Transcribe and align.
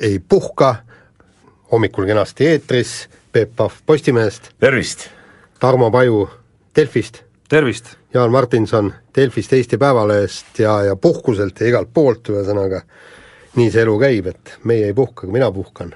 ei 0.00 0.20
puhka, 0.28 0.74
hommikul 1.72 2.06
kenasti 2.06 2.46
eetris, 2.46 3.08
Peep 3.32 3.56
Pahv 3.56 3.72
Postimehest, 3.86 4.50
tervist! 4.60 5.08
Tarmo 5.60 5.90
Paju 5.90 6.28
Delfist, 6.76 7.22
tervist! 7.48 7.96
Jaan 8.14 8.32
Martinson 8.32 8.92
Delfist 9.16 9.52
Eesti 9.52 9.78
Päevalehest 9.78 10.58
ja, 10.58 10.82
ja 10.82 10.96
puhkuselt 10.96 11.60
ja 11.60 11.68
igalt 11.68 11.90
poolt, 11.94 12.30
ühesõnaga 12.32 12.80
nii 13.58 13.70
see 13.72 13.82
elu 13.82 13.96
käib, 14.00 14.30
et 14.32 14.54
meie 14.64 14.86
ei 14.88 14.94
puhka, 14.96 15.26
aga 15.26 15.34
mina 15.34 15.50
puhkan. 15.52 15.92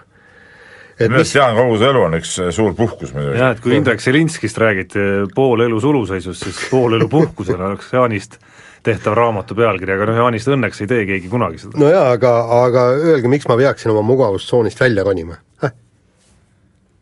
et 0.98 1.08
minu 1.08 1.22
arust 1.22 1.34
Jaan, 1.34 1.56
kogu 1.56 1.78
su 1.78 1.88
elu 1.88 2.02
on 2.02 2.19
üks 2.19 2.34
suur 2.50 2.74
puhkus 2.74 3.14
muidugi. 3.14 3.38
jah, 3.38 3.55
et 3.56 3.62
kui 3.64 3.77
Indrek 3.77 4.00
Selinskist 4.00 4.58
räägiti 4.58 4.98
pool 5.34 5.64
elu 5.64 5.80
suluseisust, 5.80 6.44
siis 6.44 6.66
pool 6.70 6.98
elu 6.98 7.08
puhkusel 7.08 7.60
oleks 7.60 7.92
Jaanist 7.92 8.38
tehtav 8.82 9.14
raamatu 9.16 9.56
pealkiri, 9.59 9.95
aga 9.96 10.10
noh, 10.10 10.20
Jaanist 10.24 10.50
õnneks 10.50 10.82
ei 10.82 10.91
tee 10.91 11.06
keegi 11.09 11.30
kunagi 11.32 11.62
seda. 11.62 11.78
no 11.78 11.91
jaa, 11.92 12.10
aga, 12.16 12.34
aga 12.62 12.88
öelge, 12.98 13.30
miks 13.30 13.48
ma 13.50 13.56
peaksin 13.60 13.95
oma 13.95 14.05
mugavustsoonist 14.06 14.80
välja 14.82 15.06
ronima 15.06 15.38
äh?? 15.62 15.74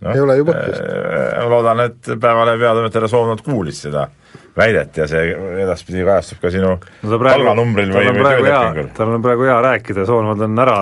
No, 0.01 0.15
ei 0.15 0.23
ole 0.25 0.39
ju 0.39 0.47
põhjust. 0.49 0.87
ma 1.37 1.51
loodan, 1.53 1.85
et 1.89 2.15
Päevalehe 2.21 2.61
peatoimetaja 2.61 3.13
Soomlad 3.13 3.45
kuulis 3.45 3.83
seda 3.85 4.09
väidet 4.57 4.97
ja 4.99 5.07
see 5.09 5.31
edaspidi 5.63 6.03
kajastub 6.05 6.41
ka 6.43 6.51
sinu 6.53 6.73
no 6.75 7.19
palganumbril 7.23 7.93
või, 7.95 8.09
või 8.11 8.25
töölepingul. 8.25 8.89
tal 8.97 9.15
on 9.15 9.25
praegu 9.25 9.47
hea 9.47 9.57
rääkida, 9.67 10.05
Soonvad 10.09 10.45
on 10.47 10.63
ära 10.65 10.77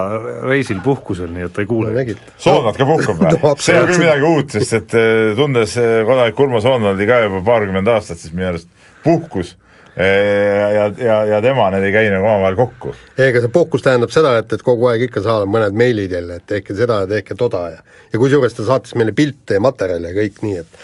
reisil 0.48 0.80
puhkusel, 0.84 1.30
nii 1.34 1.46
et 1.48 1.54
ta 1.54 1.62
ei 1.64 1.70
kuule 1.70 1.92
no? 1.94 2.18
Soomlad 2.40 2.80
ka 2.80 2.88
puhkub 2.88 3.20
või 3.20 3.34
No 3.42 3.54
see 3.60 3.76
ei 3.76 3.82
ole 3.82 3.92
küll 3.92 4.04
midagi 4.04 4.28
uut, 4.28 4.56
sest 4.56 4.76
et 4.80 4.98
eh, 4.98 5.22
tundes 5.38 5.76
eh, 5.82 6.00
kodanik 6.08 6.44
Urmo 6.46 6.62
Soonvaldi 6.64 7.08
ka 7.10 7.22
juba 7.26 7.42
paarkümmend 7.52 7.92
aastat, 7.92 8.22
siis 8.22 8.34
minu 8.34 8.50
arust 8.52 8.70
puhkus 9.04 9.54
eh, 9.54 9.67
ja, 9.98 10.84
ja, 11.02 11.18
ja 11.26 11.42
tema, 11.42 11.68
need 11.74 11.88
ei 11.88 11.94
käi 11.94 12.10
nagu 12.12 12.26
omavahel 12.26 12.58
kokku. 12.58 12.94
ega 13.18 13.42
see 13.42 13.52
puhkus 13.52 13.82
tähendab 13.82 14.12
seda, 14.14 14.36
et, 14.38 14.52
et 14.54 14.62
kogu 14.62 14.86
aeg 14.92 15.08
ikka 15.08 15.24
saadab 15.24 15.50
mõned 15.50 15.74
meilid 15.78 16.14
jälle, 16.14 16.38
et 16.38 16.46
tehke 16.46 16.76
seda 16.78 17.02
ja 17.02 17.10
tehke 17.10 17.34
toda 17.38 17.64
ja 17.72 17.80
ja 18.12 18.20
kusjuures 18.20 18.56
ta 18.56 18.66
saatis 18.66 18.94
meile 18.98 19.12
pilte 19.16 19.58
ja 19.58 19.62
materjale 19.62 20.12
ja 20.12 20.16
kõik 20.16 20.42
nii, 20.44 20.62
et 20.62 20.78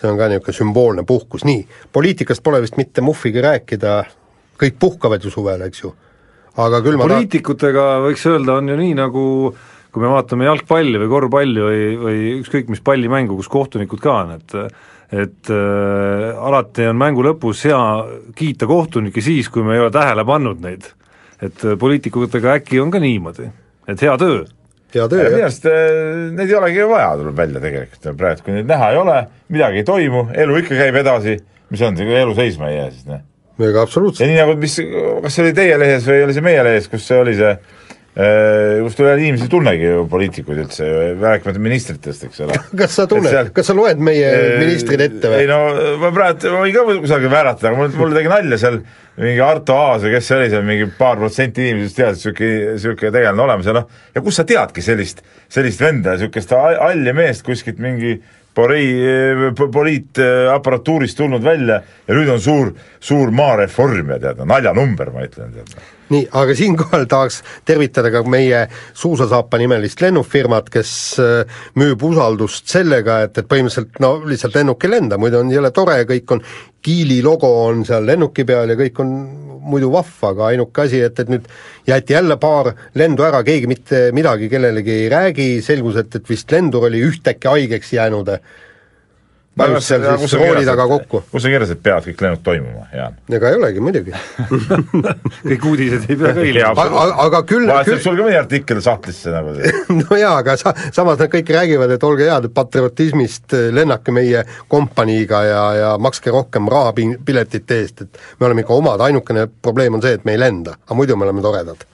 see 0.00 0.08
on 0.08 0.20
ka 0.20 0.30
niisugune 0.30 0.56
sümboolne 0.56 1.04
puhkus, 1.08 1.44
nii, 1.48 1.64
poliitikast 1.92 2.44
pole 2.44 2.62
vist 2.64 2.78
mitte 2.80 3.04
muhvigi 3.04 3.42
rääkida, 3.44 3.96
kõik 4.60 4.78
puhkavad 4.80 5.24
ju 5.24 5.32
suvel, 5.32 5.66
eks 5.66 5.84
ju, 5.84 5.92
aga 6.56 6.80
küll 6.84 6.96
ma 6.96 7.04
ta-, 7.04 7.18
poliitikutega 7.18 7.88
võiks 8.06 8.24
öelda, 8.30 8.56
on 8.60 8.72
ju 8.72 8.78
nii, 8.80 8.94
nagu 9.00 9.24
kui 9.90 10.04
me 10.04 10.12
vaatame 10.12 10.46
jalgpalli 10.46 11.00
või 11.02 11.10
korvpalli 11.10 11.66
või, 11.66 11.84
või 11.98 12.18
ükskõik 12.38 12.70
mis 12.72 12.82
pallimängu, 12.86 13.36
kus 13.40 13.50
kohtunikud 13.50 14.00
ka 14.02 14.16
on, 14.22 14.36
et 14.38 14.56
et 15.10 15.50
äh, 15.50 16.46
alati 16.46 16.86
on 16.86 16.98
mängu 17.00 17.24
lõpus 17.26 17.64
hea 17.66 17.80
kiita 18.38 18.68
kohtunikke 18.70 19.22
siis, 19.24 19.50
kui 19.50 19.66
me 19.66 19.74
ei 19.74 19.82
ole 19.82 19.90
tähele 19.94 20.24
pannud 20.24 20.62
neid. 20.62 20.86
et 21.42 21.64
äh, 21.64 21.76
poliitikutega 21.78 22.60
äkki 22.60 22.80
on 22.80 22.90
ka 22.90 23.02
niimoodi, 23.02 23.50
et 23.88 24.02
hea 24.06 24.16
töö 24.18 24.44
hea 24.94 25.08
töö, 25.08 25.24
minu 25.26 25.38
jah. 25.38 25.48
arust 25.48 25.66
eh, 25.70 26.30
neid 26.34 26.50
ei 26.50 26.58
olegi 26.58 26.86
vaja, 26.90 27.10
tuleb 27.20 27.36
välja 27.38 27.62
tegelikult 27.62 28.08
praegu, 28.18 28.44
kui 28.46 28.56
neid 28.56 28.70
näha 28.70 28.92
ei 28.94 29.00
ole, 29.00 29.18
midagi 29.54 29.82
ei 29.82 29.86
toimu, 29.86 30.24
elu 30.44 30.56
ikka 30.62 30.78
käib 30.78 31.00
edasi, 31.02 31.36
mis 31.70 31.84
on, 31.86 32.00
elu 32.00 32.38
seisma 32.38 32.70
ei 32.70 32.78
jää 32.78 32.88
siis, 32.94 33.04
noh. 33.10 33.22
ega 33.60 33.70
ja 33.76 33.84
absoluutselt, 33.84 34.26
nii 34.30 34.40
nagu, 34.40 34.56
mis, 34.60 34.78
kas 35.26 35.36
see 35.36 35.46
oli 35.46 35.54
teie 35.56 35.76
lehes 35.80 36.08
või 36.08 36.24
oli 36.26 36.36
see 36.36 36.46
meie 36.46 36.64
lehes, 36.66 36.88
kus 36.90 37.06
see 37.06 37.20
oli 37.22 37.36
see 37.38 37.54
eh, 38.16 38.80
kus 38.84 38.96
üle 39.00 39.12
inimesi 39.18 39.46
ei 39.46 39.52
tunnegi 39.52 39.86
ju 39.86 40.06
poliitikuid 40.10 40.62
üldse, 40.64 40.88
rääkimata 41.20 41.62
ministritest, 41.62 42.26
eks 42.28 42.42
ole. 42.46 42.56
kas 42.80 42.96
sa 42.98 43.06
tunned 43.10 43.30
seal-, 43.30 43.52
kas 43.56 43.70
sa 43.70 43.76
loed 43.76 44.02
meie 44.02 44.32
ministrid 44.62 45.04
ette 45.06 45.30
ei 45.30 45.44
või? 45.44 45.50
no 45.50 45.60
ma 46.02 46.10
praegu, 46.16 46.50
ma 46.54 46.64
võin 46.64 46.76
ka 46.76 46.98
kusagil 47.06 47.32
vääratada, 47.32 47.70
aga 47.70 47.82
mul, 47.82 47.94
mulle 48.00 48.18
tegi 48.18 48.32
nalja 48.32 48.60
seal 48.64 48.80
mingi 49.20 49.44
Arto 49.44 49.76
Aas 49.76 50.04
või 50.06 50.14
kes 50.14 50.28
see 50.30 50.36
oli 50.38 50.50
seal, 50.52 50.66
mingi 50.66 50.90
paar 50.96 51.20
protsenti 51.20 51.66
inimesest 51.68 51.98
teadis, 51.98 52.24
niisugune, 52.24 52.74
niisugune 52.74 53.14
tegelane 53.16 53.46
olemas 53.46 53.68
ja 53.68 53.76
noh, 53.76 53.88
ja 54.14 54.24
kust 54.24 54.40
sa 54.40 54.46
teadki 54.48 54.84
sellist, 54.84 55.24
sellist 55.52 55.82
venda, 55.82 56.16
niisugust 56.16 56.54
halli 56.56 57.16
meest 57.16 57.44
kuskilt 57.46 57.82
mingi 57.82 58.14
pori-, 58.16 58.39
poliitaparatuurist 58.54 61.16
tulnud 61.16 61.44
välja 61.44 61.82
ja 62.08 62.14
nüüd 62.14 62.28
on 62.34 62.40
suur, 62.42 62.72
suur 63.00 63.30
maareformija, 63.34 64.18
tead, 64.22 64.38
naljanumber, 64.48 65.10
ma 65.14 65.20
ütlen, 65.26 65.52
tead. 65.54 65.68
Nii, 66.10 66.24
aga 66.34 66.54
siinkohal 66.58 67.04
tahaks 67.06 67.42
tervitada 67.64 68.10
ka 68.10 68.24
meie 68.26 68.68
Suusasaapa 68.98 69.58
nimelist 69.62 70.00
lennufirmat, 70.02 70.70
kes 70.74 70.90
äh, 71.22 71.46
müüb 71.78 72.02
usaldust 72.08 72.66
sellega, 72.72 73.20
et, 73.28 73.38
et 73.38 73.46
põhimõtteliselt 73.46 74.00
no 74.02 74.10
lihtsalt 74.26 74.54
lennuk 74.58 74.84
ei 74.84 74.90
lenda, 74.96 75.14
muidu 75.22 75.38
on 75.38 75.54
jõle 75.54 75.70
tore, 75.74 76.04
kõik 76.10 76.26
on, 76.34 76.40
Kiili 76.80 77.18
logo 77.20 77.44
on 77.66 77.82
seal 77.84 78.06
lennuki 78.08 78.40
peal 78.48 78.70
ja 78.72 78.76
kõik 78.78 78.96
on 79.02 79.10
muidu 79.60 79.90
vahva, 79.92 80.32
aga 80.32 80.46
ainuke 80.50 80.84
asi, 80.86 81.02
et, 81.04 81.18
et 81.20 81.30
nüüd 81.32 81.46
jäeti 81.88 82.16
jälle 82.16 82.36
paar 82.40 82.72
lendu 82.98 83.26
ära, 83.26 83.42
keegi 83.46 83.68
mitte 83.70 84.02
midagi 84.16 84.48
kellelegi 84.52 84.96
ei 85.04 85.08
räägi, 85.12 85.48
selgus, 85.64 86.00
et, 86.00 86.16
et 86.16 86.30
vist 86.30 86.50
lendur 86.52 86.88
oli 86.88 87.02
ühtäkki 87.06 87.50
haigeks 87.50 87.92
jäänud. 87.96 88.34
Vajus 89.58 89.88
seal 89.88 90.04
siis 90.22 90.34
rooli 90.38 90.64
taga 90.66 90.86
kokku. 90.88 91.22
kus 91.30 91.44
on 91.44 91.52
kirjas, 91.52 91.72
et 91.74 91.82
peavad 91.82 92.06
kõik 92.06 92.22
lennud 92.24 92.42
toimuma, 92.46 92.84
Jaan? 92.94 93.16
ega 93.36 93.50
ei 93.50 93.58
olegi 93.58 93.82
muidugi 93.84 94.14
kõik 95.50 95.66
uudised 95.72 96.06
ei 96.08 96.18
pea 96.20 96.34
ka 96.36 96.46
ilma 96.46 96.70
aga, 96.84 97.02
aga 97.26 97.42
küll, 97.48 97.66
vahest 97.70 97.90
küll 97.90 98.02
sul 98.04 98.18
ka 98.18 98.26
mõni 98.28 98.38
artikkel 98.38 98.82
sahtlisse 98.84 99.34
nagu 99.34 99.54
no 100.00 100.20
jaa, 100.20 100.36
aga 100.44 100.56
sa, 100.60 100.74
samas 100.94 101.20
nad 101.20 101.32
kõik 101.32 101.52
räägivad, 101.56 101.94
et 101.96 102.06
olge 102.06 102.30
head, 102.30 102.50
patriotismist 102.54 103.58
eh, 103.58 103.68
lennake 103.74 104.14
meie 104.14 104.44
kompaniiga 104.70 105.44
ja, 105.46 105.62
ja 105.80 105.92
makske 106.02 106.34
rohkem 106.34 106.70
raha 106.70 106.94
pi-, 106.96 107.16
piletite 107.26 107.82
eest, 107.82 108.06
et 108.06 108.22
me 108.40 108.50
oleme 108.50 108.64
ikka 108.66 108.76
omad, 108.78 109.02
ainukene 109.06 109.48
probleem 109.62 109.98
on 109.98 110.04
see, 110.04 110.18
et 110.18 110.26
me 110.28 110.36
ei 110.36 110.42
lenda, 110.42 110.78
aga 110.86 110.98
muidu 110.98 111.18
me 111.18 111.26
oleme 111.26 111.42
toredad. 111.44 111.88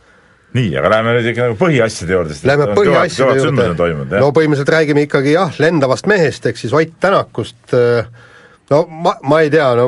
Nii, 0.55 0.71
aga 0.79 0.93
läheme 0.95 1.17
nüüd 1.17 1.31
ikka 1.33 1.49
nagu 1.49 1.59
põhiasjade 1.61 2.15
juurde, 2.17 2.37
Lähme 2.49 2.69
põhiasjade 2.77 3.43
juurde, 3.43 4.21
no 4.23 4.31
põhimõtteliselt 4.37 4.73
räägime 4.77 5.07
ikkagi 5.09 5.35
jah, 5.35 5.59
lendavast 5.63 6.09
mehest, 6.11 6.47
ehk 6.47 6.61
siis 6.61 6.75
Ott 6.77 6.95
Tänakust, 7.03 7.75
no 8.71 8.87
ma, 8.91 9.17
ma 9.23 9.41
ei 9.43 9.51
tea, 9.51 9.69
no 9.79 9.87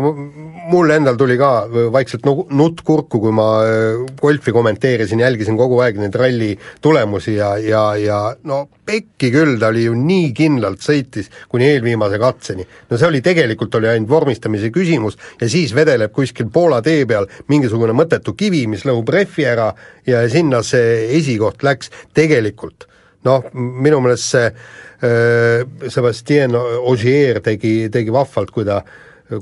mul 0.69 0.91
endal 0.93 1.17
tuli 1.19 1.37
ka 1.41 1.67
vaikselt 1.93 2.27
nu- 2.29 2.47
nutt 2.55 2.83
kurku, 2.87 3.21
kui 3.23 3.33
ma 3.35 3.47
äh, 3.65 4.03
golfi 4.21 4.53
kommenteerisin, 4.55 5.23
jälgisin 5.25 5.57
kogu 5.59 5.81
aeg 5.83 5.99
neid 5.99 6.15
ralli 6.19 6.53
tulemusi 6.85 7.39
ja, 7.39 7.55
ja, 7.59 7.85
ja 7.99 8.19
no 8.47 8.67
pekki 8.89 9.33
küll, 9.35 9.57
ta 9.61 9.73
oli 9.73 9.87
ju 9.87 9.97
nii 9.99 10.29
kindlalt 10.37 10.85
sõitis 10.85 11.31
kuni 11.49 11.71
eelviimase 11.73 12.21
katseni. 12.23 12.67
no 12.91 12.99
see 13.01 13.09
oli, 13.09 13.23
tegelikult 13.25 13.75
oli 13.81 13.91
ainult 13.91 14.13
vormistamise 14.13 14.71
küsimus 14.75 15.19
ja 15.41 15.49
siis 15.49 15.75
vedeleb 15.75 16.13
kuskil 16.15 16.53
Poola 16.53 16.83
tee 16.83 17.07
peal 17.07 17.27
mingisugune 17.49 17.97
mõttetu 17.97 18.37
kivi, 18.39 18.67
mis 18.71 18.87
lõhub 18.89 19.11
rehvi 19.13 19.49
ära 19.49 19.73
ja 20.07 20.23
sinna 20.31 20.63
see 20.63 21.09
esikoht 21.19 21.67
läks, 21.67 21.91
tegelikult 22.15 22.89
noh, 23.29 23.51
minu 23.55 24.01
meelest 24.05 24.33
see 24.35 24.47
äh, 24.49 25.91
Sebastian 25.93 26.57
Ogier 26.59 27.43
tegi, 27.45 27.75
tegi 27.93 28.15
vahvalt, 28.15 28.55
kui 28.55 28.67
ta 28.69 28.81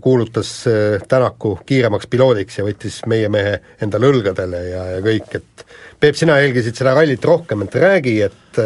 kuulutas 0.02 0.50
äh, 0.70 0.98
Tänaku 1.08 1.56
kiiremaks 1.66 2.10
piloodiks 2.10 2.58
ja 2.58 2.66
võttis 2.66 3.00
meie 3.10 3.30
mehe 3.32 3.60
endale 3.82 4.10
õlgadele 4.10 4.66
ja, 4.72 4.84
ja 4.96 5.00
kõik, 5.04 5.38
et 5.38 5.66
Peep, 5.96 6.18
sina 6.18 6.34
jälgisid 6.42 6.76
seda 6.76 6.92
rallit 6.92 7.24
rohkem, 7.24 7.62
et 7.64 7.80
räägi, 7.80 8.18
et 8.26 8.60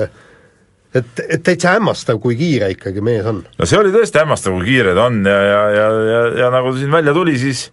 et, 0.90 1.20
et 1.22 1.42
täitsa 1.46 1.76
hämmastav, 1.76 2.18
kui 2.18 2.34
kiire 2.34 2.72
ikkagi 2.72 3.02
mees 3.04 3.26
on. 3.30 3.44
no 3.46 3.68
see 3.68 3.78
oli 3.78 3.92
tõesti 3.94 4.18
hämmastav, 4.18 4.56
kui 4.58 4.72
kiire 4.72 4.96
ta 4.96 5.06
on 5.06 5.20
ja, 5.22 5.38
ja, 5.46 5.60
ja, 5.76 5.86
ja, 6.08 6.22
ja 6.40 6.50
nagu 6.50 6.72
siin 6.74 6.90
välja 6.90 7.14
tuli, 7.14 7.36
siis 7.38 7.68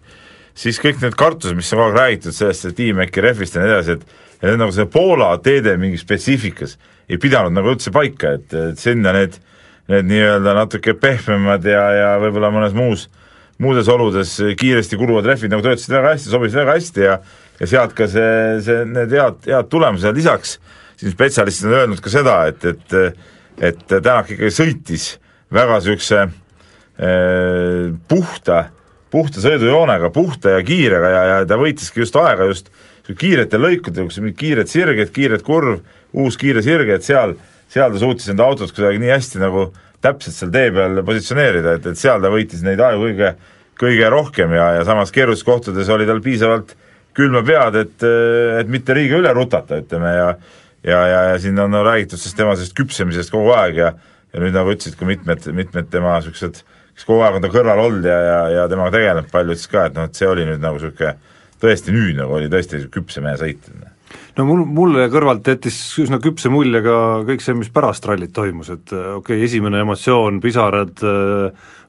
siis 0.58 0.78
kõik 0.82 1.02
need 1.02 1.16
kartused, 1.18 1.56
mis 1.58 1.70
on 1.72 1.80
kogu 1.80 1.88
aeg 1.88 1.98
räägitud 1.98 2.34
sellest, 2.34 2.68
et 2.68 2.78
Tiimäki 2.78 3.22
rehvist 3.22 3.56
ja 3.56 3.62
nii 3.62 3.72
edasi, 3.72 3.98
et 3.98 4.42
ja 4.42 4.52
need 4.52 4.62
nagu 4.62 4.74
see 4.74 4.86
Poola 4.90 5.32
teede 5.42 5.74
mingi 5.80 5.98
spetsiifikas 6.00 6.76
ei 7.08 7.20
pidanud 7.20 7.54
nagu 7.56 7.72
üldse 7.74 7.92
paika, 7.94 8.36
et, 8.38 8.52
et 8.52 8.80
sinna 8.80 9.14
need, 9.16 9.38
need 9.88 10.08
nii-öelda 10.10 10.54
natuke 10.58 10.94
pehmemad 11.00 11.64
ja, 11.68 11.84
ja 11.96 12.10
võib-olla 12.22 12.52
mõnes 12.54 12.76
muus, 12.76 13.06
muudes 13.58 13.88
oludes 13.90 14.36
kiiresti 14.60 14.98
kuluvad 15.00 15.26
rehvid 15.26 15.52
nagu 15.52 15.64
töötasid 15.64 15.94
väga 15.96 16.14
hästi, 16.14 16.32
sobisid 16.32 16.60
väga 16.62 16.78
hästi 16.78 17.06
ja 17.06 17.20
ja 17.58 17.66
sealt 17.66 17.94
ka 17.98 18.06
see, 18.06 18.60
see, 18.62 18.84
need 18.86 19.10
head, 19.14 19.40
head 19.48 19.70
tulemused, 19.70 20.14
lisaks 20.14 20.58
siin 20.98 21.14
spetsialistid 21.14 21.66
on 21.70 21.80
öelnud 21.80 22.02
ka 22.02 22.12
seda, 22.12 22.40
et, 22.50 22.64
et 22.64 23.26
et 23.58 23.80
Tänak 23.90 24.28
ikkagi 24.30 24.52
sõitis 24.54 25.06
väga 25.54 25.80
niisuguse 25.80 26.20
eh, 26.22 27.88
puhta, 28.10 28.60
puhta 29.10 29.42
sõidujoonega, 29.42 30.12
puhta 30.14 30.52
ja 30.54 30.60
kiirega 30.62 31.10
ja, 31.10 31.22
ja 31.32 31.40
ta 31.48 31.58
võitiski 31.58 32.04
just 32.04 32.18
aega 32.20 32.46
just 32.46 32.70
kiiretel 33.08 33.64
lõikudel, 33.64 34.06
kus 34.06 34.20
mingid 34.20 34.38
kiired 34.38 34.70
sirged, 34.70 35.10
kiired 35.14 35.42
kurv, 35.42 35.80
uus 36.16 36.38
kiire 36.40 36.62
sirge, 36.64 36.98
et 36.98 37.04
seal, 37.04 37.34
seal 37.68 37.92
ta 37.92 38.00
suutis 38.00 38.30
enda 38.32 38.46
autot 38.48 38.72
kuidagi 38.74 39.00
nii 39.02 39.12
hästi 39.12 39.42
nagu 39.42 39.68
täpselt 40.04 40.36
seal 40.36 40.52
tee 40.54 40.70
peal 40.74 41.02
positsioneerida, 41.06 41.78
et, 41.78 41.88
et 41.92 42.00
seal 42.00 42.22
ta 42.22 42.30
võitis 42.32 42.62
neid 42.64 42.80
aegu 42.80 43.08
kõige, 43.08 43.32
kõige 43.78 44.12
rohkem 44.14 44.54
ja, 44.56 44.70
ja 44.78 44.86
samas 44.88 45.12
keerulistes 45.14 45.46
kohtades 45.46 45.90
oli 45.92 46.06
tal 46.08 46.22
piisavalt 46.24 46.76
külma 47.18 47.42
pead, 47.42 47.80
et, 47.82 48.06
et 48.62 48.70
mitte 48.70 48.94
liiga 48.94 49.18
üle 49.18 49.34
rutata, 49.34 49.82
ütleme, 49.82 50.14
ja 50.14 50.30
ja, 50.86 51.00
ja, 51.10 51.22
ja 51.32 51.38
siin 51.42 51.58
on 51.58 51.72
no, 51.74 51.82
räägitud 51.82 52.20
sellest 52.20 52.38
tema 52.38 52.54
sellest 52.54 52.76
küpsemisest 52.78 53.32
kogu 53.34 53.50
aeg 53.56 53.80
ja 53.80 53.92
ja 54.32 54.42
nüüd 54.42 54.54
nagu 54.56 54.72
ütlesid 54.74 54.98
ka 54.98 55.06
mitmed, 55.08 55.46
mitmed 55.56 55.88
tema 55.92 56.18
niisugused, 56.18 56.60
kes 56.94 57.06
kogu 57.08 57.24
aeg 57.24 57.38
on 57.38 57.44
ta 57.44 57.50
kõrval 57.52 57.80
olnud 57.86 58.08
ja, 58.08 58.18
ja, 58.22 58.40
ja 58.54 58.66
temaga 58.70 58.92
tegelenud 58.98 59.30
palju, 59.32 59.56
ütles 59.56 59.70
ka, 59.72 59.86
et 59.88 59.96
noh, 59.96 60.08
et 60.08 60.18
see 60.18 60.28
oli 60.28 60.44
nüüd 60.48 60.60
nagu 60.62 60.76
niisugune 60.76 61.14
tõesti 61.62 61.94
nüüd 61.94 62.18
nagu 62.20 62.36
oli 62.36 62.50
tõesti 62.52 62.84
küpse 62.94 63.24
mehe 63.24 63.38
sõit. 63.40 63.70
No 64.38 64.46
mul, 64.46 64.64
mulle 64.64 65.08
kõrvalt 65.12 65.46
jättis 65.50 65.76
üsna 66.02 66.20
küpse 66.22 66.50
mulje 66.52 66.80
ka 66.84 66.96
kõik 67.28 67.42
see, 67.44 67.56
mis 67.58 67.70
pärast 67.74 68.06
rallit 68.08 68.32
toimus, 68.34 68.70
et 68.74 68.92
okei 68.94 69.18
okay,, 69.18 69.44
esimene 69.48 69.82
emotsioon, 69.82 70.40
pisarad, 70.44 71.02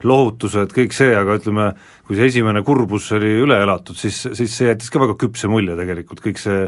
lohutused, 0.06 0.74
kõik 0.74 0.96
see, 0.96 1.12
aga 1.16 1.38
ütleme, 1.38 1.70
kui 2.08 2.18
see 2.18 2.30
esimene 2.32 2.64
kurbus 2.66 3.10
oli 3.16 3.36
üle 3.44 3.60
elatud, 3.62 3.98
siis, 3.98 4.24
siis 4.34 4.50
see 4.50 4.70
jättis 4.70 4.90
ka 4.90 5.02
väga 5.04 5.18
küpse 5.20 5.50
mulje 5.52 5.78
tegelikult, 5.78 6.24
kõik 6.24 6.42
see 6.42 6.64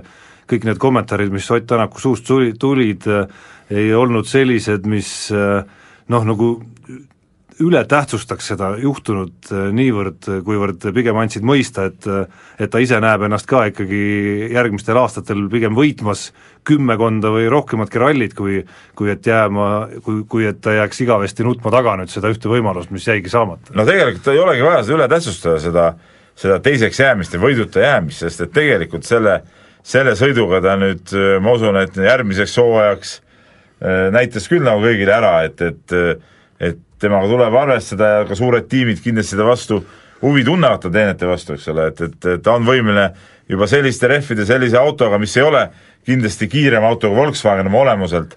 kõik 0.53 0.67
need 0.69 0.81
kommentaarid, 0.83 1.33
mis 1.33 1.49
Ott 1.55 1.67
Tänaku 1.71 2.03
suust 2.03 2.27
tuli, 2.29 2.53
tulid, 2.61 3.07
ei 3.73 3.93
olnud 3.97 4.27
sellised, 4.29 4.87
mis 4.91 5.31
noh, 5.33 6.27
nagu 6.29 6.49
üle 7.63 7.83
tähtsustaks 7.89 8.53
seda 8.53 8.73
juhtunut 8.81 9.51
äh, 9.53 9.69
niivõrd, 9.75 10.29
kuivõrd 10.47 10.87
pigem 10.95 11.19
andsid 11.23 11.47
mõista, 11.47 11.89
et 11.91 12.09
et 12.63 12.71
ta 12.71 12.81
ise 12.83 12.99
näeb 13.03 13.27
ennast 13.27 13.49
ka 13.51 13.65
ikkagi 13.71 14.03
järgmistel 14.53 14.99
aastatel 15.01 15.47
pigem 15.53 15.77
võitmas 15.79 16.31
kümmekonda 16.69 17.33
või 17.35 17.49
rohkematki 17.51 18.03
rallit, 18.03 18.35
kui 18.39 18.63
kui 18.99 19.13
et 19.13 19.27
jääma, 19.27 19.69
kui, 20.05 20.23
kui 20.29 20.49
et 20.49 20.61
ta 20.63 20.77
jääks 20.79 21.05
igavesti 21.05 21.47
nutma 21.47 21.73
taga 21.75 21.97
nüüd 22.01 22.13
seda 22.13 22.31
ühte 22.33 22.51
võimalust, 22.51 22.93
mis 22.95 23.07
jäigi 23.09 23.33
saamata. 23.33 23.75
no 23.75 23.87
tegelikult 23.89 24.33
ei 24.33 24.43
olegi 24.43 24.67
vaja 24.67 24.83
seda 24.83 24.99
üle 24.99 25.09
tähtsustada, 25.13 25.63
seda 25.63 25.87
seda 26.39 26.59
teiseks 26.65 27.01
jäämist 27.01 27.35
ja 27.35 27.41
võiduta 27.43 27.83
jäämist, 27.83 28.23
sest 28.25 28.47
et 28.47 28.53
tegelikult 28.55 29.07
selle, 29.07 29.41
selle 29.85 30.15
sõiduga 30.19 30.63
ta 30.65 30.77
nüüd, 30.81 31.13
ma 31.45 31.57
usun, 31.57 31.79
et 31.83 31.97
järgmiseks 31.97 32.57
hooajaks 32.61 33.15
äh, 33.19 34.09
näitas 34.15 34.49
küll 34.51 34.65
nagu 34.65 34.85
kõigile 34.85 35.17
ära, 35.19 35.35
et 35.49 35.63
et 35.69 35.97
temaga 37.03 37.29
tuleb 37.31 37.59
arvestada 37.63 38.13
ja 38.13 38.25
ka 38.29 38.39
suured 38.39 38.69
tiimid 38.71 39.03
kindlasti 39.05 39.39
ta 39.39 39.47
vastu 39.47 39.83
huvi 40.23 40.45
tunnevad 40.47 40.83
ta 40.85 40.91
teenete 40.93 41.29
vastu, 41.29 41.57
eks 41.57 41.69
ole, 41.73 41.89
et, 41.91 42.01
et, 42.07 42.19
et 42.37 42.43
ta 42.43 42.57
on 42.57 42.67
võimeline 42.67 43.11
juba 43.51 43.67
selliste 43.71 44.11
rehvide, 44.11 44.47
sellise 44.49 44.79
autoga, 44.79 45.19
mis 45.19 45.35
ei 45.37 45.45
ole 45.45 45.67
kindlasti 46.07 46.49
kiirem 46.51 46.85
auto 46.87 47.11
kui 47.11 47.19
Volkswagen 47.19 47.69
oma 47.71 47.83
olemuselt, 47.83 48.37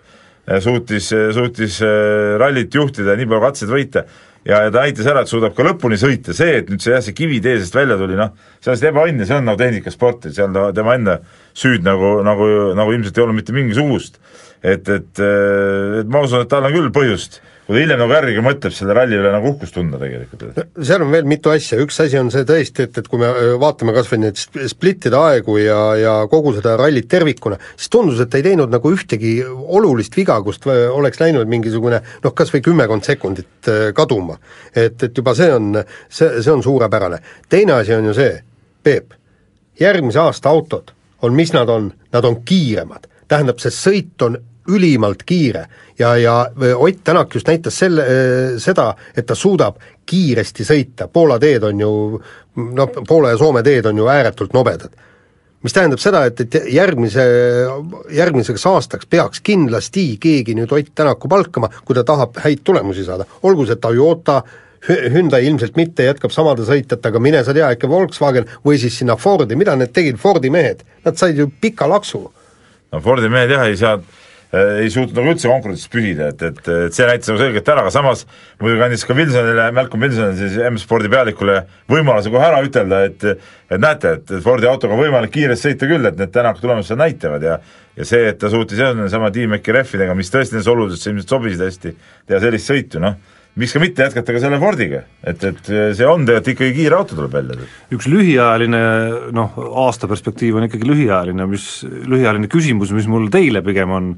suutis, 0.62 1.10
suutis 1.34 1.80
äh, 1.86 2.36
rallit 2.42 2.74
juhtida 2.74 3.14
ja 3.14 3.20
nii 3.20 3.30
palju 3.30 3.46
katseid 3.48 3.72
võita 3.72 4.06
ja, 4.46 4.60
ja 4.66 4.72
ta 4.72 4.84
näitas 4.84 5.08
ära, 5.10 5.24
et 5.26 5.32
suudab 5.32 5.56
ka 5.58 5.66
lõpuni 5.66 5.98
sõita, 6.00 6.36
see, 6.38 6.60
et 6.62 6.70
nüüd 6.70 6.84
see 6.84 6.94
jah, 6.94 7.04
see 7.06 7.18
kivi 7.18 7.40
tee 7.44 7.58
seest 7.62 7.76
välja 7.76 7.98
tuli, 8.02 8.18
noh, 8.20 8.34
see 8.60 8.70
on 8.70 8.78
lihtsalt 8.78 8.92
ebaõnne, 8.92 9.28
see 9.28 9.40
on 9.40 9.50
nagu 9.50 9.62
tehnikasport, 9.62 10.30
et 10.30 10.38
seal 10.38 10.54
ta, 10.56 10.68
tema 10.78 10.98
enda 11.00 11.18
süüd 11.58 11.86
nagu, 11.86 12.20
nagu, 12.26 12.50
nagu 12.78 12.96
ilmselt 12.96 13.18
ei 13.18 13.26
olnud 13.26 13.40
mitte 13.42 13.56
mingisugust. 13.56 14.22
et, 14.66 14.88
et, 14.90 15.20
et 15.22 16.08
ma 16.10 16.24
usun, 16.26 16.46
et 16.46 16.50
tal 16.50 16.66
on 16.66 16.74
küll 16.74 16.94
põhjust 16.94 17.42
kui 17.66 17.74
ta 17.74 17.82
hiljem 17.82 18.02
nagu 18.02 18.14
järgi 18.14 18.44
mõtleb, 18.46 18.74
selle 18.76 18.94
ralli 18.94 19.18
üle 19.18 19.32
nagu 19.34 19.50
uhkust 19.50 19.74
tunda 19.74 19.98
tegelikult. 20.02 20.60
seal 20.86 21.02
on 21.02 21.12
veel 21.14 21.26
mitu 21.30 21.50
asja, 21.50 21.80
üks 21.82 21.98
asi 22.04 22.20
on 22.20 22.30
see 22.34 22.46
tõesti, 22.48 22.86
et, 22.86 23.00
et 23.02 23.10
kui 23.10 23.22
me 23.22 23.32
vaatame 23.62 23.96
kas 23.96 24.10
või 24.12 24.22
neid 24.26 24.38
splittide 24.38 25.18
aegu 25.18 25.58
ja, 25.58 25.80
ja 25.98 26.14
kogu 26.32 26.54
seda 26.58 26.76
rallit 26.80 27.10
tervikuna, 27.10 27.58
siis 27.74 27.90
tundus, 27.94 28.22
et 28.22 28.30
ta 28.30 28.38
ei 28.42 28.46
teinud 28.46 28.74
nagu 28.74 28.94
ühtegi 28.94 29.36
olulist 29.50 30.18
viga, 30.18 30.38
kust 30.46 30.68
oleks 30.70 31.22
läinud 31.24 31.50
mingisugune 31.50 32.02
noh, 32.06 32.36
kas 32.38 32.54
või 32.54 32.62
kümmekond 32.70 33.08
sekundit 33.08 33.72
kaduma. 33.98 34.38
et, 34.76 35.02
et 35.02 35.18
juba 35.18 35.34
see 35.38 35.50
on, 35.54 35.74
see, 36.10 36.42
see 36.42 36.54
on 36.54 36.62
suurepärane. 36.64 37.22
teine 37.50 37.80
asi 37.80 37.98
on 37.98 38.12
ju 38.12 38.18
see, 38.18 38.36
Peep, 38.86 39.16
järgmise 39.82 40.20
aasta 40.22 40.52
autod 40.54 40.92
on, 41.26 41.34
mis 41.34 41.50
nad 41.54 41.70
on, 41.70 41.90
nad 42.14 42.26
on 42.26 42.44
kiiremad. 42.46 43.08
tähendab, 43.28 43.58
see 43.58 43.74
sõit 43.74 44.22
on 44.22 44.38
ülimalt 44.68 45.24
kiire. 45.24 45.66
Ja, 46.00 46.16
ja 46.18 46.52
Ott 46.76 47.04
Tänak 47.04 47.36
just 47.36 47.48
näitas 47.48 47.78
selle, 47.80 48.06
seda, 48.60 48.94
et 49.16 49.26
ta 49.26 49.36
suudab 49.36 49.78
kiiresti 50.06 50.66
sõita, 50.66 51.08
Poola 51.08 51.40
teed 51.40 51.64
on 51.64 51.80
ju 51.80 51.92
noh, 52.56 53.02
Poola 53.08 53.34
ja 53.34 53.38
Soome 53.38 53.64
teed 53.64 53.86
on 53.86 53.98
ju 53.98 54.08
ääretult 54.08 54.54
nobedad. 54.54 54.92
mis 55.66 55.74
tähendab 55.74 55.98
seda, 55.98 56.20
et, 56.30 56.42
et 56.42 56.68
järgmise, 56.70 57.24
järgmiseks 58.14 58.66
aastaks 58.70 59.08
peaks 59.10 59.42
kindlasti 59.42 60.18
keegi 60.22 60.54
nüüd 60.54 60.72
Ott 60.72 60.92
Tänaku 60.96 61.28
palkama, 61.28 61.70
kui 61.86 61.96
ta 61.96 62.04
tahab 62.04 62.38
häid 62.44 62.62
tulemusi 62.64 63.06
saada, 63.06 63.26
olgu 63.44 63.66
see 63.66 63.76
Toyota, 63.76 64.44
Hyundai 64.86 65.48
ilmselt 65.48 65.74
mitte, 65.76 66.06
jätkab 66.06 66.30
samade 66.30 66.62
sõitjatega, 66.68 67.18
mine 67.20 67.42
sa 67.44 67.56
tea, 67.58 67.72
ikka 67.74 67.90
Volkswagen 67.90 68.46
või 68.66 68.78
siis 68.78 69.00
sinna 69.00 69.16
Fordi, 69.18 69.56
mida 69.58 69.74
need 69.76 69.90
tegid, 69.94 70.20
Fordi 70.22 70.52
mehed, 70.54 70.84
nad 71.06 71.18
said 71.18 71.38
ju 71.38 71.50
pika 71.50 71.90
laksu. 71.90 72.22
no 72.92 73.02
Fordi 73.02 73.30
mehed 73.30 73.50
jah, 73.50 73.66
ei 73.66 73.78
saa 73.78 73.98
Äh, 73.98 74.25
ei 74.56 74.90
suutnud 74.94 75.18
nagu 75.20 75.34
üldse 75.34 75.50
konkurentsis 75.52 75.92
püsida, 75.92 76.30
et, 76.34 76.44
et, 76.46 76.60
et 76.88 76.96
see 76.96 77.08
näitas 77.08 77.32
nagu 77.32 77.42
selgelt 77.42 77.72
ära, 77.74 77.86
aga 77.86 77.94
samas 77.94 78.26
muidugi 78.62 78.86
andis 78.88 79.06
ka 79.08 79.18
Wilsonile, 79.18 79.70
Malcolm 79.76 80.06
Wilsonile, 80.06 80.38
siis 80.40 80.60
M-spordi 80.70 81.12
pealikule 81.12 81.62
võimaluse 81.92 82.34
kohe 82.34 82.46
ära 82.48 82.62
ütelda, 82.66 83.06
et 83.10 83.30
et 83.66 83.82
näete, 83.82 84.12
et 84.20 84.32
Fordi 84.46 84.68
autoga 84.70 84.94
on 84.94 85.02
võimalik 85.02 85.32
kiiresti 85.34 85.72
sõita 85.72 85.88
küll, 85.90 86.06
et 86.06 86.20
need 86.20 86.30
tänaku 86.34 86.62
tulemused 86.62 86.92
seda 86.92 87.02
näitavad 87.02 87.46
ja 87.46 87.58
ja 87.96 88.06
see, 88.08 88.28
et 88.30 88.38
ta 88.42 88.52
suutis 88.52 88.80
jah, 88.80 88.96
sama 89.12 89.32
Team-Maci 89.34 89.74
rehvidega, 89.74 90.16
mis 90.18 90.32
tõesti 90.32 90.58
nendes 90.58 90.68
oludes 90.72 91.06
ilmselt 91.08 91.32
sobisid 91.32 91.64
hästi, 91.64 91.94
teha 92.28 92.42
sellist 92.44 92.72
sõitu, 92.72 93.00
noh, 93.02 93.16
miks 93.60 93.72
ka 93.76 93.80
mitte 93.80 94.04
jätkata 94.04 94.36
ka 94.36 94.42
selle 94.44 94.60
Fordiga, 94.60 95.02
et, 95.24 95.44
et 95.48 95.70
see 95.70 96.08
on 96.08 96.26
tegelikult 96.28 96.52
ikkagi 96.56 96.76
kiire 96.76 96.98
auto, 96.98 97.16
tuleb 97.16 97.38
välja. 97.38 97.68
üks 97.96 98.10
lühiajaline 98.12 98.82
noh, 99.36 99.60
aasta 99.86 100.10
perspektiiv 100.12 100.60
on 100.60 100.68
ikkagi 100.68 100.90
lühiajaline, 100.90 101.48
mis, 101.52 101.70
lühiajaline 101.86 102.52
küsimus, 102.52 102.92
mis 102.96 103.08
mul 103.12 103.30
teile 103.34 103.64
pigem 103.66 103.96
on, 103.96 104.12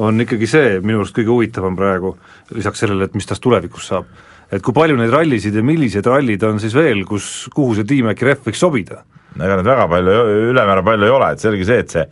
on 0.00 0.24
ikkagi 0.24 0.48
see 0.48 0.80
minu 0.84 1.02
arust 1.02 1.14
kõige 1.16 1.32
huvitavam 1.32 1.76
praegu, 1.78 2.14
lisaks 2.56 2.84
sellele, 2.84 3.08
et 3.08 3.16
mis 3.18 3.28
tast 3.28 3.42
tulevikus 3.44 3.90
saab. 3.92 4.08
et 4.50 4.62
kui 4.66 4.74
palju 4.74 4.96
neid 4.98 5.12
rallisid 5.14 5.54
ja 5.54 5.62
millised 5.62 6.06
rallid 6.06 6.42
on 6.42 6.58
siis 6.58 6.74
veel, 6.74 7.04
kus, 7.06 7.48
kuhu 7.54 7.76
see 7.78 7.86
Tiimäki 7.86 8.26
rehv 8.26 8.48
võiks 8.48 8.62
sobida? 8.62 9.04
ega 9.36 9.56
neid 9.56 9.68
väga 9.68 9.86
palju, 9.88 10.18
ülemäära 10.50 10.82
palju 10.86 11.06
ei 11.06 11.16
ole, 11.16 11.32
et 11.34 11.42
selge 11.44 11.66
see, 11.68 11.80
et 11.84 11.96
see 11.96 12.06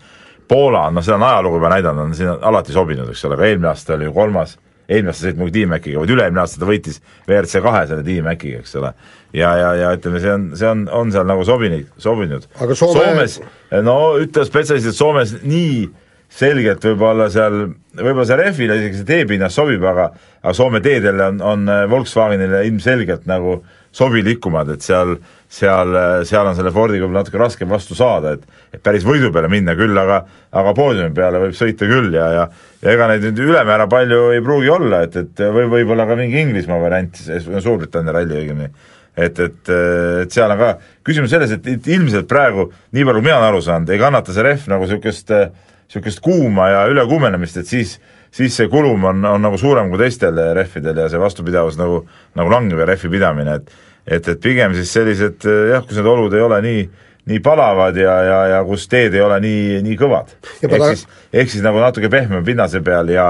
Poola, 0.49 0.87
noh 0.95 1.05
seda 1.05 1.19
on 1.19 1.27
ajalugu 1.27 1.59
juba 1.59 1.69
näidanud, 1.75 2.09
on 2.09 2.17
siin 2.17 2.31
alati 2.51 2.73
sobinud, 2.73 3.11
eks 3.13 3.27
ole, 3.29 3.37
aga 3.37 3.51
eelmine 3.51 3.69
aasta 3.69 3.97
oli 3.99 4.07
ju 4.07 4.15
kolmas, 4.17 4.55
eelmine 4.89 5.13
aasta 5.13 5.27
sõit 5.27 5.41
muidugi 5.41 5.59
Tiimäkiga, 5.59 6.01
vaid 6.01 6.13
üle-eelmine 6.15 6.41
aasta 6.41 6.63
ta 6.63 6.69
võitis 6.71 7.03
WRC 7.27 7.63
kahe 7.67 7.83
selle 7.91 8.07
Tiimäkiga, 8.07 8.63
eks 8.63 8.77
ole. 8.81 8.95
ja, 9.37 9.51
ja, 9.61 9.73
ja 9.83 9.91
ütleme, 9.99 10.23
see 10.25 10.33
on, 10.33 10.47
see 10.57 10.71
on, 10.71 10.87
on 11.03 11.13
seal 11.13 11.29
nagu 11.29 11.45
sobinud, 11.45 11.91
sobinud. 12.01 12.49
aga 12.57 12.79
Soome... 12.79 13.03
Soomes, 13.03 13.41
no 13.85 13.99
ütlevad 14.23 14.49
spetsialistid, 14.49 14.97
Soomes 14.97 15.37
nii 15.43 15.89
selgelt 16.29 16.85
võib-olla 16.85 17.29
seal, 17.33 17.65
võib-olla 17.97 18.27
see 18.29 18.39
rehvile 18.39 18.77
isegi 18.79 19.01
see 19.01 19.09
teepinnas 19.09 19.57
sobib, 19.57 19.85
aga 19.89 20.11
aga 20.39 20.55
Soome 20.55 20.81
teedele 20.85 21.33
on, 21.33 21.41
on 21.43 21.69
äh, 21.73 21.83
Volkswagenile 21.91 22.63
ilmselgelt 22.69 23.25
nagu 23.27 23.59
sobilikumad, 23.97 24.69
et 24.75 24.85
seal, 24.85 25.17
seal, 25.51 25.95
äh, 25.97 26.17
seal 26.29 26.47
on 26.47 26.57
selle 26.59 26.71
Fordiga 26.75 27.07
võib-olla 27.07 27.25
natuke 27.25 27.41
raskem 27.41 27.71
vastu 27.73 27.97
saada, 27.99 28.37
et 28.37 28.77
et 28.77 28.83
päris 28.85 29.07
võidu 29.09 29.31
peale 29.33 29.49
minna 29.49 29.73
küll, 29.79 29.97
aga 29.97 30.21
aga 30.53 30.75
poodiumi 30.77 31.15
peale 31.17 31.41
võib 31.47 31.57
sõita 31.57 31.89
küll 31.89 32.13
ja, 32.15 32.29
ja 32.37 32.45
ja 32.83 32.93
ega 32.93 33.09
neid 33.11 33.25
nüüd 33.25 33.41
ülemäära 33.49 33.89
palju 33.91 34.29
ei 34.37 34.45
pruugi 34.45 34.69
olla, 34.71 35.03
et, 35.09 35.17
et 35.17 35.43
või 35.55 35.67
võib-olla 35.73 36.07
ka 36.07 36.19
mingi 36.19 36.45
Inglismaa 36.45 36.79
variant, 36.83 37.17
Suurbritannia 37.65 38.15
ralli 38.15 38.37
õigemini, 38.39 38.69
et, 39.17 39.41
et, 39.41 39.73
et 39.73 40.37
seal 40.37 40.53
on 40.53 40.61
ka 40.61 40.75
küsimus 41.09 41.33
selles, 41.33 41.57
et, 41.57 41.73
et 41.73 41.91
ilmselt 41.97 42.29
praegu, 42.31 42.69
nii 42.93 43.09
palju 43.09 43.23
kui 43.23 43.27
mina 43.31 43.41
olen 43.41 43.49
aru 43.49 43.65
saanud, 43.65 43.91
ei 43.91 43.99
kannata 44.05 44.37
see 44.37 44.47
rehv 44.47 44.69
nagu 44.71 44.87
niisugust 44.87 45.33
äh, 45.35 45.49
niisugust 45.89 46.21
kuuma 46.21 46.69
ja 46.69 46.87
ülekuumenemist, 46.93 47.57
et 47.63 47.67
siis, 47.67 47.97
siis 48.31 48.57
see 48.57 48.69
kulum 48.69 49.05
on, 49.09 49.25
on 49.25 49.43
nagu 49.43 49.59
suurem 49.59 49.89
kui 49.91 49.99
teistel 49.99 50.37
rehvidel 50.55 51.05
ja 51.05 51.09
see 51.09 51.21
vastupidavus 51.21 51.79
nagu, 51.81 52.03
nagu 52.37 52.53
langeb 52.53 52.79
ja 52.85 52.89
rehvi 52.93 53.13
pidamine, 53.17 53.61
et 53.61 53.77
et, 54.09 54.29
et 54.29 54.41
pigem 54.41 54.73
siis 54.77 54.93
sellised 54.93 55.45
jah, 55.45 55.85
kus 55.85 55.99
need 55.99 56.09
olud 56.09 56.33
ei 56.33 56.41
ole 56.41 56.63
nii, 56.65 56.85
nii 57.29 57.41
palavad 57.45 57.97
ja, 57.97 58.15
ja, 58.25 58.39
ja 58.55 58.63
kus 58.65 58.89
teed 58.89 59.17
ei 59.17 59.21
ole 59.25 59.37
nii, 59.45 59.83
nii 59.85 59.99
kõvad. 60.01 60.33
ehk 60.65 60.85
siis, 60.87 61.07
ehk 61.33 61.53
siis 61.53 61.65
nagu 61.65 61.81
natuke 61.83 62.11
pehmema 62.13 62.45
pinnase 62.45 62.81
peal 62.85 63.13
ja 63.13 63.29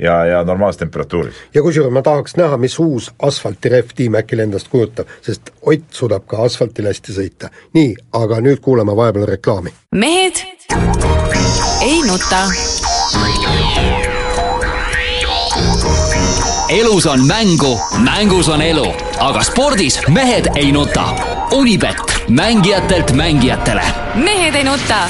ja, 0.00 0.24
ja 0.24 0.44
normaalses 0.44 0.78
temperatuuris. 0.80 1.34
ja 1.54 1.62
kusjuures 1.62 1.92
ma 1.92 2.02
tahaks 2.02 2.36
näha, 2.38 2.56
mis 2.56 2.78
uus 2.80 3.10
asfaltirehv 3.22 3.92
T-Macil 3.96 4.46
endast 4.46 4.70
kujutab, 4.72 5.10
sest 5.22 5.52
Ott 5.60 5.92
suudab 5.92 6.24
ka 6.26 6.44
asfaltil 6.46 6.88
hästi 6.88 7.16
sõita. 7.16 7.50
nii, 7.76 7.94
aga 8.12 8.40
nüüd 8.40 8.62
kuulame 8.64 8.96
vahepeal 8.96 9.28
reklaami. 9.34 9.74
mehed 9.92 10.40
ei 11.80 12.02
nuta. 12.02 12.36
elus 16.68 17.06
on 17.06 17.26
mängu, 17.26 17.80
mängus 17.98 18.48
on 18.48 18.62
elu, 18.62 18.94
aga 19.18 19.42
spordis 19.42 20.00
mehed 20.08 20.46
ei 20.56 20.72
nuta. 20.72 21.08
Unibet, 21.52 21.96
mängijatelt 22.28 23.12
mängijatele. 23.12 23.82
mehed 24.14 24.54
ei 24.54 24.64
nuta 24.64 25.08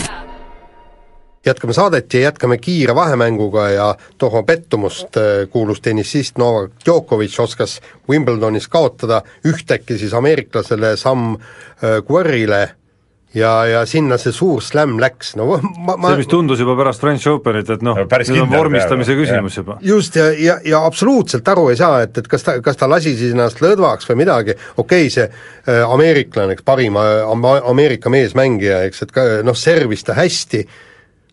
jätkame 1.46 1.72
saadet 1.72 2.14
ja 2.14 2.20
jätkame 2.20 2.58
kiire 2.58 2.94
vahemänguga 2.94 3.68
ja 3.68 3.94
tohva 4.18 4.42
pettumust 4.42 5.16
äh, 5.16 5.48
kuulus 5.50 5.80
tennisist 5.80 6.38
Novak 6.38 6.72
Djokovic 6.84 7.40
oskas 7.40 7.80
Wimbledonis 8.08 8.68
kaotada 8.68 9.22
ühtäkki 9.44 9.98
siis 9.98 10.14
ameeriklasele 10.14 10.96
Sam 10.96 11.34
äh, 11.34 11.40
Quarry'le 12.10 12.68
ja, 13.34 13.50
ja 13.66 13.82
sinna 13.86 14.18
see 14.20 14.32
suur 14.34 14.62
slam 14.64 14.96
läks, 15.00 15.34
no 15.38 15.46
ma, 15.78 15.94
ma 15.94 16.10
see, 16.10 16.20
mis 16.22 16.30
tundus 16.30 16.60
juba 16.62 16.74
pärast 16.78 17.02
French 17.02 17.28
Openit, 17.30 17.70
et 17.76 17.84
noh, 17.86 17.98
No 18.00 18.06
päris 18.10 18.30
nüüd 18.32 18.44
on 18.44 18.52
vormistamise 18.52 19.14
peaaegu, 19.14 19.26
küsimus 19.26 19.58
juba. 19.60 19.78
just, 19.86 20.18
ja, 20.18 20.30
ja, 20.34 20.58
ja 20.66 20.82
absoluutselt 20.86 21.48
aru 21.52 21.68
ei 21.70 21.78
saa, 21.78 22.02
et, 22.06 22.18
et 22.18 22.30
kas 22.30 22.46
ta, 22.46 22.56
kas 22.64 22.80
ta 22.80 22.90
lasi 22.90 23.14
siis 23.18 23.34
ennast 23.36 23.62
lõdvaks 23.62 24.10
või 24.10 24.22
midagi, 24.24 24.56
okei 24.76 25.06
okay,, 25.06 25.14
see 25.14 25.26
äh, 25.28 25.82
ameeriklane, 25.86 26.56
eks, 26.58 26.66
parim 26.66 26.98
äh, 27.00 27.16
Am- 27.30 27.50
Ameerika 27.70 28.12
meesmängija, 28.12 28.82
eks, 28.90 29.04
et 29.06 29.14
ka 29.14 29.26
noh, 29.46 29.58
servis 29.58 30.02
ta 30.06 30.18
hästi, 30.18 30.64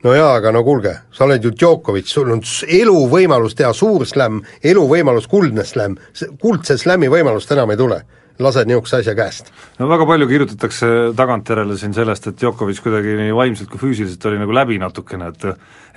no 0.06 0.14
jaa, 0.14 0.36
aga 0.38 0.54
no 0.54 0.62
kuulge, 0.68 0.94
sa 1.16 1.26
oled 1.26 1.44
ju 1.44 1.54
Djokovic, 1.56 2.10
sul 2.12 2.30
on 2.36 2.46
eluvõimalus 2.68 3.58
teha 3.58 3.74
suur 3.74 4.06
slämm, 4.06 4.44
eluvõimalus 4.62 5.26
kuldne 5.32 5.66
slämm, 5.66 5.98
kuldse 6.42 6.78
slämmi 6.78 7.10
võimalust 7.10 7.52
enam 7.58 7.74
ei 7.74 7.82
tule. 7.82 8.04
Lased 8.44 8.70
niisuguse 8.70 9.02
asja 9.02 9.16
käest. 9.18 9.52
no 9.80 9.88
väga 9.90 10.06
palju 10.10 10.28
kirjutatakse 10.30 10.90
tagantjärele 11.18 11.78
siin 11.78 11.96
sellest, 11.98 12.28
et 12.30 12.40
Djokovic 12.42 12.82
kuidagi 12.84 13.16
nii 13.22 13.36
vaimselt 13.36 13.72
kui 13.72 13.82
füüsiliselt 13.82 14.26
oli 14.30 14.42
nagu 14.42 14.56
läbi 14.56 14.78
natukene, 14.82 15.32
et 15.34 15.48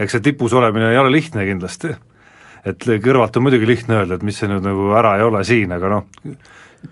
eks 0.00 0.16
see 0.16 0.25
tipus 0.30 0.54
olemine 0.56 0.92
ei 0.92 0.99
ole 1.00 1.12
lihtne 1.12 1.47
kindlasti. 1.49 1.94
et 2.64 2.85
kõrvalt 3.04 3.37
on 3.37 3.47
muidugi 3.47 3.68
lihtne 3.68 4.02
öelda, 4.02 4.18
et 4.18 4.25
mis 4.26 4.37
see 4.37 4.49
nüüd 4.49 4.64
nagu 4.64 4.90
ära 4.97 5.16
ei 5.16 5.23
ole 5.25 5.44
siin, 5.49 5.73
aga 5.73 5.88
noh, 5.88 6.35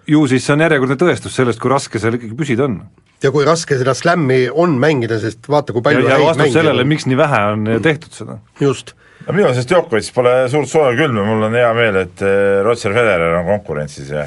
ju 0.08 0.22
siis 0.28 0.46
see 0.46 0.54
on 0.56 0.64
järjekordne 0.64 0.96
tõestus 1.00 1.36
sellest, 1.36 1.60
kui 1.60 1.72
raske 1.72 2.00
seal 2.00 2.16
ikkagi 2.16 2.36
püsida 2.36 2.64
on. 2.68 2.80
ja 3.22 3.32
kui 3.34 3.44
raske 3.44 3.76
seda 3.78 3.94
slämmi 3.96 4.46
on 4.52 4.78
mängida, 4.80 5.20
sest 5.20 5.48
vaata, 5.48 5.72
kui 5.76 5.84
ja, 5.84 5.88
palju 5.90 6.06
ja 6.08 6.16
häid 6.16 6.30
vastus 6.30 6.56
sellele, 6.56 6.88
miks 6.88 7.08
nii 7.08 7.20
vähe 7.20 7.44
on 7.52 7.68
tehtud 7.84 8.16
seda. 8.16 8.40
just 8.60 8.94
no 9.26 9.34
minu 9.34 9.48
meelest 9.48 9.68
Djokovic 9.68 10.10
pole 10.16 10.34
suurt 10.52 10.70
sooja 10.70 10.96
külma, 10.96 11.24
mul 11.28 11.48
on 11.48 11.56
hea 11.56 11.70
meel, 11.76 12.02
et 12.04 12.22
eh, 12.24 12.60
Roger 12.64 12.94
Federer 12.96 13.40
on 13.40 13.48
konkurentsis 13.48 14.12
ja 14.12 14.24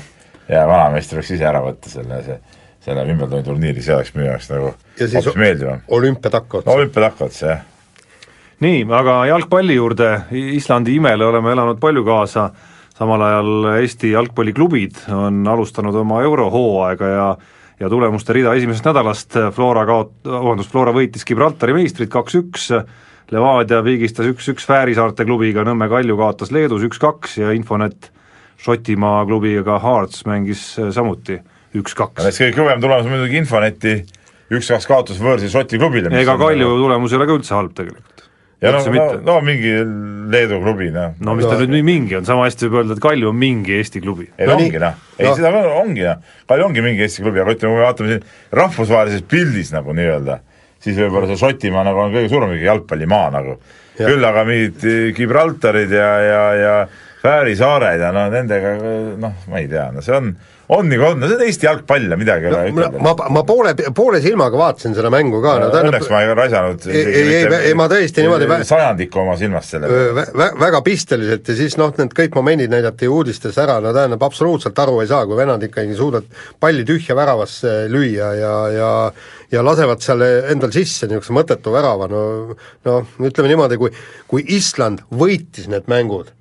ja 0.52 0.66
vanameister 0.68 1.22
võiks 1.22 1.32
ise 1.36 1.48
ära 1.48 1.62
võtta 1.64 1.92
selle, 1.92 2.20
see, 2.26 2.38
selle 2.84 3.06
Wimbledoni 3.08 3.46
turniiri, 3.46 3.84
see 3.84 3.96
oleks 3.96 4.14
minu 4.18 4.28
jaoks 4.28 4.52
nagu 4.52 4.74
ja 5.00 5.08
hoopis 5.16 5.40
meeldivam. 5.40 5.86
olümpiatakk 5.88 6.60
otsa 6.60 6.70
no 6.70 6.78
olümpiad 6.80 7.08
hakkavad 7.10 7.36
siis 7.36 7.48
jah. 7.48 7.64
nii, 8.66 8.84
aga 9.00 9.22
jalgpalli 9.32 9.80
juurde, 9.80 10.12
Islandi 10.58 10.98
imele 11.00 11.26
oleme 11.28 11.56
elanud 11.56 11.80
palju 11.82 12.04
kaasa, 12.08 12.50
samal 12.98 13.24
ajal 13.30 13.72
Eesti 13.78 14.14
jalgpalliklubid 14.14 15.06
on 15.16 15.42
alustanud 15.48 15.96
oma 16.04 16.22
eurohooaega 16.28 17.16
ja 17.16 17.32
ja 17.82 17.90
tulemuste 17.90 18.34
rida 18.38 18.52
esimesest 18.54 18.86
nädalast. 18.86 19.36
Flora 19.56 19.88
kaot-, 19.90 20.20
vabandust, 20.22 20.70
Flora 20.70 20.92
võitis 20.94 21.26
Gibraltari 21.26 21.74
meistrid 21.74 22.12
kaks-üks, 22.14 22.68
Levadia 23.32 23.80
pigistas 23.82 24.28
üks-üks 24.30 24.68
Fääri 24.68 24.94
saarte 24.94 25.26
klubiga, 25.26 25.64
Nõmme 25.66 25.88
Kalju 25.90 26.18
kaotas 26.20 26.52
Leedus 26.54 26.84
üks-kaks 26.86 27.40
ja 27.42 27.54
Infonet 27.58 28.12
Šotimaa 28.62 29.24
klubiga 29.26 29.80
Hearts 29.82 30.26
mängis 30.30 30.64
samuti 30.94 31.40
üks-kaks. 31.78 32.22
näiteks 32.22 32.42
kõige 32.44 32.58
kõvem 32.60 32.82
tulemus 32.84 33.08
muidugi 33.10 33.40
Infoneti 33.42 33.94
üks-kaks 34.52 34.88
kaotus 34.90 35.22
võõrsil 35.22 35.52
Šoti 35.52 35.80
klubile. 35.82 36.12
ega 36.20 36.36
Kalju 36.40 36.76
tulemus 36.84 37.14
ei 37.14 37.20
ole 37.22 37.30
ka 37.30 37.38
üldse 37.40 37.56
halb 37.56 37.74
tegelikult. 37.78 38.26
ja 38.62 38.74
no, 38.76 38.84
no, 38.94 39.08
no 39.26 39.40
mingi 39.42 39.72
Leedu 40.32 40.60
klubi, 40.62 40.92
noh. 40.94 41.16
no 41.20 41.36
mis 41.36 41.48
ta 41.50 41.58
nüüd 41.58 41.74
nii 41.74 41.86
mingi 41.88 42.20
on, 42.20 42.28
sama 42.28 42.46
hästi 42.46 42.68
võib 42.68 42.84
öelda, 42.84 42.98
et 43.00 43.04
Kalju 43.04 43.32
on 43.32 43.40
mingi 43.42 43.78
Eesti 43.80 44.02
klubi. 44.04 44.30
ei 44.38 44.46
No 44.46 44.54
no, 44.54 44.62
ongi 44.62 44.82
noh, 44.84 45.02
ei 45.18 45.26
No. 45.26 45.32
no. 45.32 45.36
seda 45.40 45.52
ka 45.56 45.76
ongi 45.82 46.06
noh, 46.06 46.22
Kalju 46.52 46.68
ongi 46.70 46.86
mingi 46.86 47.06
Eesti 47.08 47.26
klubi, 47.26 47.42
aga 47.42 47.56
ütleme, 47.56 47.74
kui 47.74 47.82
me 47.82 47.88
vaatame 47.88 48.14
siin 48.14 48.26
rahvusvahelises 48.62 49.26
pildis 49.32 49.74
nagu 49.74 49.96
nii-öelda, 49.98 50.40
siis 50.84 51.00
võib-olla 51.02 51.32
see 51.32 51.42
Šotimaa 51.42 51.88
nagu 51.88 52.04
on 52.04 52.14
kõige 52.14 52.30
suurem 52.30 52.54
jalgpallimaa 52.62 53.30
nagu. 53.34 53.58
küll 54.02 54.24
aga 54.26 54.44
mingid 54.48 54.86
Gibraltarid 55.18 55.92
ja, 55.94 56.12
ja, 56.26 56.44
ja 56.58 56.76
Fääri 57.22 57.54
saared 57.60 58.02
ja 58.02 58.10
no 58.16 58.24
nendega 58.34 58.72
noh, 59.22 59.36
ma 59.52 59.60
ei 59.62 59.68
tea, 59.70 59.92
no 59.94 60.02
see 60.02 60.16
on, 60.18 60.32
on 60.74 60.88
nagu 60.90 61.04
on, 61.06 61.20
no 61.22 61.28
see 61.30 61.36
on 61.38 61.44
Eesti 61.46 61.68
jalgpall 61.68 62.08
ja 62.10 62.18
midagi 62.18 62.48
ei 62.48 62.50
ole 62.50 62.62
ma, 62.74 62.88
ütelda. 62.88 63.02
ma, 63.06 63.28
ma 63.36 63.44
poole, 63.46 63.74
poole 63.94 64.22
silmaga 64.24 64.58
vaatasin 64.58 64.96
seda 64.98 65.12
mängu 65.14 65.38
ka, 65.44 65.54
no 65.62 65.68
Õnneks 65.84 66.10
ma 66.10 66.22
ei 66.26 66.32
raisanud 66.40 66.88
Ei- 66.90 67.04
ei- 67.20 67.44
ei- 67.70 67.76
ma 67.78 67.86
tõesti 67.92 68.26
niimoodi 68.26 68.48
vä- 68.50 68.58
sajandikku 68.66 69.22
oma 69.22 69.36
silmast 69.38 69.76
selle 69.76 69.92
vä- 70.18 70.26
vä- 70.42 70.50
väga 70.64 70.82
pisteliselt 70.88 71.54
ja 71.54 71.58
siis 71.62 71.78
noh, 71.78 71.94
need 72.02 72.18
kõik 72.18 72.40
momendid 72.40 72.74
näidati 72.74 73.12
uudistes 73.12 73.62
ära, 73.62 73.78
no 73.86 73.94
tähendab, 73.94 74.26
absoluutselt 74.26 74.82
aru 74.82 74.98
ei 75.06 75.12
saa, 75.14 75.28
kui 75.30 75.38
vennad 75.38 75.62
ikkagi 75.70 75.94
suudavad 76.02 76.26
palli 76.60 76.88
tühja 76.90 77.14
väravasse 77.22 77.76
lüüa 77.94 78.34
ja, 78.42 78.56
ja 78.80 78.92
ja 79.52 79.62
lasevad 79.68 80.02
seal 80.02 80.22
endal 80.56 80.72
sisse 80.74 81.06
niisuguse 81.12 81.34
mõttetu 81.38 81.74
värava, 81.78 82.10
no 82.10 82.22
noh, 82.88 83.18
ütleme 83.22 83.52
niimoodi, 83.54 83.78
kui 83.78 83.94
kui 84.32 84.46
Island 84.58 85.06
võitis 85.14 85.70
need 85.70 85.86
mängud 85.92 86.32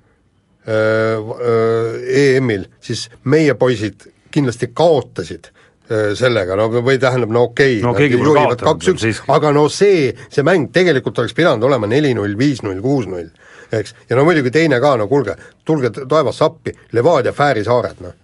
EM-il, 0.67 2.67
siis 2.81 3.07
meie 3.23 3.55
poisid 3.57 4.05
kindlasti 4.31 4.69
kaotasid 4.73 5.49
öö, 5.91 6.15
sellega, 6.15 6.55
no 6.55 6.67
või 6.71 6.99
tähendab, 7.01 7.31
no 7.33 7.47
okei 7.49 7.79
No 7.81 7.95
nad 7.95 8.13
juhivad 8.13 8.61
kaks-üks, 8.61 9.23
aga 9.33 9.51
no 9.55 9.65
see, 9.73 10.11
see 10.29 10.45
mäng 10.45 10.69
tegelikult 10.73 11.19
oleks 11.19 11.33
pidanud 11.37 11.65
olema 11.67 11.89
neli-null, 11.89 12.37
viis-null, 12.37 12.81
kuus-null, 12.83 13.31
eks, 13.73 13.95
ja 14.09 14.19
no 14.19 14.25
muidugi 14.27 14.53
teine 14.53 14.79
ka, 14.83 14.93
no 15.01 15.09
kuulge, 15.11 15.35
tulge 15.65 15.91
taevas 15.97 16.41
appi, 16.45 16.75
Levadia 16.93 17.33
Fääri 17.33 17.65
saared, 17.65 18.05
noh. 18.05 18.17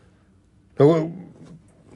no, 0.79 0.91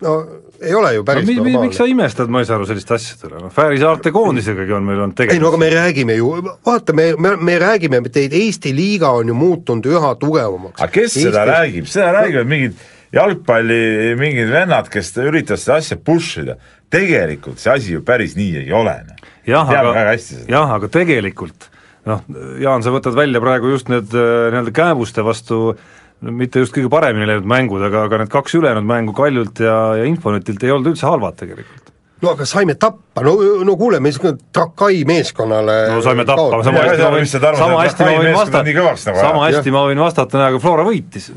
no 0.02 0.16
ei 0.62 0.76
ole 0.78 0.94
ju 0.96 1.02
no 1.02 1.08
päris 1.08 1.28
mi, 1.28 1.34
mi, 1.34 1.42
normaalne 1.42 1.68
miks 1.68 1.80
sa 1.82 1.88
imestad, 1.90 2.32
ma 2.32 2.42
ei 2.42 2.48
saa 2.50 2.58
aru 2.60 2.70
sellist 2.70 2.94
asja 2.96 3.18
üle, 3.28 3.42
noh 3.42 3.54
Fääri 3.56 3.82
saarte 3.82 4.14
koondisegagi 4.16 4.78
on 4.78 4.88
meil 4.88 5.04
olnud 5.04 5.24
ei 5.26 5.40
no 5.42 5.52
aga 5.52 5.58
tegemist. 5.58 5.60
me 5.64 5.70
räägime 5.76 6.18
ju, 6.20 6.32
vaata, 6.68 6.96
me, 6.98 7.12
me, 7.18 7.36
me 7.38 7.58
räägime, 7.62 8.02
et 8.06 8.40
Eesti 8.42 8.74
liiga 8.76 9.12
on 9.18 9.32
ju 9.32 9.38
muutunud 9.38 9.90
üha 9.92 10.14
tugevamaks. 10.22 10.82
aga 10.82 10.92
kes 10.94 11.18
seda 11.18 11.46
räägib, 11.50 11.90
seda 11.90 12.12
räägivad 12.20 12.50
mingid 12.52 12.80
jalgpalli 13.16 14.16
mingid 14.20 14.52
vennad, 14.52 14.88
kes 14.92 15.12
üritavad 15.20 15.62
seda 15.62 15.80
asja 15.82 15.98
push 15.98 16.40
ida. 16.44 16.58
tegelikult 16.92 17.60
see 17.60 17.74
asi 17.74 17.94
ju 17.96 18.06
päris 18.06 18.38
nii 18.40 18.64
ei 18.66 18.72
ole. 18.76 18.96
noh. 19.08 19.30
jah, 19.48 19.68
teame 19.68 19.90
väga 19.90 20.08
aga, 20.08 20.16
hästi 20.16 20.40
seda. 20.40 20.50
jah, 20.56 20.76
aga 20.78 20.92
tegelikult 20.92 21.70
noh, 22.10 22.24
Jaan, 22.62 22.84
sa 22.84 22.94
võtad 22.94 23.18
välja 23.18 23.42
praegu 23.44 23.74
just 23.74 23.92
need 23.92 24.14
äh, 24.16 24.50
nii-öelda 24.54 24.74
kääbuste 24.76 25.26
vastu 25.26 25.76
no 26.22 26.34
mitte 26.36 26.62
just 26.62 26.74
kõige 26.76 26.90
paremini 26.92 27.28
läinud 27.30 27.48
mängud, 27.50 27.84
aga, 27.86 28.06
aga 28.08 28.22
need 28.22 28.32
kaks 28.32 28.56
ülejäänud 28.60 28.88
mängu 28.88 29.16
Kaljult 29.18 29.62
ja, 29.64 29.78
ja 30.00 30.08
Infonetilt 30.10 30.64
ei 30.64 30.74
olnud 30.74 30.94
üldse 30.94 31.08
halvad 31.10 31.38
tegelikult. 31.40 31.92
no 32.22 32.34
aga 32.36 32.46
saime 32.50 32.76
tappa, 32.80 33.24
no, 33.26 33.36
no 33.66 33.76
kuule, 33.80 34.00
me 34.04 34.14
Trakai 34.54 35.04
meeskonnale 35.10 35.78
no 35.96 36.02
saime 36.06 36.26
tappa, 36.30 36.62
Ma 36.62 36.66
sama 36.66 36.84
hästi 36.86 37.06
ma 37.06 37.12
võin, 37.18 37.30
sama 37.62 37.84
hästi 37.84 38.10
ma 38.10 38.18
võin 38.18 38.36
vastata, 38.38 39.22
sama 39.22 39.46
hästi 39.48 39.78
ma 39.78 39.86
võin 39.90 40.04
vastata, 40.06 40.44
aga 40.48 40.60
Flora 40.62 40.86
võitis. 40.88 41.32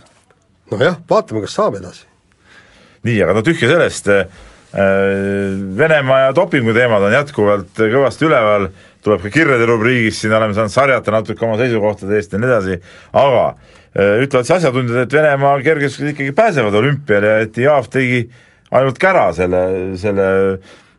nojah, 0.72 0.98
vaatame, 1.10 1.44
kas 1.46 1.60
saab 1.60 1.78
edasi. 1.80 2.04
nii, 3.08 3.22
aga 3.24 3.38
no 3.38 3.46
tühja 3.46 3.70
sellest, 3.72 4.12
Venemaa 4.74 6.16
ja 6.18 6.30
dopingu 6.34 6.72
teemad 6.74 7.04
on 7.06 7.12
jätkuvalt 7.14 7.78
kõvasti 7.78 8.26
üleval, 8.26 8.64
tuleb 9.06 9.20
ka 9.22 9.30
kirjade 9.30 9.68
rubriigis, 9.70 10.18
siin 10.18 10.34
oleme 10.34 10.56
saanud 10.56 10.72
sarjata 10.74 11.14
natuke 11.14 11.46
oma 11.46 11.54
seisukohtade 11.60 12.18
eest 12.18 12.34
ja 12.34 12.40
nii 12.42 12.48
edasi, 12.50 12.78
aga 13.14 13.44
äh, 13.52 13.83
ütlevad 13.94 14.46
siis 14.46 14.56
asjatundjad, 14.58 15.04
et 15.04 15.12
Venemaa 15.14 15.58
kergejõustikud 15.62 16.10
ikkagi 16.14 16.34
pääsevad 16.34 16.74
olümpiale 16.80 17.36
et 17.44 17.58
Jaaf 17.62 17.86
tegi 17.92 18.24
ainult 18.74 18.98
kära 18.98 19.28
selle, 19.36 19.60
selle 20.00 20.26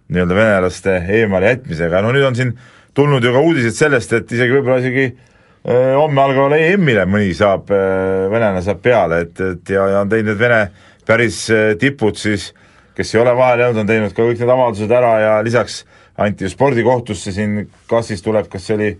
nii-öelda 0.08 0.38
venelaste 0.38 0.96
eemale 1.18 1.52
jätmisega, 1.52 2.02
no 2.06 2.14
nüüd 2.16 2.28
on 2.28 2.38
siin 2.38 2.54
tulnud 2.96 3.24
ju 3.25 3.34
ka 3.36 3.42
uudised 3.44 3.75
sellest, 3.75 4.14
et 4.16 4.32
isegi 4.32 4.56
võib-olla 4.56 4.80
isegi 4.80 5.06
äh, 5.10 5.96
homme 5.98 6.24
algavale 6.24 6.62
EM-ile 6.70 7.04
mõni 7.10 7.34
saab, 7.36 7.68
venelane 7.72 8.64
saab 8.64 8.80
peale, 8.86 9.25
et, 9.25 9.42
et 9.44 9.74
ja, 9.75 9.90
ja 9.92 10.06
on 10.06 10.14
teinud 10.14 10.40
Vene 10.40 10.62
päris 11.08 11.42
äh, 11.52 11.74
tipud 11.82 12.16
siis, 12.20 12.54
kes 12.96 13.12
ei 13.16 13.22
ole 13.22 13.36
vahele 13.36 13.66
jäänud, 13.66 13.82
on 13.84 13.92
teinud 13.92 14.16
ka 14.16 14.24
kõik 14.24 14.40
need 14.40 14.56
avaldused 14.56 14.96
ära 14.96 15.12
ja 15.20 15.36
lisaks 15.44 15.82
anti 16.22 16.48
ju 16.48 16.54
spordikohtusse 16.54 17.34
siin, 17.36 17.66
kas 17.90 18.08
siis 18.12 18.24
tuleb, 18.24 18.48
kas 18.52 18.70
see 18.70 18.78
oli 18.78 18.94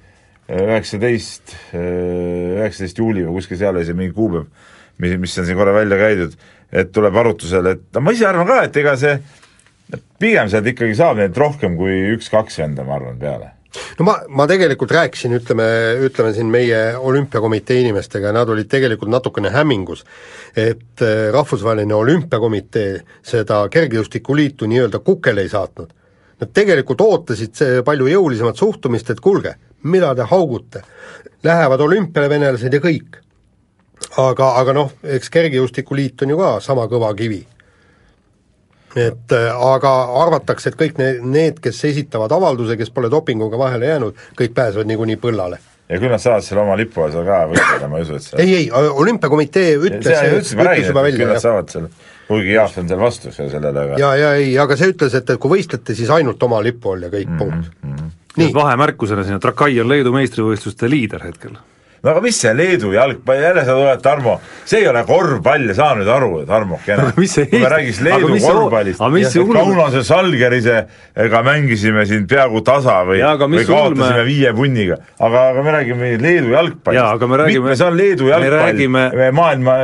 üheksateist, 0.50 1.56
üheksateist 1.74 3.00
juuli 3.02 3.26
või 3.26 3.40
kuskil 3.40 3.60
seal 3.60 3.76
oli 3.76 3.88
see 3.88 3.98
mingi 3.98 4.14
kuupäev, 4.14 4.46
mis, 5.02 5.18
mis 5.22 5.40
on 5.42 5.48
siin 5.48 5.58
korra 5.58 5.74
välja 5.74 5.98
käidud, 6.00 6.38
et 6.72 6.94
tuleb 6.94 7.18
arutusele, 7.18 7.76
et 7.78 7.98
no 7.98 8.06
ma 8.06 8.14
ise 8.14 8.28
arvan 8.30 8.50
ka, 8.50 8.62
et 8.68 8.78
ega 8.82 8.96
see 9.00 9.18
pigem 10.22 10.50
sealt 10.52 10.70
ikkagi 10.70 10.96
saab 10.98 11.20
neid 11.22 11.38
rohkem 11.38 11.78
kui 11.80 11.98
üks-kaks 12.16 12.62
venda, 12.62 12.86
ma 12.86 13.00
arvan, 13.00 13.18
peale 13.22 13.52
no 14.00 14.06
ma, 14.08 14.16
ma 14.30 14.46
tegelikult 14.50 14.94
rääkisin, 14.96 15.36
ütleme, 15.40 15.66
ütleme 16.06 16.32
siin 16.36 16.50
meie 16.52 16.80
olümpiakomitee 16.98 17.82
inimestega 17.82 18.32
nad 18.36 18.50
olid 18.50 18.70
tegelikult 18.72 19.12
natukene 19.12 19.52
hämmingus, 19.54 20.06
et 20.56 21.04
eh, 21.04 21.28
Rahvusvaheline 21.34 21.96
Olümpiakomitee 21.98 23.02
seda 23.26 23.66
kergejõustikuliitu 23.74 24.70
nii-öelda 24.72 25.02
kukele 25.06 25.46
ei 25.46 25.52
saatnud. 25.52 25.94
Nad 26.36 26.52
tegelikult 26.52 27.02
ootasid 27.02 27.62
palju 27.88 28.10
jõulisemat 28.12 28.60
suhtumist, 28.60 29.10
et 29.10 29.22
kuulge, 29.24 29.54
mida 29.86 30.14
te 30.16 30.26
haugute, 30.30 30.82
lähevad 31.46 31.82
olümpiale 31.86 32.30
venelased 32.30 32.74
ja 32.74 32.82
kõik. 32.82 33.22
aga, 34.20 34.48
aga 34.60 34.74
noh, 34.76 34.90
eks 35.04 35.30
kergejõustikuliit 35.32 36.24
on 36.26 36.34
ju 36.34 36.40
ka 36.40 36.56
sama 36.60 36.88
kõva 36.92 37.14
kivi. 37.16 37.46
et 38.96 39.32
äh, 39.36 39.62
aga 39.74 39.92
arvatakse, 40.24 40.72
et 40.72 40.80
kõik 40.80 40.98
need, 40.98 41.22
need, 41.22 41.60
kes 41.60 41.84
esitavad 41.92 42.32
avalduse, 42.32 42.78
kes 42.78 42.92
pole 42.96 43.10
dopinguga 43.12 43.58
vahele 43.60 43.86
jäänud, 43.86 44.20
kõik 44.40 44.54
pääsevad 44.56 44.88
niikuinii 44.88 45.18
põllale. 45.22 45.60
ja 45.90 46.00
küll 46.00 46.12
nad 46.12 46.24
saavad 46.24 46.44
selle 46.44 46.62
oma 46.62 46.78
lipu 46.80 47.04
all 47.04 47.12
seal 47.12 47.28
ka 47.28 47.46
võtta, 47.52 47.90
ma 47.92 48.02
ei 48.02 48.08
usu, 48.08 48.16
et 48.16 48.28
see 48.28 48.44
ei, 48.44 48.56
ei, 48.56 48.70
olümpiakomitee 48.72 49.78
ütles, 49.78 50.08
ütles, 50.08 50.54
juba 50.56 50.70
et 50.72 50.84
küll 50.86 51.02
välja, 51.02 51.28
nad 51.28 51.44
saavad 51.44 51.72
seal, 51.72 51.90
kuigi 52.28 52.56
Jaak 52.56 52.78
on 52.82 52.90
seal 52.90 53.04
vastu 53.04 53.32
sellele, 53.36 53.84
aga 53.84 54.00
ja, 54.02 54.14
ja 54.18 54.36
ei, 54.40 54.56
aga 54.58 54.80
see 54.80 54.96
ütles, 54.96 55.14
et, 55.14 55.30
et 55.30 55.42
kui 55.42 55.58
võistlete, 55.58 55.98
siis 55.98 56.10
ainult 56.10 56.44
oma 56.48 56.64
lipu 56.64 56.96
all 56.96 57.06
ja 57.06 57.12
kõik, 57.14 57.36
punkt. 57.38 57.74
nii 57.84 58.00
nii, 58.00 58.25
vahemärkusena 58.54 59.24
sinna, 59.24 59.40
Trakai 59.40 59.80
on 59.82 59.90
Leedu 59.90 60.14
meistrivõistluste 60.16 60.90
liider 60.92 61.24
hetkel 61.28 61.58
no 62.04 62.12
aga 62.12 62.22
mis 62.22 62.38
see 62.42 62.54
Leedu 62.54 62.92
jalgpall, 62.94 63.40
jälle 63.42 63.64
sa 63.66 63.74
tuled, 63.78 64.02
Tarmo, 64.06 64.40
see 64.66 64.80
ei 64.84 64.88
ole 64.88 65.04
korvpall 65.08 65.68
ja 65.72 65.74
saa 65.78 65.96
nüüd 65.96 66.10
aru, 66.12 66.32
Tarmokene 66.50 67.12
kui 67.16 67.62
me 67.62 67.70
räägiks 67.70 68.02
Leedu 68.06 68.28
korvpallist, 68.44 69.02
aga 69.02 69.10
et 69.30 69.36
ulme- 69.42 69.60
Kaunase 69.60 70.04
Salgerisega 70.04 71.42
mängisime 71.46 72.06
siin 72.06 72.28
peaaegu 72.30 72.62
tasa 72.66 73.00
või, 73.08 73.20
või 73.22 73.66
kaotasime 73.68 74.10
ulme- 74.22 74.26
viie 74.28 74.54
punniga, 74.58 74.98
aga, 75.20 75.44
aga 75.54 75.64
me 75.64 75.72
räägime 75.78 76.12
Leedu 76.22 76.54
jalgpallist. 76.54 77.02
Räägime- 77.46 77.64
mitmes 77.66 77.82
on 77.82 77.98
Leedu 77.98 78.24
me 78.26 78.30
jalgpall 78.32 78.60
räägime- 78.60 79.32
maailma 79.32 79.78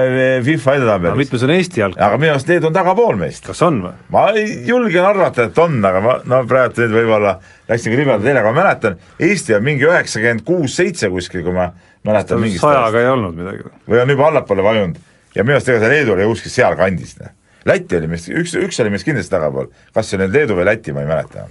FIFA 0.46 0.72
aga 0.72 0.80
edetabelis? 0.82 1.18
mitmes 1.26 1.44
on 1.44 1.50
Eesti 1.58 1.82
jalg-, 1.82 1.98
aga 2.02 2.18
minu 2.18 2.32
arust 2.36 2.48
Leedu 2.50 2.68
on 2.68 2.74
tagapool 2.74 3.16
meist. 3.18 3.46
kas 3.48 3.62
on 3.62 3.82
või? 3.84 3.94
ma 4.10 4.28
ei 4.36 4.64
julgen 4.68 5.06
arvata, 5.06 5.44
et 5.50 5.58
on, 5.58 5.80
aga 5.86 6.02
ma, 6.02 6.20
no 6.26 6.44
praegu 6.48 6.82
nüüd 6.82 6.94
võib-olla 6.96 7.38
läksin 7.70 7.92
küll 7.94 8.02
libedalt 8.04 8.24
teele, 8.24 8.40
aga 8.40 8.52
ma 8.52 8.62
mäletan, 8.64 8.98
Eesti 9.20 9.56
on 9.56 9.64
mingi 9.64 9.86
üheksakümmend 9.88 10.44
kuus, 10.46 10.76
seitse 10.76 11.10
kuskil, 11.10 11.44
kui 11.44 11.54
ma 11.56 11.70
mäletan 12.08 12.42
mingist 12.42 12.64
sajaga 12.64 13.02
ei 13.02 13.10
olnud 13.12 13.38
midagi 13.38 13.66
või? 13.68 14.02
on 14.02 14.14
juba 14.16 14.28
allapoole 14.32 14.66
vajunud 14.66 15.00
ja 15.36 15.46
minu 15.46 15.58
arust 15.58 15.70
ega 15.72 15.84
see 15.84 15.94
Leedu 15.94 16.16
oli 16.16 16.28
kuskil 16.32 16.54
sealkandis, 16.54 17.16
noh. 17.22 17.38
Läti 17.70 17.94
oli 17.94 18.08
meist, 18.10 18.26
üks, 18.34 18.56
üks 18.58 18.80
oli 18.82 18.90
meist 18.90 19.06
kindlasti 19.06 19.36
tagapool, 19.36 19.68
kas 19.94 20.08
see 20.10 20.18
nüüd 20.18 20.34
Leedu 20.34 20.58
või 20.58 20.66
Läti, 20.66 20.96
ma 20.96 21.04
ei 21.04 21.10
mäleta. 21.12 21.46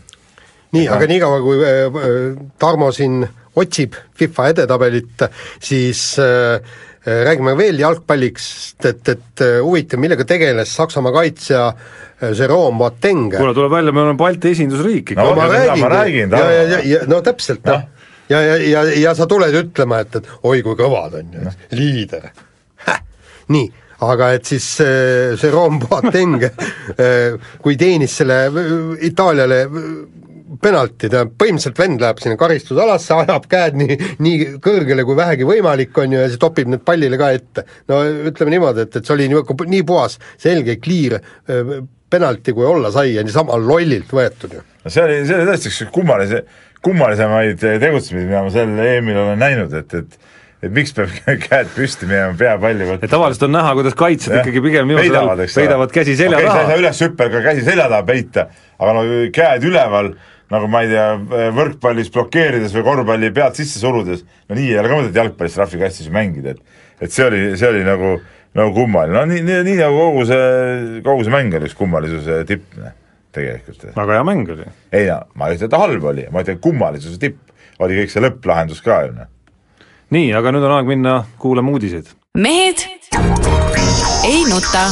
nii, 0.75 0.87
aga 0.91 1.07
niikaua, 1.11 1.41
kui 1.45 1.61
äh, 1.67 1.99
Tarmo 2.59 2.91
siin 2.95 3.23
otsib 3.61 3.95
FIFA 4.19 4.49
edetabelit, 4.55 5.25
siis 5.63 6.03
äh, 6.23 6.59
äh, 6.59 7.23
räägime 7.29 7.55
veel 7.59 7.79
jalgpallist, 7.83 8.79
et, 8.91 9.07
et 9.15 9.45
äh, 9.47 9.61
huvitav, 9.63 10.03
millega 10.03 10.27
tegeles 10.27 10.75
Saksamaa 10.81 11.15
kaitsja 11.15 11.69
äh, 11.71 12.35
Jerome 12.35 12.83
Boateng. 12.83 13.31
kuule, 13.37 13.55
tuleb 13.55 13.79
välja, 13.79 13.95
me 13.95 14.05
oleme 14.05 14.19
Balti 14.19 14.55
esindusriik 14.57 15.15
ikka 15.15 15.31
No 15.31 15.39
ma 15.39 15.95
räägin, 15.95 16.35
ja, 16.35 16.53
ja, 16.59 16.83
ja 16.85 17.03
no 17.11 17.23
täpselt, 17.23 17.63
noh. 17.71 17.87
Ja, 18.31 18.41
ja, 18.41 18.57
ja, 18.57 18.85
ja 19.01 19.15
sa 19.19 19.27
tuled 19.31 19.55
ütlema, 19.65 20.01
et, 20.05 20.21
et 20.21 20.33
oi 20.47 20.63
kui 20.67 20.79
kõvad 20.79 21.19
on 21.21 21.37
ju, 21.37 21.55
liider. 21.77 22.31
nii, 23.55 23.67
aga 24.07 24.31
et 24.37 24.49
siis 24.49 24.67
äh, 24.85 25.37
Jerome 25.41 25.83
Boateng 25.83 26.47
äh, 26.47 27.37
kui 27.63 27.77
teenis 27.81 28.17
selle 28.21 28.41
äh, 28.49 28.73
Itaaliale 29.11 29.61
penalti, 30.61 31.07
tähendab 31.07 31.37
põhimõtteliselt 31.39 31.79
vend 31.79 32.03
läheb 32.03 32.19
sinna 32.23 32.39
karistusalasse, 32.41 33.15
ajab 33.23 33.47
käed 33.51 33.79
nii, 33.79 33.99
nii 34.25 34.49
kõrgele 34.63 35.05
kui 35.07 35.19
vähegi 35.19 35.47
võimalik, 35.47 35.95
on 36.03 36.17
ju, 36.17 36.25
ja 36.25 36.31
siis 36.31 36.43
topib 36.43 36.73
need 36.73 36.83
pallile 36.87 37.21
ka 37.21 37.31
ette. 37.37 37.65
no 37.89 38.03
ütleme 38.31 38.57
niimoodi, 38.57 38.87
et, 38.87 38.99
et 38.99 39.07
see 39.07 39.15
oli 39.15 39.31
nii, 39.31 39.45
nii 39.77 39.87
puhas, 39.87 40.19
selge, 40.43 40.77
clear 40.83 41.21
penalti, 42.11 42.53
kui 42.57 42.67
olla 42.67 42.91
sai 42.91 43.15
ja 43.15 43.25
niisama 43.25 43.59
lollilt 43.63 44.11
võetud 44.15 44.59
ju. 44.59 44.67
No 44.85 44.93
see 44.93 45.05
oli, 45.05 45.21
see 45.29 45.39
oli 45.39 45.49
tõesti 45.51 45.71
üks 45.73 45.81
kummalise, 45.95 46.43
kummalisemaid 46.85 47.61
tegutsemisi, 47.61 48.27
mida 48.27 48.45
ma 48.47 48.53
sel 48.55 48.73
EM-il 48.85 49.23
olen 49.25 49.41
näinud, 49.41 49.75
et, 49.81 49.97
et 50.01 50.21
et 50.61 50.73
miks 50.77 50.93
peab 50.93 51.13
käed 51.47 51.71
püsti 51.73 52.09
minema, 52.09 52.35
pea 52.37 52.57
palli 52.61 52.85
võtma. 52.89 53.07
et 53.07 53.13
tavaliselt 53.13 53.47
on 53.47 53.55
näha, 53.57 53.71
kuidas 53.79 53.97
kaitsjad 53.97 54.43
ikkagi 54.43 54.61
pigem 54.67 54.93
peidavad, 54.93 55.41
peidavad 55.55 55.95
käsi 55.95 56.17
selja 56.19 56.37
okay, 56.37 56.49
sa 56.49 56.51
ei 56.51 56.59
saa 56.59 56.67
taha. 56.67 56.83
üles 56.83 57.01
hüppel 57.07 57.31
ka 57.33 57.41
käsi 57.47 57.65
selja 57.65 57.87
taha 57.93 58.05
peita, 58.09 58.45
aga 58.77 58.93
no 58.97 59.07
käed 59.37 59.65
üleval, 59.71 60.11
nagu 60.53 60.69
ma 60.69 60.83
ei 60.85 60.93
tea, 60.93 61.07
võrkpallis 61.57 62.13
blokeerides 62.13 62.77
või 62.77 62.85
korvpalli 62.91 63.33
pead 63.37 63.57
sisse 63.57 63.81
surudes, 63.81 64.27
no 64.51 64.59
nii 64.59 64.69
ei 64.75 64.83
ole 64.83 64.93
ka 64.93 65.01
mõtet 65.01 65.21
jalgpallis 65.23 65.57
trahvikastis 65.57 66.13
mängida, 66.13 66.57
et 66.57 66.79
et 67.01 67.15
see 67.15 67.25
oli, 67.25 67.45
see 67.57 67.69
oli 67.71 67.81
nagu, 67.87 68.19
nagu 68.59 68.75
kummaline, 68.77 69.17
no 69.17 69.25
nii, 69.31 69.41
nii, 69.47 69.63
nii 69.65 69.79
nagu 69.81 69.97
kogu 69.97 70.27
see, 70.29 70.49
kogu 71.07 71.25
see 71.25 71.33
mäng 71.33 71.57
oli 71.57 71.71
üks 71.71 71.79
kummalisuse 71.79 72.43
tipp, 72.51 72.77
noh, 72.77 72.93
tegelikult. 73.33 73.85
väga 73.97 74.19
hea 74.19 74.25
mäng 74.25 74.49
oli. 74.51 74.67
ei 74.93 75.07
no, 75.11 75.21
ma 75.35 75.49
ei 75.49 75.59
ütle, 75.59 75.71
et 75.71 75.79
halb 75.83 76.05
oli, 76.13 76.27
ma 76.31 76.45
ütlen, 76.45 76.61
kummalisuse 76.63 77.19
tipp 77.23 77.39
oli 77.81 78.01
kõik 78.01 78.13
see 78.13 78.25
lõpplahendus 78.25 78.83
ka 78.85 79.03
ju, 79.07 79.15
noh. 79.17 79.31
nii, 80.15 80.33
aga 80.37 80.55
nüüd 80.55 80.67
on 80.67 80.77
aeg 80.79 80.91
minna 80.91 81.17
kuulama 81.43 81.77
uudiseid. 81.77 82.11
mehed 82.39 82.87
ei 84.25 84.45
nuta. 84.51 84.87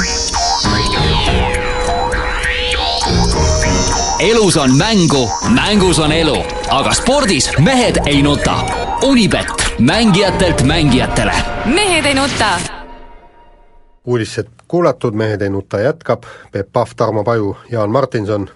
elus 4.21 4.57
on 4.57 4.75
mängu, 4.77 5.29
mängus 5.55 5.99
on 6.03 6.13
elu, 6.13 6.37
aga 6.75 6.93
spordis 6.93 7.53
mehed 7.63 8.01
ei 8.07 8.23
nuta. 8.23 8.57
Unibet, 9.07 9.47
mängijatelt 9.79 10.63
mängijatele 10.67 11.35
mehed 11.75 12.07
ei 12.07 12.15
nuta. 12.15 12.59
uudised 14.05 14.58
kuulatud, 14.69 15.17
Mehed 15.17 15.43
ei 15.43 15.51
nuta 15.51 15.81
jätkab, 15.81 16.29
Peep 16.53 16.69
Pahv, 16.73 16.95
Tarmo 16.97 17.25
Paju, 17.25 17.57
Jaan 17.73 17.91
Martinson 17.91 18.49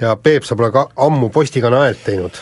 ja 0.00 0.16
Peep, 0.16 0.44
sa 0.44 0.56
pole 0.56 0.70
ka 0.72 0.88
ammu 1.06 1.30
postikana 1.32 1.86
häält 1.86 2.04
teinud. 2.04 2.38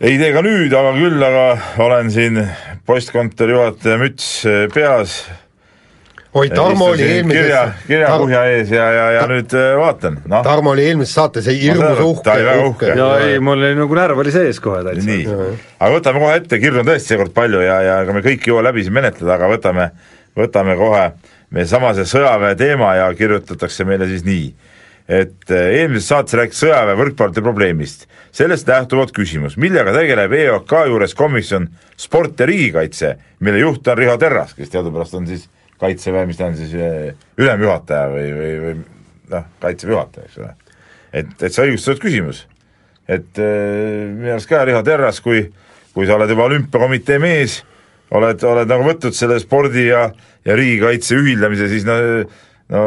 ei 0.00 0.18
tee 0.18 0.30
ka 0.32 0.42
nüüd, 0.44 0.72
aga 0.76 0.94
küll 0.94 1.22
aga 1.24 1.44
olen 1.82 2.10
siin 2.14 2.40
postkontori 2.86 3.52
juhataja 3.52 3.98
müts 4.00 4.28
peas. 4.74 5.18
oi, 6.34 6.50
Tarmo 6.50 6.90
oli 6.92 7.06
eelmises 7.06 7.40
kirja, 7.40 7.62
kirjakuhja 7.86 8.44
ees 8.52 8.70
ja, 8.70 8.90
ja, 8.92 9.06
ja 9.16 9.24
nüüd 9.30 9.54
äh, 9.56 9.70
vaatan, 9.80 10.20
noh. 10.28 10.44
Tarmo 10.44 10.74
oli 10.76 10.84
eelmises 10.90 11.16
saates 11.16 11.48
hirmus 11.48 12.04
uhke, 12.04 12.36
ta 12.44 12.58
uhke. 12.66 12.92
ja 13.00 13.08
ei, 13.24 13.40
mul 13.40 13.56
oli 13.56 13.72
nagu 13.80 13.98
närv 13.98 14.20
oli 14.24 14.34
sees 14.34 14.60
kohe 14.60 14.84
täitsa. 14.86 15.08
nii, 15.08 15.24
aga 15.80 15.90
võtame 15.96 16.22
kohe 16.24 16.36
ette, 16.42 16.60
kirju 16.60 16.84
on 16.84 16.92
tõesti 16.92 17.14
seekord 17.14 17.34
palju 17.36 17.64
ja, 17.64 17.80
ja 17.86 17.98
ega 18.04 18.16
me 18.16 18.24
kõiki 18.24 18.48
ei 18.48 18.54
jõua 18.54 18.68
läbi 18.68 18.84
siin 18.84 18.96
menetleda, 19.00 19.34
aga 19.40 19.50
võtame, 19.56 19.90
võtame 20.38 20.76
kohe 20.78 21.08
meie 21.54 21.68
sama 21.68 21.94
see 21.96 22.08
sõjaväe 22.08 22.56
teema 22.58 22.94
ja 22.98 23.06
kirjutatakse 23.16 23.86
meile 23.88 24.08
siis 24.10 24.24
nii, 24.26 24.48
et 25.08 25.52
eh, 25.54 25.70
eelmises 25.80 26.10
saates 26.12 26.36
rääkis 26.38 26.64
sõjaväe 26.64 26.98
võrkpallurite 27.00 27.44
probleemist. 27.44 28.06
sellest 28.32 28.68
lähtuvalt 28.68 29.12
küsimus, 29.16 29.56
millega 29.56 29.92
tegeleb 29.92 30.32
EOK 30.32 30.74
juures 30.86 31.14
komisjon 31.14 31.68
sport 31.96 32.40
ja 32.40 32.46
riigikaitse, 32.46 33.16
mille 33.40 33.58
juht 33.58 33.88
on 33.88 33.98
Riho 33.98 34.16
Terras, 34.16 34.54
kes 34.54 34.70
teadupärast 34.70 35.14
on 35.14 35.26
siis 35.26 35.48
kaitseväe, 35.80 36.26
mis 36.26 36.36
ta 36.36 36.46
on 36.46 36.56
siis, 36.56 36.74
eh, 36.74 37.14
ülemjuhataja 37.38 38.12
või, 38.12 38.28
või, 38.36 38.54
või 38.66 38.76
noh, 39.32 39.50
kaitseväe 39.60 39.96
juhataja, 39.96 40.28
eks 40.28 40.38
ole. 40.38 40.54
et, 41.12 41.34
et 41.42 41.52
see 41.52 41.68
õigustatud 41.68 42.04
küsimus 42.04 42.46
et 43.08 43.40
äh, 43.40 44.12
minu 44.12 44.34
arust 44.34 44.50
ka 44.50 44.62
Riho 44.68 44.82
Terras, 44.84 45.22
kui, 45.24 45.46
kui 45.94 46.06
sa 46.06 46.18
oled 46.18 46.30
juba 46.30 46.46
olümpiakomitee 46.50 47.18
mees, 47.22 47.62
oled, 48.16 48.44
oled 48.48 48.70
nagu 48.70 48.86
võtnud 48.86 49.16
selle 49.16 49.38
spordi 49.42 49.88
ja, 49.88 50.08
ja 50.46 50.58
riigikaitse 50.58 51.18
ühildamise, 51.18 51.68
siis 51.70 51.86
no, 51.88 51.96
no 52.72 52.82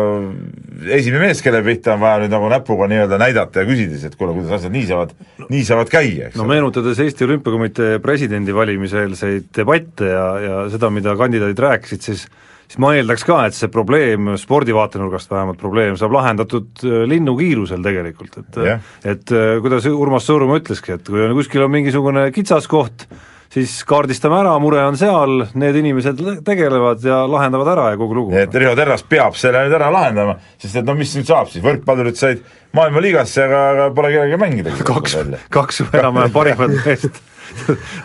esimene 0.89 1.27
mees, 1.27 1.41
kelle 1.45 1.63
pihta 1.65 1.95
on 1.95 2.03
vaja 2.03 2.21
nüüd 2.23 2.33
nagu 2.33 2.51
näpuga 2.51 2.89
nii-öelda 2.91 3.19
näidata 3.21 3.63
ja 3.63 3.69
küsida 3.69 3.95
siis, 3.95 4.11
et 4.11 4.19
kuule, 4.19 4.35
kuidas 4.37 4.59
asjad 4.59 4.75
nii 4.75 4.85
saavad, 4.89 5.15
nii 5.47 5.63
saavad 5.67 5.91
käia, 5.93 6.29
eks 6.29 6.39
no 6.41 6.47
meenutades 6.49 7.01
Eesti 7.05 7.27
Olümpiakomitee 7.27 7.97
presidendi 8.03 8.55
valimiseelseid 8.55 9.51
debatte 9.57 10.13
ja, 10.13 10.29
ja 10.45 10.63
seda, 10.73 10.93
mida 10.93 11.17
kandidaadid 11.19 11.67
rääkisid, 11.69 12.07
siis 12.09 12.25
siis 12.71 12.79
ma 12.79 12.93
eeldaks 12.95 13.25
ka, 13.27 13.41
et 13.49 13.55
see 13.55 13.67
probleem, 13.71 14.31
spordi 14.39 14.71
vaatenurgast 14.75 15.31
vähemalt 15.31 15.59
probleem, 15.59 15.97
saab 15.99 16.13
lahendatud 16.15 16.85
äh, 16.87 17.01
linnukiirusel 17.11 17.83
tegelikult, 17.83 18.37
et 18.39 18.61
Jah. 18.63 18.85
et 19.03 19.33
äh, 19.35 19.57
kuidas 19.63 19.87
Urmas 19.91 20.27
Sõõrumaa 20.29 20.61
ütleski, 20.61 20.95
et 20.95 21.03
kui 21.07 21.19
on 21.25 21.35
kuskil 21.35 21.65
on 21.65 21.73
mingisugune 21.73 22.29
kitsaskoht, 22.31 23.09
siis 23.51 23.73
kaardistame 23.87 24.37
ära, 24.39 24.53
mure 24.63 24.79
on 24.87 24.95
seal, 24.99 25.45
need 25.59 25.75
inimesed 25.81 26.21
le- 26.23 26.37
tegelevad 26.47 27.03
ja 27.03 27.21
lahendavad 27.27 27.67
ära 27.73 27.89
ja 27.91 27.97
kogu 27.99 28.15
lugu. 28.15 28.31
nii 28.35 28.45
et 28.47 28.55
Riho 28.55 28.75
Terras 28.79 29.03
peab 29.03 29.35
selle 29.39 29.65
nüüd 29.65 29.75
ära 29.75 29.89
lahendama, 29.91 30.37
sest 30.61 30.77
et 30.79 30.87
no 30.87 30.95
mis 30.95 31.11
nüüd 31.17 31.27
saab 31.27 31.49
siis, 31.51 31.63
võrkpallurid 31.65 32.15
said 32.19 32.43
maailmaliigasse, 32.77 33.43
aga, 33.49 33.63
aga 33.73 33.89
pole 33.95 34.13
kellegagi 34.13 34.39
mängida. 34.39 34.75
kaks, 34.87 35.17
kaks 35.51 35.81
enam-vähem 35.91 36.31
parimat 36.31 36.77
meest 36.85 37.19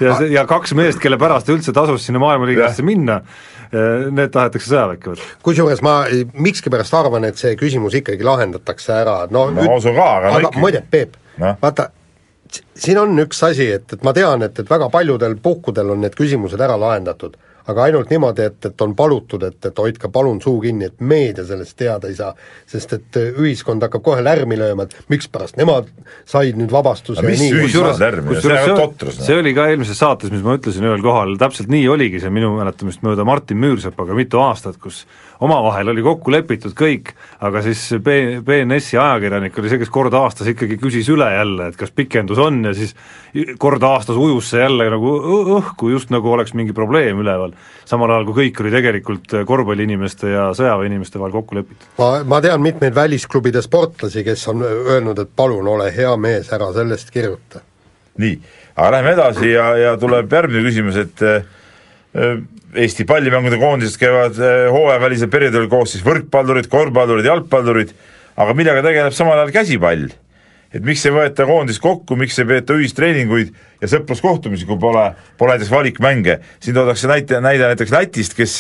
ja 0.02 0.16
see, 0.18 0.32
ja 0.34 0.42
kaks 0.50 0.74
meest, 0.74 0.98
kelle 1.02 1.18
pärast 1.22 1.46
üldse 1.54 1.70
tasus 1.76 2.02
sinna 2.08 2.18
maailmaliigasse 2.24 2.82
minna, 2.82 3.20
need 4.10 4.32
tahetakse 4.34 4.70
sõjaväkke 4.72 5.12
võtta. 5.12 5.28
kusjuures 5.46 5.82
ma 5.86 5.94
mikskipärast 6.34 6.94
arvan, 6.98 7.24
et 7.30 7.38
see 7.38 7.54
küsimus 7.58 7.94
ikkagi 7.98 8.26
lahendatakse 8.26 8.92
ära, 8.98 9.16
no 9.30 9.46
no 9.54 9.62
ma 9.62 9.78
usun 9.78 9.94
ka, 9.94 10.08
aga 10.18 10.32
no 10.32 10.40
aga 10.40 10.48
ikkagi. 10.50 10.62
muide, 10.64 10.82
Peep 10.90 11.14
Noh. 11.38 11.54
vaata, 11.62 11.90
siin 12.74 12.98
on 13.00 13.18
üks 13.24 13.42
asi, 13.46 13.70
et, 13.78 13.92
et 13.92 14.06
ma 14.06 14.14
tean, 14.16 14.42
et, 14.46 14.58
et 14.58 14.70
väga 14.70 14.88
paljudel 14.92 15.36
puhkudel 15.42 15.94
on 15.94 16.02
need 16.04 16.16
küsimused 16.18 16.60
ära 16.60 16.78
lahendatud, 16.80 17.36
aga 17.66 17.86
ainult 17.88 18.10
niimoodi, 18.12 18.46
et, 18.46 18.58
et 18.68 18.82
on 18.84 18.92
palutud, 18.96 19.42
et, 19.46 19.58
et 19.68 19.80
hoidke 19.82 20.10
palun 20.12 20.38
suu 20.42 20.60
kinni, 20.62 20.86
et 20.90 21.00
meedia 21.00 21.44
sellest 21.46 21.76
teada 21.78 22.10
ei 22.10 22.14
saa. 22.18 22.32
sest 22.66 22.92
et 22.94 23.18
äh, 23.18 23.40
ühiskond 23.42 23.82
hakkab 23.82 24.04
kohe 24.06 24.22
lärmi 24.22 24.58
lööma, 24.58 24.86
et 24.86 25.10
mikspärast 25.10 25.58
nemad 25.58 25.90
said 26.28 26.58
nüüd 26.58 26.70
vabastuse 26.72 27.22
Aga 27.22 27.32
mis 27.32 27.42
ja 27.42 27.50
nii. 27.50 27.64
ühiskond 27.64 28.02
lärmi 28.02 28.36
lööb? 28.36 28.42
see 28.46 28.58
on 28.62 28.80
totrus, 28.82 29.18
noh. 29.18 29.28
see 29.28 29.38
oli 29.42 29.54
ka 29.56 29.68
eelmises 29.72 29.98
saates, 29.98 30.30
mis 30.34 30.44
ma 30.46 30.56
ütlesin 30.60 30.86
ühel 30.86 31.02
kohal, 31.04 31.34
täpselt 31.40 31.72
nii 31.72 31.88
oligi 31.90 32.22
see 32.22 32.32
minu 32.34 32.54
mäletamist 32.58 33.02
mööda 33.06 33.26
Martin 33.26 33.60
Müürsepaga 33.62 34.14
mitu 34.18 34.42
aastat, 34.44 34.78
kus 34.82 35.04
omavahel 35.40 35.90
oli 35.92 36.02
kokku 36.04 36.32
lepitud 36.32 36.72
kõik, 36.76 37.12
aga 37.44 37.60
siis 37.64 37.82
B-, 38.02 38.40
BNS-i 38.44 38.98
ajakirjanik 39.00 39.58
oli 39.60 39.70
see, 39.72 39.80
kes 39.82 39.92
kord 39.92 40.14
aastas 40.16 40.48
ikkagi 40.52 40.78
küsis 40.80 41.08
üle 41.12 41.28
jälle, 41.32 41.70
et 41.70 41.78
kas 41.80 41.92
pikendus 41.94 42.40
on 42.42 42.62
ja 42.64 42.72
siis 42.76 42.94
kord 43.60 43.84
aastas 43.84 44.16
ujus 44.20 44.50
see 44.52 44.62
jälle 44.62 44.88
nagu 44.92 45.12
õhku, 45.58 45.90
just 45.92 46.12
nagu 46.14 46.32
oleks 46.32 46.54
mingi 46.56 46.74
probleem 46.76 47.20
üleval. 47.20 47.52
samal 47.84 48.10
ajal, 48.10 48.26
kui 48.30 48.46
kõik 48.46 48.62
oli 48.64 48.72
tegelikult 48.74 49.36
korvpalliinimeste 49.46 50.32
ja 50.32 50.48
sõjaväeinimeste 50.56 51.20
vahel 51.20 51.36
kokku 51.36 51.60
lepitud. 51.60 51.88
ma, 51.98 52.10
ma 52.24 52.40
tean 52.40 52.62
mitmeid 52.62 52.94
välisklubide 52.94 53.62
sportlasi, 53.62 54.24
kes 54.24 54.48
on 54.52 54.64
öelnud, 54.66 55.18
et 55.18 55.36
palun 55.36 55.68
ole 55.68 55.90
hea 55.96 56.16
mees, 56.16 56.52
ära 56.52 56.72
sellest 56.72 57.12
kirjuta. 57.12 57.60
nii, 58.16 58.40
aga 58.76 58.90
lähme 58.96 59.12
edasi 59.18 59.52
ja, 59.52 59.68
ja 59.76 59.96
tuleb 60.00 60.32
järgmine 60.32 60.64
küsimus, 60.64 60.96
et 60.96 61.22
äh, 61.22 61.44
Eesti 62.76 63.06
pallimängude 63.08 63.58
koondised 63.60 63.96
käivad 64.00 64.36
äh, 64.42 64.66
hooajavälisel 64.72 65.30
perioodil 65.32 65.68
koos 65.72 65.94
siis 65.94 66.04
võrkpallurid, 66.04 66.68
korvpallurid, 66.72 67.28
jalgpallurid, 67.28 67.92
aga 68.36 68.54
millega 68.56 68.82
tegeleb 68.84 69.16
samal 69.16 69.40
ajal 69.40 69.54
käsipall? 69.62 70.08
et 70.74 70.82
miks 70.84 71.06
ei 71.06 71.12
võeta 71.14 71.46
koondist 71.48 71.80
kokku, 71.80 72.18
miks 72.20 72.36
ei 72.42 72.44
peeta 72.50 72.74
ühistreeninguid 72.76 73.52
ja 73.80 73.88
sõpruskohtumisi, 73.88 74.66
kui 74.68 74.76
pole, 74.82 75.04
pole 75.38 75.54
näiteks 75.54 75.70
valikmänge, 75.72 76.34
siin 76.60 76.76
toodakse 76.76 77.08
näite, 77.08 77.38
näide 77.40 77.70
näiteks 77.70 77.94
Lätist, 77.94 78.34
kes 78.36 78.58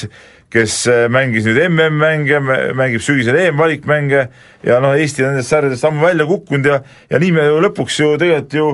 kes 0.54 0.74
äh, 0.86 1.06
mängis 1.10 1.44
nüüd 1.44 1.58
MM-mänge, 1.66 2.38
mängib 2.78 3.02
sügisel 3.04 3.36
EM-valikmänge 3.40 4.20
ja 4.64 4.78
noh, 4.80 4.94
Eesti 4.94 5.24
nendest 5.26 5.50
sarjadest 5.50 5.84
ammu 5.88 6.06
välja 6.06 6.26
kukkunud 6.28 6.68
ja 6.70 6.78
ja 7.10 7.20
nii 7.20 7.32
me 7.34 7.48
ju 7.48 7.58
lõpuks 7.64 7.98
ju 8.00 8.12
tegelikult 8.20 8.54
ju 8.54 8.68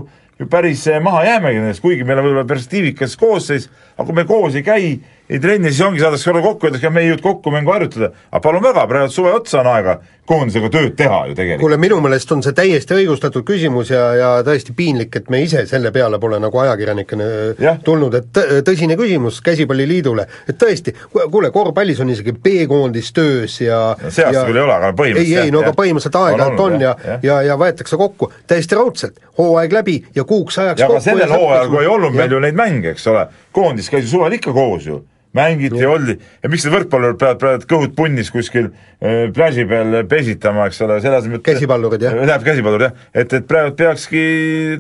päris 0.51 0.87
äh, 0.91 1.01
maha 1.03 1.25
jäämegi 1.27 1.61
nendest, 1.61 1.83
kuigi 1.85 2.05
meil 2.07 2.21
on 2.21 2.29
võib-olla 2.29 2.49
perspektiivikas 2.49 3.17
koosseis, 3.21 3.69
aga 3.97 4.07
kui 4.09 4.17
me 4.17 4.25
koos 4.29 4.57
ei 4.59 4.65
käi, 4.67 4.93
ei 5.33 5.41
trenni, 5.41 5.71
siis 5.73 5.87
ongi, 5.87 6.03
saadakse 6.03 6.29
korra 6.29 6.43
kokku, 6.45 6.69
öeldakse, 6.69 6.91
me 6.93 7.01
ei 7.03 7.09
jõudnud 7.11 7.25
kokku 7.25 7.53
mängu 7.55 7.73
harjutada. 7.73 8.13
aga 8.31 8.43
palun 8.45 8.65
väga, 8.65 8.87
praegu 8.91 9.13
suve 9.15 9.33
otsa 9.33 9.63
on 9.63 9.71
aega 9.73 9.99
koondisega 10.29 10.69
tööd 10.71 10.93
teha 10.97 11.19
ju 11.29 11.35
tegelikult. 11.35 11.65
kuule, 11.65 11.77
minu 11.83 11.99
meelest 12.05 12.31
on 12.35 12.43
see 12.45 12.55
täiesti 12.55 12.95
õigustatud 12.95 13.43
küsimus 13.47 13.91
ja, 13.91 14.03
ja 14.15 14.29
tõesti 14.47 14.75
piinlik, 14.77 15.17
et 15.19 15.31
me 15.35 15.41
ise 15.43 15.65
selle 15.67 15.91
peale 15.95 16.21
pole 16.23 16.39
nagu 16.43 16.61
ajakirjanikena 16.63 17.27
Jah. 17.59 17.81
tulnud, 17.85 18.15
et 18.15 18.29
tõ- 18.37 18.61
tõsine 18.67 18.97
küsimus 19.01 19.41
Käsipalliliidule, 19.43 20.27
et 20.49 20.59
tõesti, 20.61 20.95
kuule, 21.11 21.51
korvpallis 21.55 22.01
on 22.05 22.13
isegi 22.15 22.37
B-koondis 22.39 23.11
töös 23.17 23.59
ja 23.65 23.81
No 24.03 24.11
see 24.15 24.27
aasta 24.27 24.47
küll 24.47 24.61
ei 24.61 24.67
ole, 24.67 24.77
aga 24.79 24.93
põhimõtteliselt 24.99 25.43
ei, 25.43 25.49
ei, 25.49 25.55
no 25.55 25.65
aga 25.65 25.75
põhimõtteliselt 25.79 26.21
On 26.23 26.27
aeg-ajalt 26.29 26.53
on, 26.53 26.65
olnud, 26.67 26.87
ja, 26.87 26.95
jah. 27.07 27.23
ja, 27.27 27.41
ja 27.51 27.59
võetakse 27.59 27.99
kokku 27.99 28.31
täiesti 28.47 28.79
raudselt, 28.79 29.19
hooaeg 29.39 29.75
läbi 29.75 29.97
ja 30.15 30.25
kuuks 30.29 30.59
ajaks 30.63 30.85
ja 30.85 30.91
aga 30.91 31.01
sellel 31.03 31.35
hooajal, 31.35 31.73
kui 31.73 31.83
ei 31.83 31.91
olnud 31.91 32.15
meil 32.15 32.37
ju 32.37 32.43
neid 32.47 32.59
mänge, 32.59 32.95
eks 32.95 33.09
ole, 33.11 33.27
koondis 33.53 33.91
käis 33.91 34.07
ju 34.07 34.15
suvel 34.17 34.39
ikka 34.39 34.55
koos 34.55 34.87
ju, 34.87 35.03
mängiti 35.37 35.87
oldi, 35.89 36.17
ja 36.43 36.51
miks 36.53 36.67
need 36.67 36.75
võrkpallurid 36.75 37.21
peavad 37.21 37.41
praegu 37.41 37.69
kõhud 37.71 37.95
punnis 37.97 38.31
kuskil 38.33 38.69
äh, 38.69 39.29
pläži 39.35 39.65
peal 39.69 40.03
pesitama, 40.09 40.67
eks 40.69 40.83
ole, 40.85 40.99
selle 41.05 41.21
asemel 41.23 41.43
Käsipallurid, 41.45 42.05
jah. 42.05 42.17
Läheb 42.21 42.45
käsipallur 42.47 42.87
jah, 42.89 42.97
et, 43.15 43.33
et 43.33 43.49
praegu 43.49 43.75
peakski 43.79 44.25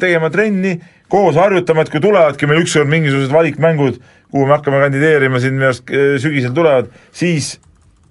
tegema 0.02 0.30
trenni, 0.34 0.76
koos 1.12 1.36
harjutama, 1.40 1.84
et 1.84 1.92
kui 1.92 2.04
tulevadki 2.04 2.48
meil 2.50 2.64
ükskord 2.64 2.90
mingisugused 2.92 3.32
valikmängud, 3.32 4.00
kuhu 4.32 4.46
me 4.48 4.56
hakkame 4.56 4.80
kandideerima 4.84 5.40
siin 5.42 5.56
minu 5.56 5.70
arust 5.70 5.92
äh, 5.92 6.16
sügisel 6.22 6.54
tulevad, 6.56 6.92
siis 7.16 7.54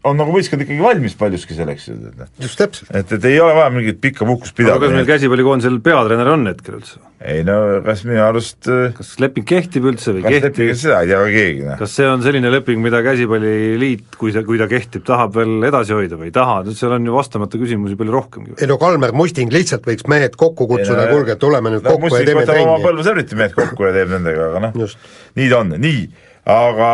on 0.08 0.18
nagu 0.18 0.34
võistkond 0.34 0.64
ikkagi 0.66 0.82
valmis 0.82 1.14
paljuski 1.18 1.54
selleks, 1.54 1.88
et, 1.94 2.22
just 2.42 2.58
täpselt. 2.58 2.90
et, 2.98 3.12
et 3.18 3.26
ei 3.30 3.38
ole 3.42 3.54
vaja 3.54 3.70
mingit 3.74 4.00
pikka 4.02 4.26
puhkust 4.26 4.58
aga 4.58 4.74
kas 4.74 4.80
pidada 4.80 4.90
meil. 4.96 5.08
käsipallikoondisel 5.10 5.78
peatreener 5.86 6.30
on 6.34 6.48
hetkel 6.50 6.78
üldse? 6.80 7.02
ei 7.22 7.44
no 7.46 7.58
kas 7.86 8.02
minu 8.08 8.24
arust 8.26 8.70
äh, 8.72 8.96
kas 8.98 9.12
leping 9.22 9.46
kehtib 9.48 9.86
üldse 9.92 10.16
või 10.16 10.24
kas 10.26 10.34
kehtib? 10.34 10.48
lepingut 10.48 10.80
seda 10.82 11.02
ei 11.04 11.12
tea 11.12 11.20
ka 11.22 11.28
keegi, 11.36 11.66
noh. 11.68 11.78
kas 11.84 11.94
see 12.00 12.08
on 12.10 12.26
selline 12.26 12.54
leping, 12.54 12.82
mida 12.82 13.04
Käsipalliliit, 13.06 14.08
kui 14.18 14.34
see, 14.34 14.46
kui 14.48 14.58
ta 14.62 14.66
kehtib, 14.72 15.06
tahab 15.06 15.38
veel 15.38 15.68
edasi 15.70 15.94
hoida 15.98 16.18
või 16.18 16.32
ei 16.32 16.36
taha, 16.40 16.64
seal 16.78 16.96
on 16.98 17.06
ju 17.06 17.18
vastamata 17.18 17.62
küsimusi 17.62 18.00
palju 18.00 18.16
rohkemgi. 18.16 18.56
ei 18.58 18.72
no 18.72 18.80
Kalmer 18.82 19.14
Musting 19.18 19.54
lihtsalt 19.54 19.86
võiks 19.86 20.08
mehed 20.10 20.38
kokku 20.40 20.66
kutsuda, 20.72 21.06
kuulge, 21.14 21.38
tuleme 21.42 21.76
nüüd 21.76 21.86
no, 21.86 21.94
kokku 21.94 22.10
ja 22.10 22.16
Mustik 22.16 22.32
teeme 22.32 22.48
trenni. 22.50 22.80
Põlva 22.88 23.06
Sõrviti 23.06 23.38
mehed 23.38 23.54
kokku 23.54 23.86
ja 23.86 23.94
teeb 24.00 24.16
nendega, 24.16 24.50
aga 24.50 24.64
noh 24.66 24.82
Just., 24.82 25.14
nii 25.38 25.52
ta 25.52 25.62
on, 25.62 25.76
nii, 25.82 26.02
aga 26.50 26.90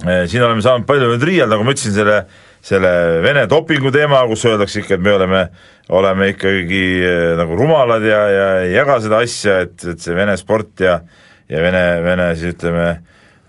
siin 0.00 0.42
oleme 0.46 0.62
saanud 0.64 0.86
palju 0.88 1.10
nüüd 1.12 1.26
riielda, 1.28 1.54
nagu 1.54 1.66
ma 1.66 1.74
ütlesin, 1.76 1.96
selle 1.96 2.22
selle 2.60 3.22
Vene 3.24 3.46
dopingu 3.50 3.92
teema, 3.92 4.20
kus 4.28 4.44
öeldakse 4.48 4.82
ikka, 4.82 4.98
et 4.98 5.04
me 5.04 5.14
oleme, 5.16 5.44
oleme 5.96 6.30
ikkagi 6.34 6.82
eh, 7.00 7.22
nagu 7.40 7.56
rumalad 7.56 8.04
ja, 8.04 8.20
ja 8.28 8.48
ei 8.66 8.74
jaga 8.74 8.98
seda 9.04 9.22
asja, 9.24 9.62
et, 9.66 9.78
et 9.94 10.02
see 10.02 10.16
Vene 10.16 10.36
sport 10.40 10.84
ja 10.84 11.00
ja 11.50 11.62
Vene, 11.64 11.84
Vene 12.04 12.28
siis 12.38 12.54
ütleme, 12.54 12.90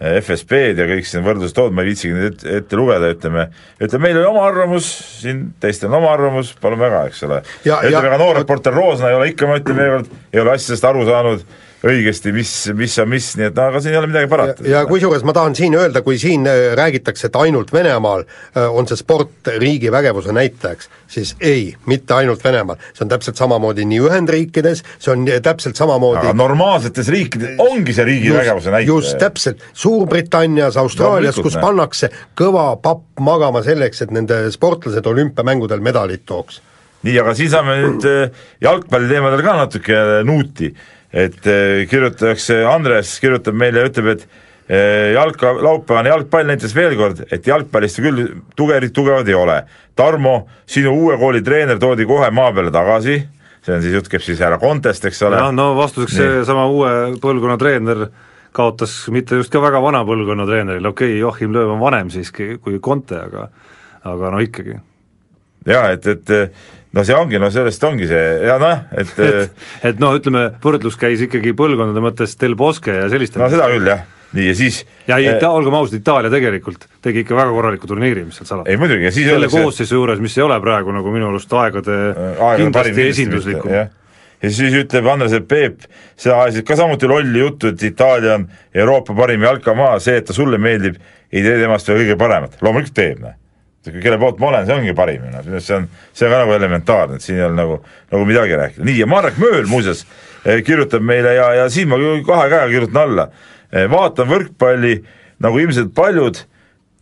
FSB-d 0.01 0.81
ja 0.81 0.87
kõik 0.89 1.05
siin 1.05 1.21
võrdlused 1.21 1.53
tood, 1.53 1.75
ma 1.77 1.83
ei 1.83 1.91
viitsigi 1.91 2.15
neid 2.15 2.31
ette, 2.31 2.55
ette 2.63 2.77
lugeda, 2.79 3.11
ütleme, 3.13 3.43
ütleme, 3.77 4.07
meil 4.07 4.17
oli 4.17 4.29
oma 4.31 4.47
arvamus, 4.47 4.87
siin 5.19 5.43
teistel 5.61 5.91
on 5.91 5.99
oma 5.99 6.09
arvamus, 6.15 6.55
palun 6.57 6.81
väga, 6.81 7.03
eks 7.11 7.21
ole. 7.27 7.43
Ja- 7.67 7.77
ütleme, 7.83 7.91
ja- 7.93 8.01
ega 8.07 8.17
noor 8.17 8.39
reporter 8.39 8.73
Roosna 8.73 9.11
ei 9.11 9.19
ole 9.19 9.27
ikka, 9.29 9.49
ma 9.51 9.59
ütlen 9.61 9.77
veel 9.77 9.93
kord, 9.99 10.15
ei 10.33 10.41
ole 10.41 10.55
asjadest 10.55 10.87
aru 10.89 11.05
saanud 11.05 11.45
õigesti, 11.87 12.31
mis, 12.33 12.51
mis 12.77 12.95
on 13.01 13.09
mis, 13.09 13.27
nii 13.39 13.47
et 13.49 13.57
no 13.57 13.65
aga 13.71 13.81
siin 13.81 13.95
ei 13.95 13.99
ole 13.99 14.09
midagi 14.11 14.29
parata. 14.29 14.65
ja 14.67 14.83
kusjuures 14.89 15.23
ma 15.25 15.33
tahan 15.33 15.55
siin 15.57 15.73
öelda, 15.77 16.03
kui 16.05 16.19
siin 16.21 16.45
äh, 16.49 16.73
räägitakse, 16.77 17.29
et 17.31 17.37
ainult 17.41 17.73
Venemaal 17.73 18.23
äh, 18.25 18.67
on 18.69 18.87
see 18.89 18.99
sport 18.99 19.49
riigi 19.61 19.89
vägevuse 19.93 20.33
näitajaks, 20.35 20.91
siis 21.11 21.33
ei, 21.41 21.71
mitte 21.89 22.13
ainult 22.13 22.43
Venemaal. 22.45 22.77
see 22.93 23.05
on 23.05 23.13
täpselt 23.13 23.41
samamoodi 23.41 23.85
nii 23.89 24.01
Ühendriikides, 24.05 24.83
see 25.01 25.13
on 25.15 25.25
äh, 25.25 25.41
täpselt 25.41 25.79
samamoodi 25.79 26.27
aga 26.27 26.35
normaalsetes 26.37 27.09
riikides 27.13 27.57
ongi 27.65 27.97
see 27.97 28.05
riigi 28.05 28.33
vägevuse 28.35 28.73
näitaja. 28.73 28.87
just 28.93 29.17
täpselt, 29.21 29.65
Suurbritannias, 29.73 30.77
Austraalias, 30.77 31.41
kus 31.41 31.57
näe. 31.57 31.65
pannakse 31.65 32.11
kõva 32.37 32.75
papp 32.81 33.25
magama 33.25 33.65
selleks, 33.65 34.05
et 34.05 34.13
nende 34.13 34.43
sportlased 34.53 35.05
olümpiamängudel 35.05 35.81
medalid 35.81 36.27
tooks. 36.29 36.61
nii, 37.01 37.19
aga 37.25 37.33
siin 37.33 37.49
saame 37.49 37.81
nüüd 37.81 38.09
jalgpalli 38.61 39.09
teemadel 39.09 39.41
ka 39.41 39.61
natuke 39.65 40.01
nuuti, 40.29 40.75
et 41.13 41.47
äh, 41.47 41.83
kirjutatakse, 41.91 42.61
Andres 42.67 43.17
kirjutab 43.23 43.57
meile 43.57 43.83
ja 43.83 43.89
ütleb, 43.91 44.09
et 44.15 44.25
äh, 44.71 45.11
jalka, 45.15 45.53
laupäevane 45.59 46.11
jalgpall 46.13 46.47
näitas 46.47 46.75
veel 46.75 46.95
kord, 46.99 47.23
et 47.31 47.47
jalgpallist 47.47 48.01
küll 48.03 48.23
tugerid 48.55 48.95
tugevad 48.95 49.27
ei 49.29 49.37
ole. 49.37 49.61
Tarmo, 49.95 50.47
sinu 50.69 50.95
uue 50.95 51.19
kooli 51.21 51.43
treener 51.45 51.79
toodi 51.81 52.07
kohe 52.09 52.31
maa 52.33 52.51
peale 52.55 52.73
tagasi, 52.73 53.19
see 53.61 53.75
on 53.75 53.83
siis, 53.83 53.95
jutt 53.99 54.11
käib 54.11 54.25
siis 54.25 54.41
härra 54.41 54.59
Kontest, 54.61 55.05
eks 55.09 55.23
ole. 55.27 55.39
jah, 55.41 55.51
no 55.55 55.73
vastuseks 55.77 56.17
seesama 56.17 56.67
uue 56.71 56.93
põlvkonna 57.21 57.59
treener 57.61 58.07
kaotas 58.55 58.93
mitte 59.13 59.37
just 59.39 59.51
ka 59.51 59.61
väga 59.63 59.79
vana 59.83 60.01
põlvkonna 60.07 60.47
treenerile, 60.47 60.91
okei 60.91 61.13
okay,, 61.13 61.19
Joachim 61.19 61.53
Lööv 61.55 61.75
on 61.75 61.83
vanem 61.83 62.09
siiski 62.11 62.55
kui 62.63 62.79
Conte, 62.83 63.19
aga 63.19 63.47
aga 64.07 64.31
no 64.33 64.39
ikkagi. 64.41 64.79
jaa, 65.67 65.91
et, 65.93 66.07
et 66.07 66.33
no 66.95 67.03
see 67.07 67.15
ongi, 67.15 67.39
no 67.39 67.49
sellest 67.53 67.83
ongi 67.87 68.07
see 68.09 68.23
ja 68.47 68.57
noh, 68.61 68.81
et 68.97 69.13
et, 69.23 69.53
et 69.91 70.01
noh, 70.01 70.15
ütleme 70.17 70.47
võrdlus 70.63 70.97
käis 70.99 71.23
ikkagi 71.27 71.53
põlvkondade 71.57 72.03
mõttes 72.03 72.35
Del 72.41 72.57
Bosque 72.59 72.95
ja 72.97 73.07
selliste 73.11 73.39
no 73.39 73.47
seda 73.51 73.69
küll 73.71 73.87
jah, 73.87 74.03
nii 74.35 74.49
ja 74.49 74.57
siis 74.57 74.81
ja 75.07 75.19
eh, 75.19 75.37
Ita-, 75.37 75.53
olgem 75.55 75.77
ausad, 75.79 76.01
Itaalia 76.01 76.31
tegelikult 76.33 76.87
tegi 77.03 77.23
ikka 77.23 77.37
väga 77.37 77.55
korraliku 77.55 77.89
turniiri, 77.91 78.25
mis 78.27 78.41
seal 78.41 78.49
salata. 78.49 78.71
ei 78.71 78.79
muidugi 78.81 79.07
ja 79.07 79.15
siis 79.15 79.29
selle 79.29 79.47
öeldakse- 79.47 79.63
koosseisu 79.63 79.99
juures, 80.01 80.21
mis 80.23 80.37
ei 80.37 80.45
ole 80.47 80.59
praegu 80.63 80.95
nagu 80.95 81.15
minu 81.15 81.31
arust 81.31 81.57
aegade 81.63 81.97
aegade 82.11 82.69
parim 82.75 82.95
kindlasti 82.95 83.07
esinduslikum. 83.07 83.75
ja 84.41 84.51
siis 84.51 84.75
ütleb 84.83 85.07
Andres, 85.11 85.37
Peep, 85.47 85.87
sa 86.19 86.41
ajasid 86.43 86.67
ka 86.67 86.75
samuti 86.79 87.07
lolli 87.07 87.39
juttu, 87.39 87.71
et 87.71 87.83
Itaalia 87.87 88.39
on 88.39 88.49
Euroopa 88.73 89.15
parim 89.15 89.47
jalkamaa, 89.47 89.99
see, 90.03 90.19
et 90.19 90.27
ta 90.27 90.35
sulle 90.35 90.59
meeldib, 90.59 90.97
ei 91.31 91.43
tee 91.45 91.59
temast 91.61 91.87
veel 91.87 92.03
kõige 92.03 92.17
paremat, 92.19 92.57
loomulikult 92.65 92.97
teeb, 92.97 93.21
noh. 93.23 93.37
Kelle 93.87 94.19
poolt 94.21 94.41
ma 94.41 94.51
olen, 94.51 94.67
see 94.67 94.75
ongi 94.77 94.93
parim, 94.97 95.23
noh, 95.31 95.41
minu 95.45 95.57
arust 95.57 95.71
see 95.71 95.77
on, 95.79 95.87
see 96.13 96.27
on 96.27 96.35
ka 96.35 96.41
nagu 96.43 96.57
elementaarne, 96.57 97.17
et 97.17 97.25
siin 97.25 97.39
ei 97.39 97.47
ole 97.47 97.57
nagu, 97.57 97.79
nagu 98.13 98.27
midagi 98.29 98.59
rääkida, 98.59 98.85
nii 98.85 98.99
ja 98.99 99.07
Marek 99.09 99.39
Mööl 99.41 99.65
muuseas 99.71 100.03
eh, 100.45 100.61
kirjutab 100.65 101.01
meile 101.05 101.33
ja, 101.37 101.47
ja 101.61 101.65
siin 101.73 101.89
ma 101.89 101.97
kahe 102.27 102.45
käega 102.51 102.69
kirjutan 102.69 103.01
alla, 103.07 103.27
vaatan 103.71 104.27
võrkpalli 104.27 104.95
nagu 105.41 105.59
ilmselt 105.63 105.93
paljud 105.95 106.43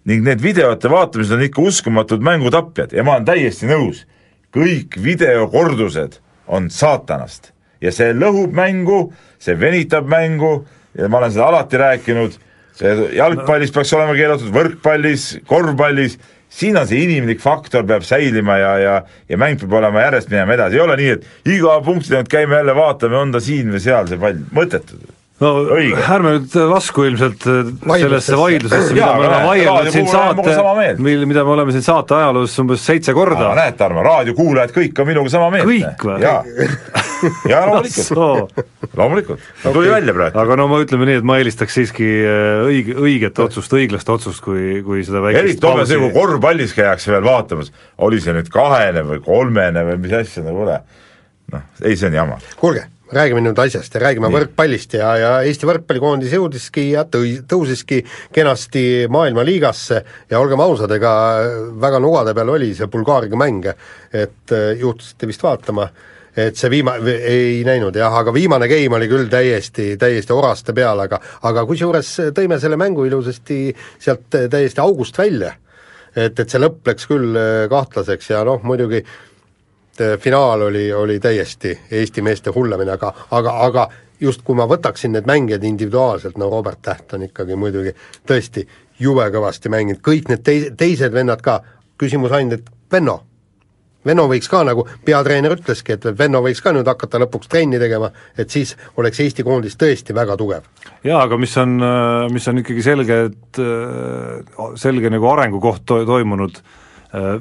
ning 0.10 0.26
need 0.26 0.42
videote 0.44 0.89
vaatamised 0.92 1.36
on 1.36 1.46
ikka 1.46 1.62
uskumatud 1.62 2.24
mängutapjad 2.26 2.94
ja 2.96 3.04
ma 3.06 3.18
olen 3.18 3.28
täiesti 3.28 3.70
nõus. 3.70 4.06
Kõik 4.56 4.96
videokordused 5.04 6.18
on 6.50 6.70
saatanast. 6.74 7.52
Ja 7.84 7.92
see 7.94 8.15
lõhub 8.15 8.56
mängu, 8.56 9.10
see 9.39 9.56
venitab 9.60 10.08
mängu 10.10 10.63
ja 10.98 11.10
ma 11.12 11.20
olen 11.20 11.36
seda 11.36 11.50
alati 11.52 11.80
rääkinud, 11.80 12.39
see 12.80 12.96
jalgpallis 13.20 13.74
peaks 13.76 13.94
olema 13.96 14.15
keelatud, 14.18 14.50
võrkpallis, 14.56 15.30
korvpallis, 15.48 16.18
siin 16.49 16.77
on 16.77 16.88
see 16.89 17.03
inimlik 17.05 17.41
faktor 17.43 17.85
peab 17.88 18.03
säilima 18.07 18.57
ja, 18.57 18.73
ja 18.81 18.95
ja 19.29 19.38
mäng 19.38 19.59
peab 19.62 19.77
olema 19.81 20.07
järjest 20.07 20.31
minema 20.33 20.57
edasi, 20.57 20.79
ei 20.79 20.83
ole 20.83 20.97
nii, 20.99 21.15
et 21.17 21.55
iga 21.57 21.77
punkti 21.85 22.13
tagant 22.13 22.31
käime 22.33 22.59
jälle 22.59 22.75
vaatame, 22.75 23.17
on 23.17 23.31
ta 23.35 23.43
siin 23.43 23.71
või 23.73 23.83
seal 23.83 24.09
see 24.09 24.21
pall, 24.21 24.43
mõttetu. 24.55 24.99
No 25.39 25.52
Õige. 25.75 25.99
ärme 26.13 26.34
nüüd 26.36 26.56
lasku 26.69 27.06
ilmselt 27.08 27.45
äh, 27.47 27.60
Vaidlustesse. 27.63 27.99
sellesse 28.04 28.39
vaidlusesse, 28.39 28.95
mida 28.97 29.12
me 29.15 29.23
oleme 29.23 29.39
vaielnud 29.47 29.93
siin 29.93 30.10
saate, 30.12 30.88
mil, 31.06 31.25
mida 31.30 31.45
me 31.47 31.54
oleme 31.56 31.75
siin 31.75 31.86
saate 31.86 32.17
ajaloos 32.17 32.58
umbes 32.63 32.84
seitse 32.86 33.15
korda 33.15 33.54
näed, 33.58 33.78
Tarmo, 33.80 34.04
raadiokuulajad 34.06 34.73
kõik 34.75 34.99
on 34.99 35.10
minuga 35.10 35.32
sama 35.32 35.49
meelt. 35.54 35.69
Kõik 35.69 36.06
või? 36.10 36.17
jaa, 36.25 36.43
jaa 37.49 37.63
loomulikult, 37.69 38.62
loomulikult, 38.99 39.47
tuli 39.63 39.93
välja 39.93 40.15
praegu. 40.17 40.43
aga 40.43 40.60
no 40.60 40.67
ma 40.71 40.82
ütleme 40.84 41.10
nii, 41.10 41.21
et 41.21 41.28
ma 41.32 41.39
eelistaks 41.39 41.80
siiski 41.80 42.12
äh, 42.19 42.67
õige, 42.67 42.99
õiget 42.99 43.43
otsust, 43.45 43.75
õiglast 43.80 44.12
otsust, 44.12 44.43
kui, 44.45 44.82
kui 44.86 45.04
seda 45.08 45.23
väikest 45.23 45.45
eriti 45.45 45.69
homme 45.69 45.88
see, 45.89 46.02
kui 46.04 46.13
korvpallis 46.15 46.75
käiakse 46.78 47.15
veel 47.15 47.25
vaatamas, 47.28 47.71
oli 48.06 48.19
see 48.23 48.36
nüüd 48.36 48.52
kahene 48.54 49.06
või 49.08 49.23
kolmene 49.23 49.88
või 49.93 49.99
mis 50.04 50.19
asja 50.19 50.43
nagu 50.45 50.65
ole. 50.67 50.80
noh, 51.56 51.67
ei 51.84 51.95
see 51.95 52.12
on 52.12 52.19
jama. 52.19 52.39
kuulge, 52.60 52.89
räägime 53.12 53.41
nüüd 53.41 53.60
asjast 53.62 53.95
ja 53.95 54.02
räägime 54.04 54.30
võrkpallist 54.34 54.93
ja, 55.00 55.10
ja 55.17 55.32
Eesti 55.48 55.67
võrkpallikoondis 55.69 56.34
jõudiski 56.36 56.89
ja 56.91 57.06
tõi-, 57.10 57.39
tõusiski 57.50 58.04
kenasti 58.36 58.84
maailmaliigasse 59.10 60.02
ja 60.30 60.41
olgem 60.41 60.62
ausad, 60.62 60.93
ega 60.93 61.13
väga 61.82 62.02
nugade 62.04 62.36
peal 62.38 62.54
oli 62.54 62.72
see 62.78 62.89
Bulgaariaga 62.91 63.39
mäng, 63.39 63.65
et 64.13 64.54
eh, 64.54 64.72
juhtusite 64.82 65.30
vist 65.30 65.45
vaatama, 65.45 65.88
et 66.38 66.60
see 66.60 66.69
viima-, 66.72 67.00
ei 67.06 67.63
näinud 67.67 67.98
jah, 67.98 68.13
aga 68.22 68.34
viimane 68.36 68.69
game 68.69 69.00
oli 69.00 69.10
küll 69.10 69.32
täiesti, 69.32 69.95
täiesti 70.00 70.36
oraste 70.36 70.76
peal, 70.78 71.02
aga 71.08 71.22
aga 71.50 71.65
kusjuures 71.69 72.12
tõime 72.38 72.60
selle 72.62 72.78
mängu 72.78 73.08
ilusasti 73.10 73.74
sealt 73.98 74.30
täiesti 74.54 74.86
august 74.86 75.17
välja. 75.17 75.56
et, 76.15 76.39
et 76.39 76.50
see 76.50 76.62
lõpp 76.62 76.88
läks 76.89 77.10
küll 77.10 77.34
eh, 77.38 77.65
kahtlaseks 77.69 78.32
ja 78.36 78.43
noh, 78.45 78.62
muidugi 78.65 79.02
et 79.99 80.13
eh, 80.13 80.19
finaal 80.19 80.62
oli, 80.62 80.93
oli 80.93 81.19
täiesti 81.19 81.79
Eesti 81.91 82.21
meeste 82.21 82.51
hullemine, 82.55 82.91
aga, 82.91 83.13
aga, 83.31 83.55
aga 83.65 83.88
just 84.19 84.43
kui 84.47 84.55
ma 84.55 84.67
võtaksin 84.67 85.13
need 85.15 85.27
mängijad 85.27 85.63
individuaalselt, 85.63 86.38
no 86.38 86.49
Robert 86.49 86.81
Täht 86.81 87.13
on 87.13 87.23
ikkagi 87.27 87.55
muidugi 87.55 87.93
tõesti 88.27 88.65
jube 88.99 89.29
kõvasti 89.31 89.71
mänginud, 89.71 90.01
kõik 90.03 90.29
need 90.31 90.43
tei-, 90.43 90.69
teised 90.77 91.13
vennad 91.13 91.41
ka, 91.43 91.62
küsimus 91.99 92.35
ainult, 92.35 92.59
et 92.59 92.91
Venno, 92.91 93.19
Venno 94.05 94.25
võiks 94.31 94.47
ka 94.49 94.63
nagu 94.63 94.85
peatreener 95.05 95.57
ütleski, 95.57 95.95
et 95.95 96.05
Venno 96.17 96.39
võiks 96.43 96.63
ka 96.63 96.71
nüüd 96.75 96.88
hakata 96.88 97.19
lõpuks 97.19 97.51
trenni 97.51 97.79
tegema, 97.79 98.12
et 98.39 98.49
siis 98.49 98.75
oleks 98.97 99.19
Eesti 99.19 99.43
koondis 99.43 99.75
tõesti 99.79 100.15
väga 100.15 100.38
tugev. 100.39 100.67
jaa, 101.03 101.23
aga 101.23 101.38
mis 101.38 101.57
on, 101.59 101.79
mis 102.31 102.47
on 102.47 102.63
ikkagi 102.63 102.83
selge, 102.83 103.23
et 103.29 103.59
äh, 103.63 104.69
selge 104.79 105.12
nagu 105.12 105.27
arengukoht 105.31 105.83
to-, 105.85 106.05
toimunud, 106.07 106.59
äh, 106.63 106.88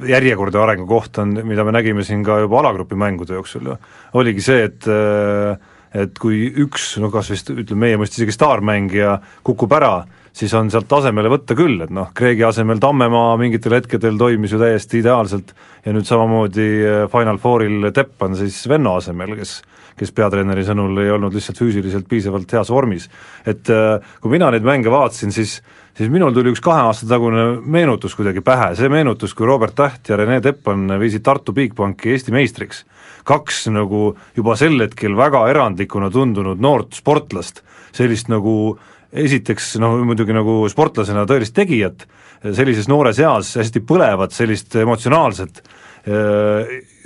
järjekordne 0.09 0.61
arengukoht 0.63 1.19
on, 1.21 1.35
mida 1.45 1.65
me 1.65 1.75
nägime 1.77 2.05
siin 2.07 2.23
ka 2.25 2.39
juba 2.41 2.63
alagrupi 2.63 2.97
mängude 2.97 3.37
jooksul 3.37 3.69
ju, 3.69 3.75
oligi 4.17 4.45
see, 4.45 4.63
et 4.71 4.89
äh, 4.89 5.59
et 5.97 6.19
kui 6.21 6.43
üks, 6.65 6.97
no 7.01 7.09
kas 7.13 7.31
vist 7.33 7.51
ütleme 7.53 7.87
meie 7.87 7.99
mõistes 8.01 8.21
isegi 8.21 8.35
staarmängija 8.37 9.15
kukub 9.47 9.73
ära, 9.73 10.03
siis 10.39 10.53
on 10.55 10.71
sealt 10.71 10.93
asemele 11.01 11.31
võtta 11.33 11.57
küll, 11.59 11.81
et 11.83 11.91
noh, 11.95 12.13
Kreegi 12.15 12.45
asemel 12.47 12.79
Tammemaa 12.83 13.35
mingitel 13.41 13.75
hetkedel 13.79 14.19
toimis 14.21 14.55
ju 14.55 14.61
täiesti 14.61 15.03
ideaalselt 15.03 15.51
ja 15.85 15.95
nüüd 15.95 16.07
samamoodi 16.07 16.69
äh, 16.85 17.03
Final 17.11 17.41
Fouril 17.43 17.91
Teppan 17.95 18.39
siis 18.39 18.63
Venno 18.71 18.99
asemel, 19.01 19.35
kes 19.41 19.61
kes 19.99 20.13
peatreeneri 20.15 20.63
sõnul 20.63 21.01
ei 21.03 21.11
olnud 21.11 21.35
lihtsalt 21.35 21.59
füüsiliselt 21.59 22.07
piisavalt 22.07 22.53
heas 22.55 22.71
vormis. 22.71 23.09
et 23.47 23.71
äh, 23.71 23.99
kui 24.23 24.31
mina 24.31 24.51
neid 24.55 24.67
mänge 24.67 24.91
vaatasin, 24.95 25.33
siis 25.35 25.59
siis 25.99 26.11
minul 26.15 26.31
tuli 26.35 26.53
üks 26.53 26.63
kahe 26.63 26.85
aasta 26.87 27.09
tagune 27.11 27.59
meenutus 27.67 28.15
kuidagi 28.15 28.43
pähe, 28.47 28.71
see 28.79 28.91
meenutus, 28.93 29.35
kui 29.35 29.49
Robert 29.49 29.75
Täht 29.75 30.11
ja 30.11 30.19
Rene 30.21 30.39
Teppan 30.41 30.87
viisid 31.01 31.25
Tartu 31.27 31.53
Bigbanki 31.53 32.15
Eesti 32.15 32.35
meistriks. 32.35 32.85
kaks 33.25 33.67
nagu 33.75 34.17
juba 34.37 34.55
sel 34.57 34.79
hetkel 34.81 35.17
väga 35.17 35.43
erandlikuna 35.51 36.11
tundunud 36.11 36.61
noort 36.63 36.95
sportlast, 36.95 37.65
sellist 37.93 38.31
nagu 38.31 38.79
esiteks 39.13 39.77
noh, 39.83 39.99
muidugi 40.05 40.35
nagu 40.37 40.61
sportlasena 40.71 41.25
tõelist 41.29 41.55
tegijat, 41.57 42.07
sellises 42.43 42.89
noores 42.91 43.19
eas 43.23 43.55
hästi 43.59 43.83
põlevat, 43.89 44.35
sellist 44.37 44.77
emotsionaalset, 44.79 45.63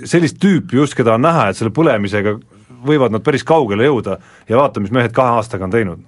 sellist 0.03 0.39
tüüpi 0.41 0.79
just, 0.81 0.97
keda 0.97 1.15
on 1.17 1.23
näha, 1.25 1.49
et 1.49 1.59
selle 1.59 1.73
põlemisega 1.75 2.35
võivad 2.83 3.15
nad 3.15 3.23
päris 3.23 3.45
kaugele 3.47 3.87
jõuda 3.87 4.17
ja 4.49 4.59
vaata, 4.59 4.83
mis 4.83 4.91
mehed 4.93 5.15
kahe 5.15 5.39
aastaga 5.39 5.67
on 5.67 5.73
teinud. 5.73 6.03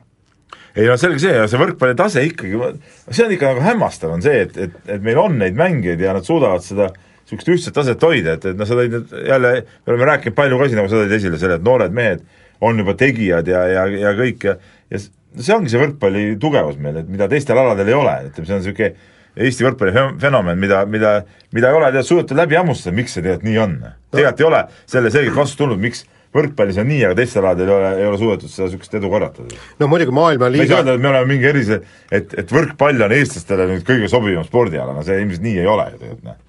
Ei 0.75 0.89
no 0.89 0.97
selge 0.99 1.21
see, 1.23 1.35
see 1.47 1.59
võrkpalli 1.59 1.95
tase 1.95 2.21
ikkagi, 2.27 2.59
see 3.07 3.23
on 3.23 3.31
ikka 3.31 3.53
nagu 3.53 3.63
hämmastav, 3.63 4.11
on 4.11 4.23
see, 4.23 4.41
et, 4.43 4.57
et, 4.59 4.73
et 4.97 5.03
meil 5.03 5.21
on 5.21 5.37
neid 5.39 5.55
mängijaid 5.55 6.03
ja 6.03 6.15
nad 6.17 6.27
suudavad 6.27 6.65
seda 6.65 6.89
niisugust 6.91 7.51
ühtset 7.53 7.73
taset 7.73 8.03
hoida, 8.03 8.35
et, 8.35 8.49
et 8.51 8.59
noh, 8.59 8.67
sa 8.67 8.75
tõid 8.77 8.91
nüüd 8.91 9.13
jälle, 9.25 9.53
me 9.63 9.93
oleme 9.93 10.09
rääkinud 10.11 10.35
palju 10.37 10.59
ka 10.59 10.67
siin, 10.67 10.81
nagu 10.81 10.91
sa 10.91 10.99
tõid 10.99 11.15
esile 11.15 11.39
selle, 11.41 11.57
et 11.57 11.65
noored 11.65 11.95
mehed 11.95 12.25
on 12.65 12.83
juba 12.83 12.93
tegijad 12.99 13.47
ja, 13.49 13.63
ja, 13.71 13.85
ja 14.03 14.11
kõik 14.19 14.45
ja 14.45 14.57
ja 14.93 15.01
see 15.01 15.55
ongi 15.55 15.73
see 15.73 15.81
võrkpalli 15.81 16.23
tugevus 16.41 16.79
meil, 16.81 17.01
et 17.01 17.11
mida 17.11 17.27
teistel 17.31 17.59
aladel 17.59 17.91
ei 17.91 17.97
ole, 17.97 18.15
ütleme, 18.29 18.47
see 18.47 18.57
on 18.57 18.63
niisugune 18.63 19.13
Eesti 19.35 19.65
võrkpalli 19.65 19.91
fenomen- 20.21 20.59
mida, 20.59 20.85
mida, 20.87 21.09
mida 21.51 21.67
ei 21.67 21.75
ole 21.75 21.89
tead 21.91 22.07
suudetud 22.07 22.37
läbi 22.39 22.55
hammustada, 22.55 22.95
miks 22.95 23.17
see 23.17 23.23
tegelikult 23.23 23.49
nii 23.49 23.57
on. 23.59 23.73
tegelikult 24.15 24.39
ei 24.39 24.47
ole 24.47 24.61
selle 24.87 25.11
selget 25.11 25.35
vastust 25.35 25.59
tulnud, 25.59 25.81
miks 25.83 26.05
võrkpallis 26.35 26.79
on 26.81 26.87
nii, 26.87 27.01
aga 27.07 27.17
teistel 27.19 27.43
aladel 27.43 27.69
ei 27.69 27.75
ole, 27.75 27.91
ei 27.99 28.07
ole 28.09 28.19
suudetud 28.21 28.51
seda 28.51 28.69
niisugust 28.69 28.95
edu 28.99 29.11
korratada 29.11 29.59
no 29.79 29.89
muidugi 29.91 30.15
me 30.15 30.63
ei 30.63 30.71
saa 30.71 30.81
öelda, 30.81 30.95
et 30.95 31.03
me 31.03 31.11
oleme 31.11 31.31
mingi 31.33 31.51
erise, 31.51 31.81
et, 32.11 32.33
et 32.39 32.55
võrkpall 32.55 33.05
on 33.07 33.15
eestlastele 33.15 33.67
nüüd 33.71 33.85
kõige 33.87 34.09
sobivam 34.11 34.47
spordiala, 34.47 34.95
no 34.95 35.03
see 35.07 35.19
ilmselt 35.21 35.45
nii 35.45 35.61
ei 35.63 35.69
ole 35.71 35.87
ju 35.93 36.01
tegelikult, 36.01 36.25
noh. 36.31 36.41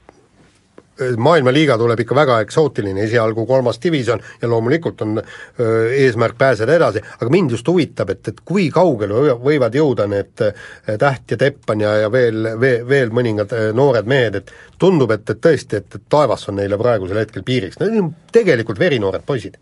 Maailmaliiga 1.17 1.77
tuleb 1.79 2.01
ikka 2.01 2.15
väga 2.17 2.39
eksootiline, 2.45 3.03
esialgu 3.05 3.47
kolmas 3.47 3.81
divisjon 3.83 4.23
ja 4.43 4.49
loomulikult 4.49 5.03
on 5.05 5.19
öö, 5.21 5.93
eesmärk 5.93 6.39
pääseda 6.39 6.75
edasi, 6.75 7.03
aga 7.21 7.31
mind 7.31 7.51
just 7.51 7.69
huvitab, 7.69 8.11
et, 8.11 8.29
et 8.29 8.41
kui 8.45 8.71
kaugele 8.71 9.15
või- 9.15 9.37
võivad 9.49 9.77
jõuda 9.77 10.09
need 10.11 10.41
öö, 10.41 10.53
Täht 10.99 11.31
ja 11.31 11.37
Teppan 11.37 11.81
ja, 11.81 11.93
ja 12.07 12.13
veel, 12.13 12.49
veel, 12.61 12.89
veel 12.89 13.13
mõningad 13.13 13.53
noored 13.77 14.09
mehed, 14.09 14.41
et 14.41 14.53
tundub, 14.79 15.11
et, 15.13 15.29
et 15.31 15.41
tõesti, 15.43 15.83
et, 15.83 15.95
et 15.95 16.09
taevas 16.09 16.49
on 16.49 16.57
neile 16.61 16.79
praegusel 16.81 17.21
hetkel 17.21 17.45
piiriks, 17.47 17.81
need 17.83 18.01
on 18.01 18.13
tegelikult 18.33 18.81
verinoored 18.81 19.27
poisid. 19.27 19.59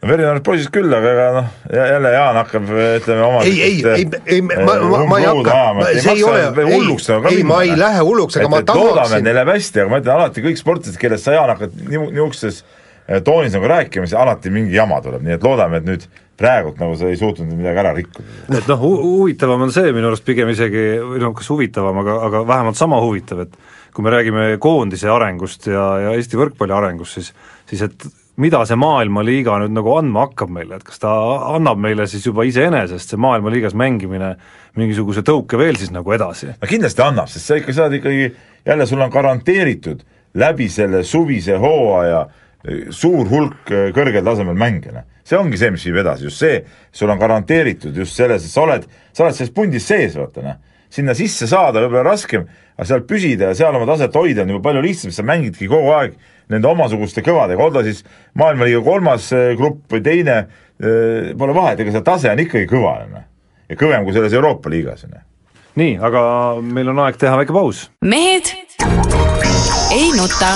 No 0.00 0.08
verinoored 0.08 0.44
poisid 0.46 0.70
küll, 0.72 0.88
aga 0.96 1.12
ega 1.12 1.24
noh, 1.34 1.48
jälle 1.76 2.12
Jaan 2.14 2.38
hakkab 2.40 2.68
ütleme 2.72 3.24
oma 3.26 3.42
ei, 3.44 3.56
ei, 3.66 3.78
ei, 3.84 4.06
ei, 4.36 4.40
ma, 4.46 4.76
ma, 4.80 5.02
ma 5.10 5.18
ei 5.20 5.26
hakka, 5.28 5.56
see 6.00 6.14
ei 6.16 6.24
ole, 6.24 6.42
ei, 6.64 7.36
ei, 7.36 7.42
ma 7.46 7.60
ei 7.66 7.74
lähe 7.78 8.04
hulluks, 8.06 8.38
aga 8.38 8.46
et, 8.48 8.52
ma 8.54 8.60
et 8.62 8.72
loodame, 8.72 8.90
et 8.90 9.00
tahaksin 9.02 9.26
neil 9.28 9.36
läheb 9.40 9.52
hästi, 9.54 9.82
aga 9.82 9.92
ma 9.92 10.00
ütlen 10.00 10.14
alati 10.16 10.44
kõik 10.46 10.60
sportlased, 10.60 11.00
kellest 11.00 11.28
sa 11.28 11.34
Jaan 11.36 11.52
hakkad 11.52 11.74
niisuguses 11.90 12.62
eh, 12.62 13.20
toonis 13.26 13.56
nagu 13.56 13.68
rääkima, 13.74 14.08
siis 14.08 14.16
alati 14.20 14.52
mingi 14.54 14.78
jama 14.78 15.02
tuleb, 15.04 15.26
nii 15.26 15.36
et 15.36 15.44
loodame, 15.44 15.82
et 15.82 15.88
nüüd 15.90 16.06
praegult 16.40 16.78
nagu 16.80 16.94
sa 16.96 17.10
ei 17.10 17.18
suutnud 17.20 17.50
midagi 17.52 17.82
ära 17.82 17.92
rikkuda. 17.98 18.24
et 18.56 18.70
noh, 18.72 18.80
hu- 18.80 19.02
huvitavam 19.04 19.66
on 19.66 19.74
see 19.74 19.92
minu 19.92 20.08
arust 20.08 20.24
pigem 20.24 20.48
isegi, 20.54 20.86
või 21.04 21.20
noh, 21.20 21.34
kas 21.36 21.50
huvitavam, 21.52 22.00
aga, 22.00 22.16
aga 22.30 22.40
vähemalt 22.48 22.80
sama 22.80 23.02
huvitav, 23.04 23.44
et 23.44 23.60
kui 23.92 24.06
me 24.06 24.14
räägime 24.14 24.46
koondise 24.62 25.10
arengust 25.12 25.68
ja, 25.68 25.84
ja 26.06 26.16
Eesti 26.16 26.38
võrkpalli 26.40 26.72
arengust, 26.72 27.18
siis 27.18 27.34
siis 27.68 27.84
et 27.84 28.08
mida 28.40 28.62
see 28.68 28.78
maailmaliiga 28.80 29.58
nüüd 29.62 29.74
nagu 29.76 29.92
andma 29.98 30.24
hakkab 30.26 30.52
meile, 30.54 30.78
et 30.78 30.86
kas 30.86 31.02
ta 31.02 31.10
annab 31.54 31.80
meile 31.82 32.06
siis 32.10 32.24
juba 32.26 32.46
iseenesest, 32.48 33.12
see 33.12 33.20
maailmaliigas 33.20 33.76
mängimine, 33.78 34.34
mingisuguse 34.80 35.24
tõuke 35.26 35.58
veel 35.60 35.78
siis 35.80 35.92
nagu 35.94 36.14
edasi? 36.16 36.54
no 36.54 36.70
kindlasti 36.70 37.04
annab, 37.04 37.28
sest 37.32 37.50
sa 37.50 37.58
ikka 37.60 37.76
saad 37.76 37.98
ikkagi, 37.98 38.30
jälle 38.66 38.86
sul 38.88 39.04
on 39.04 39.12
garanteeritud 39.12 40.04
läbi 40.40 40.68
selle 40.72 41.02
suvise 41.04 41.58
hooaja 41.60 42.24
eh, 42.24 42.88
suur 42.94 43.28
hulk 43.28 43.72
eh, 43.74 43.90
kõrgel 43.96 44.24
tasemel 44.24 44.58
mänge, 44.58 44.94
noh. 44.94 45.06
see 45.26 45.38
ongi 45.38 45.60
see, 45.60 45.74
mis 45.74 45.84
viib 45.88 46.00
edasi, 46.04 46.28
just 46.30 46.40
see, 46.40 46.64
sul 46.92 47.12
on 47.12 47.20
garanteeritud 47.20 47.96
just 47.96 48.16
selles, 48.16 48.46
et 48.46 48.54
sa 48.54 48.64
oled, 48.64 48.88
sa 49.12 49.26
oled 49.26 49.36
selles 49.36 49.54
pundis 49.54 49.88
sees, 49.90 50.16
vaata 50.16 50.46
noh. 50.46 50.58
sinna 50.90 51.14
sisse 51.18 51.50
saada 51.50 51.84
võib-olla 51.84 52.08
raskem, 52.08 52.48
aga 52.76 52.88
seal 52.88 53.04
püsida 53.06 53.52
ja 53.52 53.58
seal 53.58 53.76
oma 53.76 53.86
taset 53.90 54.14
hoida 54.16 54.46
on 54.46 54.54
juba 54.54 54.70
palju 54.70 54.86
lihtsam, 54.86 55.10
sest 55.12 55.20
sa 55.20 55.28
mängidki 55.28 55.68
kogu 55.70 55.92
aeg 55.98 56.16
nende 56.50 56.68
omasuguste 56.68 57.24
kõvadega, 57.26 57.62
olgu 57.62 57.78
ta 57.78 57.86
siis 57.86 58.04
maailmaliiga 58.38 58.82
kolmas 58.86 59.30
eh, 59.32 59.54
grupp 59.58 59.90
või 59.94 60.04
teine, 60.04 60.36
eh, 60.82 61.32
pole 61.38 61.56
vahet, 61.56 61.80
ega 61.80 61.96
see 61.96 62.06
tase 62.06 62.30
on 62.32 62.46
ikkagi 62.46 62.70
kõva, 62.70 62.94
noh. 63.10 63.26
ja 63.70 63.80
kõvem 63.80 64.06
kui 64.06 64.16
selles 64.16 64.36
Euroopa 64.36 64.72
liigas, 64.72 65.06
noh 65.08 65.26
nii, 65.80 65.96
aga 66.02 66.22
meil 66.62 66.90
on 66.92 66.98
aeg 67.04 67.18
teha 67.20 67.36
väike 67.38 67.54
paus. 67.54 67.88
mehed 68.04 68.50
ei 69.94 70.10
nuta. 70.16 70.50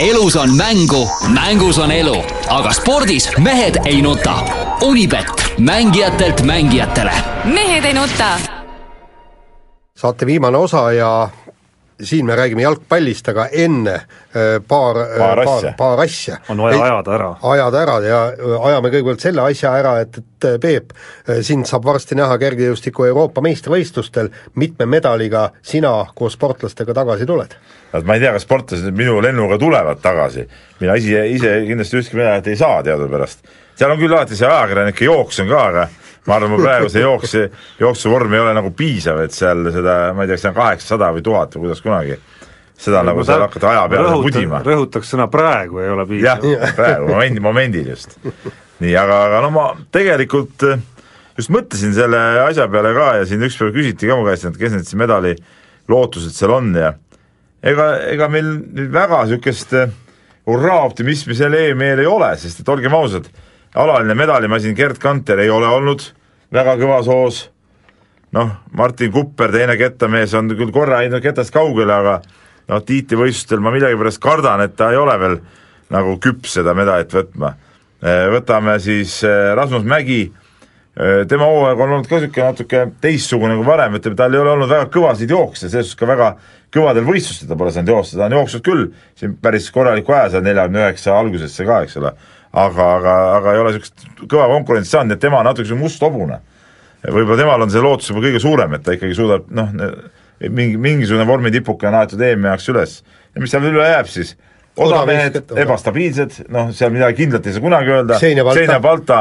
elus 0.00 0.36
on 0.36 0.56
mängu, 0.56 1.04
mängus 1.34 1.78
on 1.78 1.92
elu, 1.92 2.16
aga 2.48 2.72
spordis 2.72 3.30
mehed 3.38 3.80
ei 3.84 4.02
nuta. 4.02 4.38
Unibet, 4.82 5.28
mängijatelt 5.58 6.42
mängijatele 6.42 7.12
mehed 7.44 7.84
ei 7.84 7.94
nuta. 7.94 8.38
saate 9.96 10.26
viimane 10.26 10.56
osa 10.56 10.92
ja 10.92 11.28
siin 12.02 12.26
me 12.26 12.36
räägime 12.36 12.62
jalgpallist, 12.62 13.28
aga 13.28 13.46
enne 13.52 13.94
äh, 13.94 14.58
paar, 14.68 14.96
Paar 15.18 15.44
paar, 15.44 15.56
asja. 15.58 15.72
paar 15.78 16.00
asja. 16.04 16.36
On 16.48 16.62
vaja 16.62 16.82
ajada 16.84 17.14
ära. 17.14 17.30
ajada 17.42 17.82
ära 17.82 17.96
ja 18.04 18.20
äh, 18.32 18.66
ajame 18.70 18.92
kõigepealt 18.92 19.24
selle 19.24 19.44
asja 19.44 19.74
ära, 19.78 19.94
et, 20.04 20.18
et 20.18 20.48
äh, 20.48 20.58
Peep, 20.60 20.94
sind 21.46 21.68
saab 21.68 21.84
varsti 21.84 22.18
näha 22.18 22.38
kergejõustiku 22.40 23.06
Euroopa 23.08 23.42
meistrivõistlustel, 23.44 24.30
mitme 24.54 24.86
medaliga 24.86 25.50
sina 25.62 25.92
koos 26.14 26.38
sportlastega 26.38 26.94
tagasi 26.96 27.28
tuled? 27.28 27.56
ma 28.04 28.14
ei 28.14 28.22
tea, 28.22 28.32
kas 28.36 28.46
sportlased 28.46 28.86
nüüd 28.86 29.00
minu 29.00 29.16
lennuga 29.22 29.58
tulevad 29.58 29.98
tagasi, 30.02 30.44
mina 30.80 30.94
ise, 30.94 31.24
ise 31.26 31.56
kindlasti 31.66 31.98
ühtki 31.98 32.20
medalit 32.20 32.46
ei 32.46 32.56
saa 32.56 32.84
teadupärast. 32.86 33.42
seal 33.74 33.90
on 33.90 33.98
küll 33.98 34.14
alati 34.14 34.38
see 34.38 34.46
ajakirjanike 34.46 35.04
jooks 35.04 35.40
on 35.42 35.50
ka, 35.50 35.64
aga 35.72 35.88
ma 36.26 36.36
arvan, 36.36 36.52
mu 36.52 36.60
praegu 36.60 36.90
see 36.92 37.02
jooks, 37.04 37.34
jooksuvorm 37.80 38.34
ei 38.36 38.42
ole 38.42 38.54
nagu 38.56 38.72
piisav, 38.76 39.22
et 39.24 39.34
seal 39.36 39.70
seda, 39.72 39.96
ma 40.16 40.24
ei 40.24 40.30
tea, 40.30 40.36
kas 40.36 40.44
see 40.44 40.52
on 40.52 40.58
kaheksasada 40.58 41.10
või 41.16 41.24
tuhat 41.26 41.56
või 41.56 41.66
kuidas 41.66 41.82
kunagi, 41.84 42.18
seda 42.80 43.02
nagu 43.06 43.24
seal 43.26 43.44
hakata 43.44 43.72
aja 43.72 43.84
peale 43.92 44.16
pudima. 44.24 44.62
rõhutaks 44.66 45.14
sõna 45.14 45.28
praegu 45.32 45.82
ei 45.82 45.92
ole 45.92 46.06
jah 46.20 46.40
piisav., 46.40 46.74
praegu 46.78 47.12
momendi, 47.12 47.44
momendil 47.44 47.92
just. 47.94 48.18
nii, 48.80 48.96
aga, 48.96 49.22
aga 49.28 49.42
no 49.46 49.52
ma 49.54 49.66
tegelikult 49.92 50.66
eh, 50.68 50.82
just 51.38 51.52
mõtlesin 51.54 51.96
selle 51.96 52.20
asja 52.44 52.68
peale 52.72 52.92
ka 52.96 53.14
ja 53.20 53.28
siin 53.28 53.44
ükspäev 53.48 53.72
küsiti 53.76 54.10
ka 54.10 54.18
mu 54.18 54.28
käest, 54.28 54.48
et 54.48 54.60
kes 54.60 54.76
need 54.76 54.88
siis 54.88 55.00
medali 55.00 55.34
lootused 55.90 56.36
seal 56.36 56.52
on 56.56 56.74
ja 56.76 56.94
ega, 57.64 57.92
ega 58.12 58.28
meil 58.32 58.54
nüüd 58.60 58.92
väga 58.92 59.24
niisugust 59.24 59.76
eh, 59.76 59.92
hurraa-optimismi 60.48 61.36
selle 61.36 61.68
EM-il 61.70 62.02
ei 62.04 62.08
ole, 62.08 62.30
sest 62.40 62.62
et 62.62 62.72
olgem 62.72 62.94
ausad, 62.96 63.28
alaline 63.74 64.14
medalimasin 64.14 64.74
Gerd 64.76 64.98
Kanter 64.98 65.38
ei 65.38 65.50
ole 65.50 65.68
olnud 65.68 66.02
väga 66.52 66.74
kõvas 66.80 67.06
hoos, 67.10 67.40
noh, 68.34 68.50
Martin 68.76 69.12
Kupper, 69.14 69.52
teine 69.54 69.76
kettamees, 69.78 70.34
on 70.34 70.50
küll 70.56 70.72
korra 70.74 71.02
jäänud 71.04 71.22
ketast 71.22 71.54
kaugele, 71.54 71.94
aga 71.94 72.20
noh, 72.70 72.82
tiitlivõistlustel 72.86 73.62
ma 73.62 73.72
millegipärast 73.74 74.22
kardan, 74.22 74.64
et 74.66 74.76
ta 74.78 74.90
ei 74.90 74.98
ole 74.98 75.16
veel 75.20 75.40
nagu 75.90 76.16
küps 76.22 76.58
seda 76.58 76.74
medalit 76.78 77.10
võtma. 77.14 77.54
Võtame 78.32 78.78
siis 78.80 79.18
eh, 79.28 79.50
Rasmus 79.58 79.84
Mägi, 79.84 80.22
eh, 80.96 81.26
tema 81.28 81.48
hooaeg 81.50 81.82
on 81.82 81.96
olnud 81.96 82.08
ka 82.08 82.16
niisugune 82.16 82.46
natuke 82.46 82.84
teistsugune 83.02 83.58
kui 83.58 83.66
varem, 83.66 83.98
ütleme, 83.98 84.16
tal 84.16 84.34
ei 84.34 84.40
ole 84.40 84.54
olnud 84.54 84.70
väga 84.70 84.86
kõvasid 84.94 85.34
jookse, 85.34 85.68
selles 85.68 85.90
suhtes 85.90 86.00
ka 86.00 86.08
väga 86.08 86.30
kõvadel 86.72 87.04
võistlustel 87.04 87.50
ta 87.50 87.58
pole 87.58 87.74
saanud 87.74 87.92
joosta, 87.92 88.16
ta 88.16 88.28
on 88.30 88.38
jooksnud 88.38 88.64
küll 88.64 88.86
siin 89.18 89.34
päris 89.42 89.68
korraliku 89.74 90.14
aja 90.16 90.36
seal 90.36 90.46
neljakümne 90.46 90.84
üheksa 90.86 91.18
algusesse 91.18 91.66
ka, 91.68 91.82
eks 91.84 91.98
ole, 92.00 92.14
aga, 92.52 92.86
aga, 92.98 93.16
aga 93.38 93.54
ei 93.54 93.62
ole 93.62 93.74
niisugust 93.74 94.06
kõva 94.26 94.48
konkurentsi 94.50 94.94
saanud, 94.94 95.12
nii 95.12 95.18
et 95.18 95.22
tema 95.22 95.40
on 95.40 95.48
natuke 95.50 95.78
must 95.78 96.02
hobune. 96.02 96.40
võib-olla 97.06 97.38
temal 97.40 97.64
on 97.64 97.72
see 97.72 97.80
lootus 97.80 98.10
juba 98.10 98.24
kõige 98.26 98.40
suurem, 98.42 98.74
et 98.76 98.84
ta 98.84 98.96
ikkagi 98.96 99.16
suudab 99.16 99.46
noh, 99.56 99.70
mingi, 100.48 100.76
mingisugune 100.80 101.26
vormitipuke 101.28 101.88
on 101.88 101.98
aetud 102.00 102.20
EM-i 102.20 102.50
jaoks 102.50 102.68
üles. 102.72 102.96
Ja 103.34 103.42
mis 103.42 103.52
seal 103.54 103.68
üle 103.70 103.86
jääb 103.86 104.08
siis, 104.10 104.34
odamehed, 104.80 105.38
ebastabiilsed, 105.62 106.42
noh, 106.52 106.72
seal 106.76 106.92
midagi 106.94 107.22
kindlat 107.22 107.46
ei 107.46 107.54
saa 107.56 107.64
kunagi 107.64 107.94
öelda, 107.94 108.18
Balta 108.82 109.20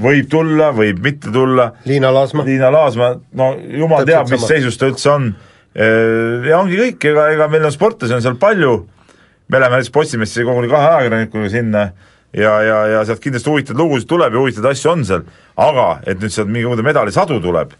võib 0.00 0.28
tulla, 0.30 0.70
võib 0.76 1.00
mitte 1.02 1.32
tulla, 1.34 1.70
Liina 1.88 2.12
Laasma? 2.14 2.44
Liina 2.46 2.70
Laasma, 2.70 3.14
no 3.34 3.52
jumal 3.58 4.04
Täpselt 4.04 4.12
teab, 4.12 4.30
mis 4.30 4.44
sama. 4.44 4.52
seisus 4.52 4.78
ta 4.78 4.90
üldse 4.90 5.10
on, 5.10 5.32
ja 6.46 6.60
ongi 6.60 6.78
kõik, 6.78 7.08
ega, 7.10 7.26
ega 7.34 7.48
meil 7.50 7.66
on 7.66 7.74
sportlasi 7.74 8.14
on 8.14 8.22
seal 8.22 8.38
palju, 8.40 8.76
me 9.50 9.58
läheme 9.58 9.80
näiteks 9.80 9.94
Postimehesse 9.94 10.46
koguni 10.46 10.70
kahe 10.70 10.92
ajakirjanikuga 10.94 11.50
sinna 11.50 11.88
ja, 12.32 12.56
ja, 12.62 12.80
ja 12.86 13.04
sealt 13.04 13.22
kindlasti 13.22 13.50
huvitavaid 13.50 13.80
lugusid 13.80 14.08
tuleb 14.08 14.34
ja 14.34 14.42
huvitavaid 14.42 14.76
asju 14.76 14.90
on 14.92 15.06
seal, 15.06 15.24
aga 15.56 15.86
et 16.06 16.20
nüüd 16.20 16.34
sealt 16.34 16.50
mingi 16.52 16.82
medalisadu 16.86 17.40
tuleb, 17.42 17.72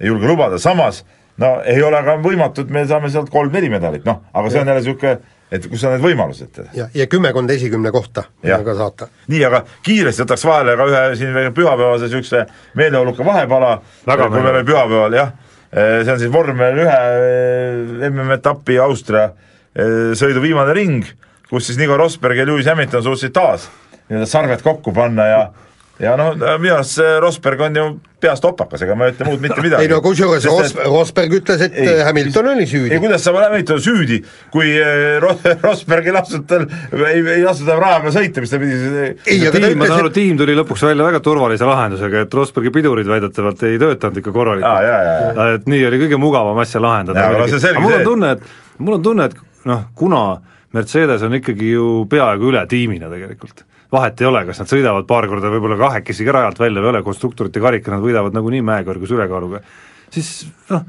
ei 0.00 0.10
julge 0.10 0.30
lubada, 0.30 0.58
samas 0.58 1.02
no 1.40 1.52
ei 1.68 1.82
ole 1.82 2.00
ka 2.04 2.16
võimatu, 2.22 2.64
et 2.64 2.72
me 2.72 2.82
saame 2.88 3.10
sealt 3.12 3.30
kolm-neli 3.32 3.70
medalit, 3.72 4.04
noh, 4.08 4.24
aga 4.34 4.50
see 4.50 4.60
on 4.60 4.72
jälle 4.72 4.82
niisugune, 4.82 5.14
et 5.52 5.68
kus 5.68 5.84
on 5.84 5.94
need 5.94 6.04
võimalused. 6.04 6.60
ja, 6.76 6.88
ja 6.94 7.06
kümmekond 7.10 7.50
esikümne 7.50 7.92
kohta, 7.94 8.26
mida 8.42 8.60
ka 8.66 8.76
saata. 8.78 9.08
nii, 9.32 9.42
aga 9.48 9.62
kiiresti 9.86 10.24
võtaks 10.24 10.46
vahele 10.48 10.76
ka 10.80 10.88
ühe 10.90 11.02
siin 11.20 11.40
pühapäevase 11.56 12.08
niisuguse 12.08 12.44
meeleoluka 12.78 13.24
vahepala, 13.26 13.78
Väga 14.06 14.28
kui 14.28 14.40
meil 14.40 14.60
oli 14.60 14.68
pühapäeval, 14.68 15.18
jah, 15.20 15.34
see 15.72 16.12
on 16.12 16.20
siis 16.20 16.32
vormel 16.32 16.82
ühe 16.84 18.08
MM-etappi 18.10 18.80
Austria 18.82 19.30
eh, 19.30 20.12
sõidu 20.18 20.42
viimane 20.44 20.74
ring, 20.76 21.06
kus 21.48 21.68
siis 21.68 21.80
Nico 21.80 21.96
Rosberg 22.00 22.36
ja 22.36 22.48
Lewis 22.48 22.68
Hamilton 22.68 23.04
suutsid 23.04 23.32
taas 23.36 23.70
nii-öelda 24.08 24.30
sarved 24.30 24.64
kokku 24.64 24.94
panna 24.96 25.26
ja 25.28 25.42
ja 26.02 26.14
noh, 26.18 26.32
minu 26.58 26.74
arust 26.74 26.96
see 26.98 27.18
Rosberg 27.22 27.60
on 27.66 27.76
ju 27.76 27.84
peast 28.22 28.44
opakas, 28.46 28.82
ega 28.84 28.94
ma 28.98 29.08
ei 29.08 29.14
ütle 29.14 29.26
muud 29.26 29.42
mitte 29.42 29.62
midagi. 29.62 29.84
ei 29.84 29.90
no 29.90 29.98
kusjuures 30.02 30.44
Ros-, 30.48 30.74
Rosberg 30.86 31.34
ütles, 31.36 31.62
et 31.66 31.76
Ei, 31.82 32.00
Hamilton 32.06 32.48
oli 32.52 32.64
ei, 32.64 32.70
süüdi. 32.70 32.98
kuidas 33.02 33.24
saab 33.26 33.38
Hamilton 33.42 33.82
süüdi, 33.82 34.18
kui 34.54 34.70
eh, 34.78 35.18
Ro- 35.22 35.36
Rosberg 35.66 36.08
ei 36.08 36.14
lasknud 36.16 36.46
tal, 36.50 36.66
ei, 37.02 37.20
ei 37.36 37.44
lasknud 37.44 37.70
tal 37.70 37.82
raja 37.82 38.00
peal 38.04 38.16
sõita, 38.16 38.44
mis 38.44 38.54
ta 38.54 38.60
pidi 38.62 38.78
ei, 39.02 39.38
aga 39.46 39.54
tiim, 39.58 39.78
ma 39.82 39.90
saan 39.90 40.04
aru, 40.04 40.14
tiim 40.16 40.40
tuli 40.40 40.56
lõpuks 40.58 40.86
välja 40.88 41.08
väga 41.10 41.22
turvalise 41.24 41.68
lahendusega, 41.68 42.24
et 42.26 42.38
Rosbergi 42.40 42.74
pidurid 42.74 43.10
väidetavalt 43.10 43.66
ei 43.68 43.80
töötanud 43.82 44.22
ikka 44.22 44.34
korralikult 44.34 45.44
et 45.58 45.68
nii 45.70 45.84
oli 45.90 46.02
kõige 46.06 46.22
mugavam 46.22 46.62
asja 46.62 46.82
lahendada. 46.82 47.28
No 47.30 47.44
aga 47.46 47.82
mul 47.82 47.98
on 47.98 48.08
tunne, 48.08 48.32
et 48.38 48.80
mul 48.82 48.98
on 48.98 49.06
tunne, 49.10 49.28
et 49.30 49.68
noh, 49.68 49.86
kuna 49.98 50.22
Mercedes 50.72 51.22
on 51.26 51.36
ikkagi 51.36 51.74
ju 51.74 51.86
peaaegu 52.10 52.48
üle 52.52 52.62
tiimina 52.68 53.10
tegelikult, 53.12 53.64
vahet 53.92 54.20
ei 54.22 54.28
ole, 54.28 54.44
kas 54.48 54.62
nad 54.62 54.70
sõidavad 54.70 55.06
paar 55.08 55.28
korda 55.28 55.50
võib-olla 55.52 55.78
kahekesi 55.80 56.24
ka 56.26 56.36
rajalt 56.38 56.60
välja 56.62 56.80
või 56.80 56.88
ei 56.88 56.94
ole, 56.94 57.02
konstruktorite 57.06 57.60
karika 57.60 57.92
nad 57.92 58.04
võidavad 58.04 58.36
nagunii 58.36 58.62
mäekõrgus 58.64 59.12
ülekaaluga, 59.12 59.60
siis 60.12 60.32
noh, 60.72 60.86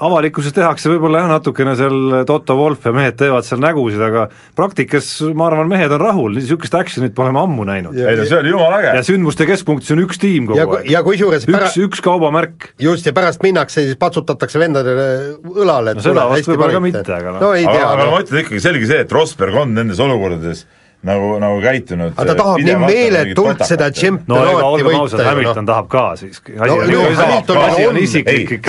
avalikkuses 0.00 0.54
tehakse 0.56 0.88
võib-olla 0.88 1.20
jah, 1.20 1.28
natukene 1.34 1.74
seal 1.76 2.24
Toto 2.28 2.56
Wolff 2.56 2.86
ja 2.88 2.92
mehed 2.96 3.16
teevad 3.20 3.44
seal 3.46 3.60
nägusid, 3.62 4.00
aga 4.02 4.24
praktikas 4.58 5.08
ma 5.36 5.50
arvan, 5.50 5.68
mehed 5.70 5.92
on 5.92 6.00
rahul, 6.00 6.32
niisugust 6.38 6.74
action'it 6.78 7.14
pole 7.16 7.32
me 7.34 7.42
ammu 7.42 7.66
näinud. 7.68 7.96
ei 8.00 8.16
no 8.18 8.24
see 8.28 8.38
oli 8.38 8.54
jumala 8.54 8.80
äge. 8.80 8.94
ja 8.98 9.04
sündmuste 9.06 9.46
keskpunktis 9.50 9.92
on 9.94 10.02
üks 10.06 10.20
tiim 10.22 10.48
ja, 10.56 10.64
kogu 10.66 10.80
aeg. 10.80 10.90
ja 10.90 11.02
kusjuures 11.06 11.46
pära- 11.46 11.68
üks, 11.68 11.78
üks 11.86 12.04
kaubamärk. 12.04 12.70
just, 12.80 13.06
ja 13.06 13.12
pärast 13.16 13.44
minnakse, 13.44 13.84
siis 13.84 14.00
patsutatakse 14.00 14.58
vendadele 14.62 15.08
õlale, 15.52 15.96
et 15.96 16.02
No 16.02 16.14
vast 16.16 16.48
hästi 16.48 16.58
panite. 16.58 16.80
mitte, 16.88 17.12
aga 17.12 17.36
noh. 17.36 17.40
no 17.44 17.52
ei 17.54 17.66
aga, 17.66 17.76
tea, 17.76 17.88
aga 17.92 18.04
noh. 18.04 18.14
ma 18.16 18.22
ütlen 18.24 18.44
ikkagi 18.46 18.60
selge 18.64 18.88
see, 18.88 19.02
et 19.04 19.12
Rosberg 19.12 19.54
on 19.60 19.74
nendes 19.76 20.00
olukordades 20.02 20.66
nagu, 21.06 21.30
nagu 21.42 21.58
käitunud 21.62 22.12
aga 22.14 22.26
ta 22.28 22.36
tahab 22.38 22.62
nii 22.62 22.76
meeletult 22.84 23.64
seda 23.66 23.88
no 23.90 23.96
tšempionaati 23.98 24.66
olgem 24.68 24.88
võita 24.88 25.00
ju 25.10 25.18
noh. 25.18 25.30
Hamilton 25.30 25.70
tahab 25.70 25.88
ka 25.92 26.04
siiski. 26.20 26.54
No 26.58 26.76
ju, 26.78 27.02
Hamiltonil 27.18 27.88
on 27.88 27.98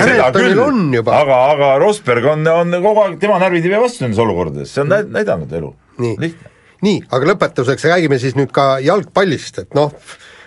Hamiltonil 0.00 0.62
on 0.64 0.80
juba., 0.98 1.14
aga, 1.20 1.38
aga 1.54 1.70
Rosberg 1.82 2.26
on, 2.32 2.46
on 2.50 2.74
kogu 2.80 3.04
aeg, 3.04 3.16
tema 3.22 3.38
närvid 3.42 3.68
ei 3.68 3.74
pea 3.76 3.82
vastu 3.84 4.04
nendes 4.06 4.20
olukordades, 4.24 4.72
see 4.74 4.82
on 4.82 4.90
näid- 4.92 5.14
näidanud 5.14 5.54
elu. 5.60 5.72
nii 6.02 6.14
lihtne., 6.26 6.50
nii, 6.84 7.00
aga 7.14 7.30
lõpetuseks 7.32 7.86
räägime 7.92 8.18
siis 8.20 8.34
nüüd 8.38 8.50
ka 8.54 8.74
jalgpallist, 8.84 9.62
et 9.62 9.78
noh, 9.78 9.94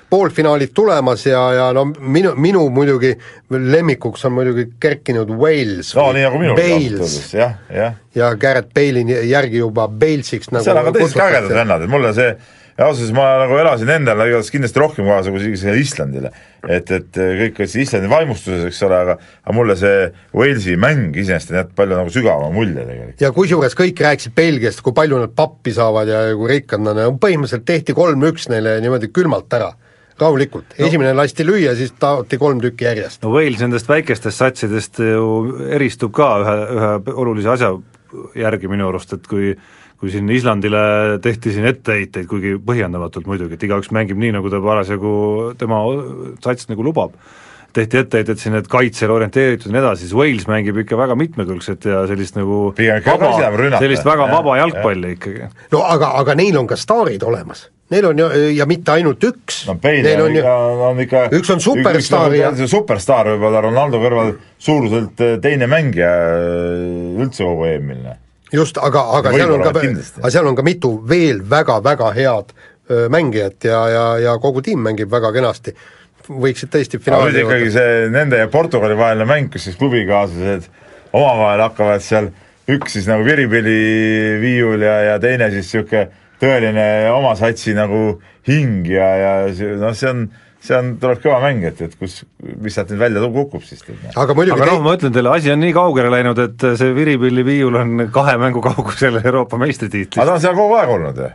poolfinaalid 0.10 0.74
tulemas 0.76 1.26
ja, 1.28 1.42
ja 1.54 1.72
no 1.76 1.86
minu, 1.86 2.34
minu 2.36 2.68
muidugi 2.74 3.14
lemmikuks 3.52 4.26
on 4.26 4.38
muidugi 4.38 4.68
kerkinud 4.80 5.32
Wales 5.40 5.94
no 5.98 6.12
nii 6.16 6.28
nagu 6.28 6.44
minul 6.44 6.62
ausalt 6.62 7.34
jah, 7.36 7.58
jah. 7.74 7.98
ja 8.16 8.32
Garrett 8.40 8.72
Bale'i 8.76 9.20
järgi 9.30 9.64
juba 9.64 9.88
Balesiks 9.88 10.54
nagu 10.54 10.66
seal 10.66 10.80
on 10.80 10.88
ka 10.90 10.96
teised 11.00 11.26
ägedad 11.28 11.60
vennad, 11.60 11.84
et 11.84 11.92
mulle 11.92 12.14
see 12.16 12.32
ausalt 12.78 13.08
öeldes 13.08 13.14
ma 13.18 13.26
nagu 13.42 13.58
elasin 13.58 13.90
endale 13.90 14.28
igatahes 14.30 14.52
kindlasti 14.54 14.82
rohkem 14.82 15.08
kaasa 15.10 15.32
kui 15.34 15.42
isegi 15.42 15.58
sellele 15.62 15.82
Islandile. 15.82 16.32
et, 16.68 16.92
et 16.92 17.18
kõik 17.18 17.62
olid 17.64 17.76
Islandi 17.82 18.12
vaimustuses, 18.12 18.66
eks 18.70 18.82
ole, 18.86 19.00
aga 19.06 19.16
aga 19.18 19.56
mulle 19.56 19.76
see 19.80 20.06
Walesi 20.38 20.78
mäng 20.78 21.18
iseenesest 21.18 21.54
on 21.54 21.60
jätnud 21.62 21.78
palju 21.80 21.98
nagu 21.98 22.14
sügavama 22.14 22.52
mulje 22.54 22.84
tegelikult. 22.84 23.24
ja 23.24 23.32
kusjuures 23.34 23.78
kõik 23.78 24.04
rääkisid 24.06 24.36
Belgiast, 24.38 24.84
kui 24.86 24.94
palju 24.98 25.24
nad 25.24 25.34
pappi 25.38 25.74
saavad 25.74 26.12
ja 26.12 26.22
kui 26.38 26.52
rikkad 26.54 26.86
nad 26.86 27.02
on, 27.08 27.18
põhimõtteliselt 27.24 27.66
tehti 27.66 27.98
kolm-üks 27.98 28.50
neile 28.54 28.78
niimoodi 28.84 29.10
külmalt 29.16 29.58
ära, 29.58 29.72
rahulikult 30.22 30.76
no., 30.76 30.86
esimene 30.88 31.14
lasti 31.18 31.46
lüüa, 31.48 31.76
siis 31.78 31.94
taoti 32.00 32.40
kolm 32.42 32.62
tükki 32.64 32.90
järjest. 32.90 33.24
no 33.24 33.34
Wales 33.36 33.64
nendest 33.64 33.90
väikestest 33.90 34.38
satsidest 34.44 35.02
ju 35.04 35.58
eristub 35.78 36.14
ka 36.18 36.32
ühe, 36.44 36.56
ühe 36.78 37.18
olulise 37.18 37.54
asja 37.56 37.74
järgi 38.38 38.72
minu 38.72 38.88
arust, 38.92 39.14
et 39.18 39.28
kui 39.28 39.56
kui 39.98 40.12
siin 40.14 40.30
Islandile 40.30 41.18
tehti 41.26 41.52
siin 41.56 41.66
etteheiteid, 41.72 42.28
kuigi 42.30 42.54
põhjendamatult 42.62 43.26
muidugi, 43.30 43.58
et 43.58 43.64
igaüks 43.66 43.90
mängib 43.96 44.20
nii, 44.22 44.36
nagu 44.36 44.52
ta 44.54 44.60
parasjagu 44.62 45.14
tema 45.58 45.80
sats 46.44 46.70
nagu 46.70 46.86
lubab, 46.86 47.16
tehti 47.74 48.02
etteheited 48.04 48.42
siin, 48.42 48.58
et 48.60 48.70
kaitsele 48.72 49.16
orienteeritud 49.16 49.72
ja 49.72 49.76
nii 49.76 49.82
edasi, 49.82 50.06
siis 50.06 50.14
Wales 50.18 50.46
mängib 50.50 50.78
ikka 50.84 51.00
väga 51.00 51.18
mitmekülgset 51.18 51.90
ja 51.90 52.04
sellist 52.10 52.38
nagu 52.38 52.60
vaba 52.78 53.32
sellist 53.82 54.06
väga 54.06 54.28
Jah, 54.28 54.36
vaba 54.36 54.60
jalgpalli 54.62 55.16
ikkagi. 55.18 55.50
no 55.74 55.82
aga, 55.86 56.14
aga 56.22 56.38
neil 56.38 56.62
on 56.62 56.70
ka 56.70 56.78
staarid 56.80 57.26
olemas. 57.26 57.68
Neil 57.88 58.06
on 58.10 58.20
ju, 58.20 58.28
ja 58.52 58.66
mitte 58.68 58.92
ainult 58.98 59.24
üks. 59.24 59.62
No 59.70 59.78
Bale 59.80 60.16
on 60.20 60.26
on 60.28 60.36
ikka, 60.36 60.56
on 60.90 61.02
ikka 61.06 61.24
üks 61.38 61.52
on 61.54 61.62
superstaar 61.64 62.34
ja- 62.36 62.52
superstaar 62.68 63.30
võib-olla 63.32 63.62
Ronaldo 63.64 64.02
kõrval 64.04 64.34
suuruselt 64.60 65.22
eh, 65.24 65.38
teine 65.44 65.70
mängija 65.72 66.10
eh, 66.12 67.22
üldse 67.24 67.48
kogu 67.48 67.70
EM-il, 67.70 68.10
just, 68.52 68.80
aga, 68.84 69.06
aga 69.20 69.32
seal 69.36 69.54
on 69.56 69.64
ka, 69.64 69.72
aga 70.20 70.34
seal 70.34 70.50
on 70.52 70.58
ka 70.58 70.66
mitu 70.68 70.98
veel 71.08 71.40
väga-väga 71.48 72.12
head 72.16 72.52
öö, 72.92 73.08
mängijat 73.12 73.64
ja, 73.68 73.80
ja, 73.92 74.06
ja 74.24 74.36
kogu 74.40 74.62
tiim 74.64 74.84
mängib 74.84 75.12
väga 75.12 75.32
kenasti. 75.36 75.76
võiksid 76.28 76.68
tõesti 76.72 77.00
aga 77.00 77.04
finaali 77.06 77.32
nüüd 77.32 77.46
ikkagi 77.46 77.72
see 77.72 78.08
nende 78.12 78.40
ja 78.42 78.48
Portugali 78.52 78.98
vaheline 79.00 79.28
mäng, 79.28 79.52
kus 79.52 79.64
siis 79.64 79.78
klubikaaslased 79.80 80.68
omavahel 81.16 81.64
hakkavad 81.70 82.04
seal 82.04 82.32
üks 82.68 82.98
siis 82.98 83.08
nagu 83.08 83.24
viripilliviiul 83.24 84.84
ja, 84.84 84.96
ja 85.14 85.20
teine 85.24 85.48
siis 85.54 85.72
niisugune 85.72 86.10
tõeline 86.42 86.88
oma 87.14 87.36
satsi 87.40 87.74
nagu 87.78 88.20
hing 88.48 88.86
ja, 88.90 89.08
ja 89.22 89.32
see- 89.56 89.78
noh, 89.82 89.96
see 89.98 90.10
on, 90.12 90.28
see 90.64 90.76
on, 90.78 90.94
tuleb 91.02 91.22
kõva 91.24 91.40
mäng, 91.44 91.64
et, 91.70 91.82
et 91.82 91.96
kus, 92.00 92.20
mis 92.62 92.76
sealt 92.78 92.92
nüüd 92.94 93.02
välja 93.02 93.24
kukub 93.34 93.66
siis. 93.66 93.82
aga 94.16 94.36
muidugi 94.38 94.56
aga 94.58 94.70
noh, 94.72 94.84
ma 94.86 94.96
ütlen 94.98 95.16
teile, 95.16 95.34
asi 95.34 95.52
on 95.54 95.62
nii 95.64 95.74
kaugele 95.76 96.12
läinud, 96.14 96.40
et 96.46 96.68
see 96.80 96.94
Viripilli-Viiul 96.98 97.82
on 97.82 98.08
kahe 98.14 98.38
mängu 98.42 98.62
kaugusel 98.66 99.20
Euroopa 99.24 99.58
aga 99.58 99.62
meistritiitlist. 99.62 100.22
ta 100.22 100.34
on 100.38 100.42
seal 100.44 100.56
kogu 100.58 100.78
aeg 100.80 100.96
olnud 100.98 101.22
ju. 101.26 101.34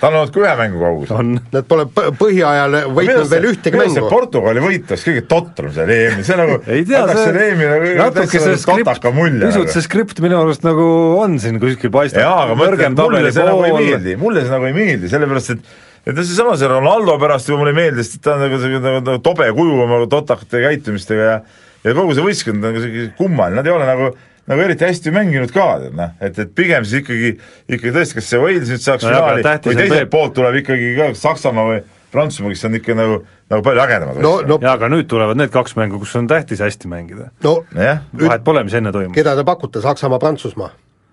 Ta 0.00 0.08
on 0.08 0.16
olnud 0.20 0.32
ka 0.32 0.40
ühe 0.42 0.52
mängu 0.58 0.80
kaugusel. 0.80 1.18
on, 1.20 1.32
nad 1.52 1.66
pole 1.68 1.84
põhiajal 1.92 2.76
võitnud 2.96 3.32
veel 3.32 3.48
ühtegi 3.50 3.80
mängu. 3.80 4.04
Portugali 4.08 4.62
võit 4.64 4.88
oleks 4.88 5.04
kõige 5.08 5.24
totram 5.28 5.74
seal 5.74 5.92
EM-il, 5.92 6.24
see 6.26 6.38
nagu 6.40 6.56
ei 6.74 6.86
tea, 6.88 7.02
selle 7.12 7.44
EM-i 7.50 7.68
nagu 7.72 7.90
natuke 8.00 8.42
see 8.44 8.56
skript 8.62 8.88
totaka, 8.88 9.12
mulje. 9.16 9.42
pisut 9.44 9.74
see 9.74 9.84
skript 9.84 10.22
minu 10.24 10.40
arust 10.40 10.64
nagu 10.66 10.86
on 11.18 11.36
siin 11.42 11.60
kuskil 11.62 11.92
paistab. 11.94 12.24
jaa, 12.24 12.46
aga 12.46 12.56
ma 12.58 12.70
ütlen, 12.70 12.96
et 12.96 13.04
mulle 13.04 13.34
see 13.34 13.50
nagu 13.50 13.68
ei 13.68 13.76
meeldi, 13.76 14.16
mulle 14.20 14.46
see 14.46 14.56
nagu 14.56 14.70
ei 14.70 14.76
meeldi, 14.78 15.12
sellepärast 15.12 15.54
et 15.56 15.76
et 16.08 16.16
no 16.16 16.24
seesama 16.24 16.56
see 16.56 16.68
Ronaldo 16.70 17.18
pärast 17.20 17.50
juba 17.50 17.60
mulle 17.62 17.74
ei 17.74 17.80
meeldi, 17.82 18.06
sest 18.06 18.22
ta 18.24 18.38
on 18.38 18.46
nagu 18.46 18.60
selline 18.62 18.80
nagu, 18.80 19.04
nagu 19.04 19.20
tobe 19.24 19.50
kuju 19.52 19.82
oma 19.84 20.00
totakate 20.08 20.64
käitumistega 20.64 21.28
ja 21.28 21.38
ja 21.84 21.94
kogu 21.94 22.16
see 22.16 22.24
võistkond 22.24 22.62
on 22.62 22.70
nagu 22.70 22.82
selline 22.82 23.12
kummaline, 23.18 23.60
nad 23.60 23.68
ei 23.68 23.74
ole 23.74 23.88
nagu 23.88 24.10
nagu 24.48 24.64
eriti 24.64 24.86
hästi 24.88 25.12
mänginud 25.14 25.52
ka, 25.54 25.68
tead 25.84 25.94
noh, 25.98 26.16
et, 26.24 26.40
et 26.40 26.50
pigem 26.56 26.86
siis 26.86 27.02
ikkagi, 27.02 27.36
ikkagi 27.68 27.94
tõesti, 27.94 28.18
kas 28.18 28.32
see 28.32 28.42
Wales 28.42 28.72
nüüd 28.72 28.84
saaks 28.84 29.06
No 29.06 29.12
finaali 29.12 29.44
või 29.44 29.78
teiselt 29.82 30.12
poolt 30.12 30.34
tuleb 30.38 30.60
ikkagi 30.62 30.90
ka 30.98 31.12
Saksamaa 31.18 31.68
või 31.68 31.84
Prantsusmaa, 32.12 32.54
kes 32.54 32.64
on 32.64 32.76
ikka 32.78 32.96
nagu, 32.96 33.16
nagu 33.52 33.64
palju 33.64 33.84
ägedamad 33.84 34.20
no, 34.24 34.32
no, 34.48 34.56
jaa, 34.62 34.74
aga 34.78 34.88
nüüd 34.92 35.08
tulevad 35.10 35.36
need 35.36 35.52
kaks 35.52 35.76
mängu, 35.76 36.00
kus 36.00 36.14
on 36.16 36.28
tähtis 36.30 36.62
hästi 36.64 36.88
mängida. 36.88 37.28
no 37.44 37.58
vahet 37.76 38.44
pole, 38.46 38.64
mis 38.64 38.76
enne 38.78 38.92
toimub. 38.94 39.16
keda 39.16 39.36
te 39.36 39.44
pakute, 39.44 39.82
Saksamaa, 39.84 40.20
Prantsusmaa? 40.22 40.70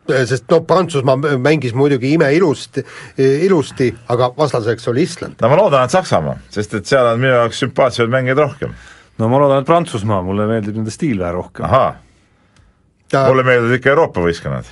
sest 0.07 0.47
no 0.51 0.61
Prantsusmaa 0.61 1.17
mängis 1.41 1.73
muidugi 1.75 2.13
imeilusti, 2.15 2.85
ilusti, 3.17 3.89
aga 4.13 4.31
vastaseks 4.37 4.87
oli 4.93 5.03
Island. 5.03 5.35
no 5.41 5.51
ma 5.51 5.59
loodan, 5.59 5.89
et 5.89 5.95
Saksamaa, 5.95 6.37
sest 6.53 6.79
et 6.79 6.87
seal 6.87 7.11
on 7.11 7.19
minu 7.19 7.33
jaoks 7.33 7.59
sümpaatsemaid 7.65 8.15
mängijaid 8.15 8.43
rohkem. 8.45 8.75
no 9.19 9.29
ma 9.31 9.43
loodan, 9.43 9.65
et 9.65 9.67
Prantsusmaa, 9.67 10.21
mulle 10.23 10.47
meeldib 10.47 10.79
nende 10.79 10.95
stiil 10.95 11.19
vähe 11.19 11.35
rohkem. 11.35 11.67
ahaa, 13.13 13.27
mulle 13.29 13.45
meeldivad 13.47 13.79
ikka 13.79 13.93
Euroopa 13.93 14.23
võistkonnad. 14.25 14.71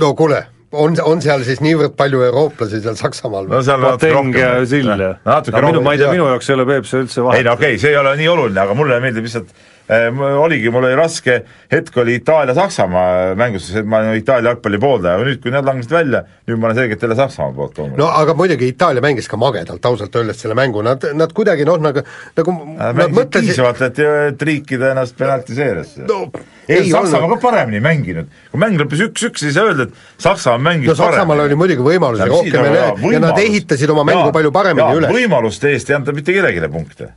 no 0.00 0.12
kuule, 0.18 0.42
on, 0.72 0.96
on 1.02 1.22
seal 1.24 1.44
siis 1.46 1.62
niivõrd 1.64 1.96
palju 1.98 2.22
eurooplasi 2.28 2.82
seal 2.84 2.98
Saksamaal 2.98 3.48
no 3.50 3.62
seal 3.66 3.80
natuke 3.82 4.12
Boateng 4.12 4.38
ja 4.40 4.50
Sill 4.66 4.92
ja 4.92 5.14
natuke 5.24 5.56
no, 5.60 5.72
minu, 5.72 5.86
ma 5.86 5.96
ei 5.96 6.02
tea, 6.02 6.10
rohkem. 6.10 6.20
minu 6.20 6.28
jaoks 6.34 6.50
ei 6.50 6.58
ole 6.58 6.68
Peep 6.72 6.90
see 6.90 7.06
üldse 7.06 7.20
ei 7.20 7.28
vahet 7.28 7.48
no. 7.48 7.56
okei 7.56 7.72
okay,, 7.74 7.82
see 7.82 7.94
ei 7.94 8.00
ole 8.02 8.14
nii 8.20 8.28
oluline, 8.34 8.62
aga 8.66 8.76
mulle 8.78 9.00
meeldib 9.04 9.28
lihtsalt 9.28 9.54
oligi, 9.88 10.70
mul 10.70 10.84
oli 10.84 10.96
raske 10.98 11.36
hetk 11.70 11.96
oli 12.02 12.16
Itaalia-Saksamaa 12.18 13.34
mängus, 13.38 13.68
sest 13.68 13.86
ma 13.86 14.00
olen 14.02 14.18
Itaalia 14.18 14.50
jalgpalli 14.50 14.80
pooldaja, 14.82 15.14
aga 15.18 15.26
nüüd, 15.28 15.38
kui 15.42 15.52
nad 15.54 15.66
langesid 15.66 15.94
välja, 15.94 16.22
nüüd 16.48 16.58
ma 16.58 16.68
olen 16.68 16.80
selgelt 16.80 17.04
jälle 17.06 17.16
Saksamaa 17.18 17.54
poolt 17.54 17.78
loomulikult. 17.78 18.02
No 18.02 18.08
aga 18.22 18.34
muidugi 18.38 18.70
Itaalia 18.72 19.04
mängis 19.04 19.30
ka 19.30 19.38
magedalt 19.38 19.86
ausalt 19.86 20.18
öeldes 20.18 20.42
selle 20.42 20.56
mängu, 20.58 20.82
nad, 20.86 21.06
nad 21.14 21.34
kuidagi 21.36 21.66
noh, 21.68 21.78
nagu, 21.82 22.02
nagu 22.38 22.56
Nad 22.76 22.98
nad 22.98 23.14
mõtlesid, 23.14 23.52
piisavalt, 23.52 23.84
et, 23.86 24.02
et 24.32 24.44
riikida 24.50 24.90
ennast 24.94 25.16
penaltiseeresse 25.18 26.06
no 26.08 26.20
ei 26.66 26.82
ei 26.82 26.90
Saksamaa 26.90 27.30
ka 27.36 27.40
paremini 27.46 27.80
mänginud, 27.84 28.34
kui 28.50 28.62
mäng 28.62 28.78
lõppes 28.80 29.06
üks-üks, 29.06 29.46
siis 29.46 29.54
ei 29.54 29.70
öelda, 29.70 29.86
et 29.86 30.22
Saksamaa 30.22 30.62
mängis 30.66 30.90
no 30.90 30.98
Saksamaal 30.98 31.46
oli 31.46 31.58
muidugi 31.58 31.86
võimalusi 31.86 32.26
rohkem 32.30 32.58
ja 32.58 32.74
need, 32.74 33.08
ja 33.14 33.22
nad 33.22 33.38
ehitasid 33.38 33.94
oma 33.94 34.06
mängu 34.08 34.34
palju 34.34 34.50
paremini 34.54 34.98
üles. 34.98 35.14
võimaluste 35.14 35.70
eest 35.76 35.94
ei 35.94 36.00
anta 36.00 36.14
mitte 36.16 36.34
kellelegi 36.34 36.72
punkte. 36.74 37.12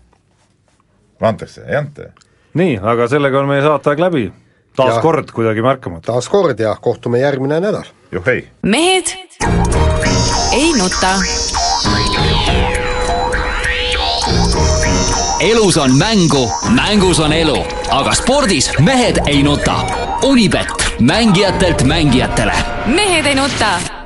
antakse, 1.19 1.65
ei 1.65 1.81
anta 1.81 2.11
nii, 2.53 2.79
aga 2.81 3.07
sellega 3.07 3.39
on 3.39 3.49
meie 3.49 3.61
saateaeg 3.61 3.99
läbi. 3.99 4.31
taas 4.75 4.93
Jah. 4.93 5.01
kord 5.01 5.31
kuidagi 5.31 5.61
märkamatu. 5.61 6.11
taas 6.11 6.29
kord 6.29 6.59
ja 6.59 6.75
kohtume 6.81 7.19
järgmine 7.19 7.59
nädal. 7.59 7.83
juhhei 8.11 8.47
mehed 8.63 9.13
ei 10.51 10.73
nuta. 10.77 11.13
elus 15.39 15.77
on 15.77 15.95
mängu, 15.97 16.51
mängus 16.75 17.19
on 17.19 17.33
elu, 17.33 17.65
aga 17.91 18.13
spordis 18.13 18.71
mehed 18.79 19.21
ei 19.27 19.43
nuta. 19.43 19.79
Unibet, 20.23 20.67
mängijatelt 20.99 21.83
mängijatele 21.83 22.53
mehed 22.85 23.25
ei 23.25 23.35
nuta 23.35 23.98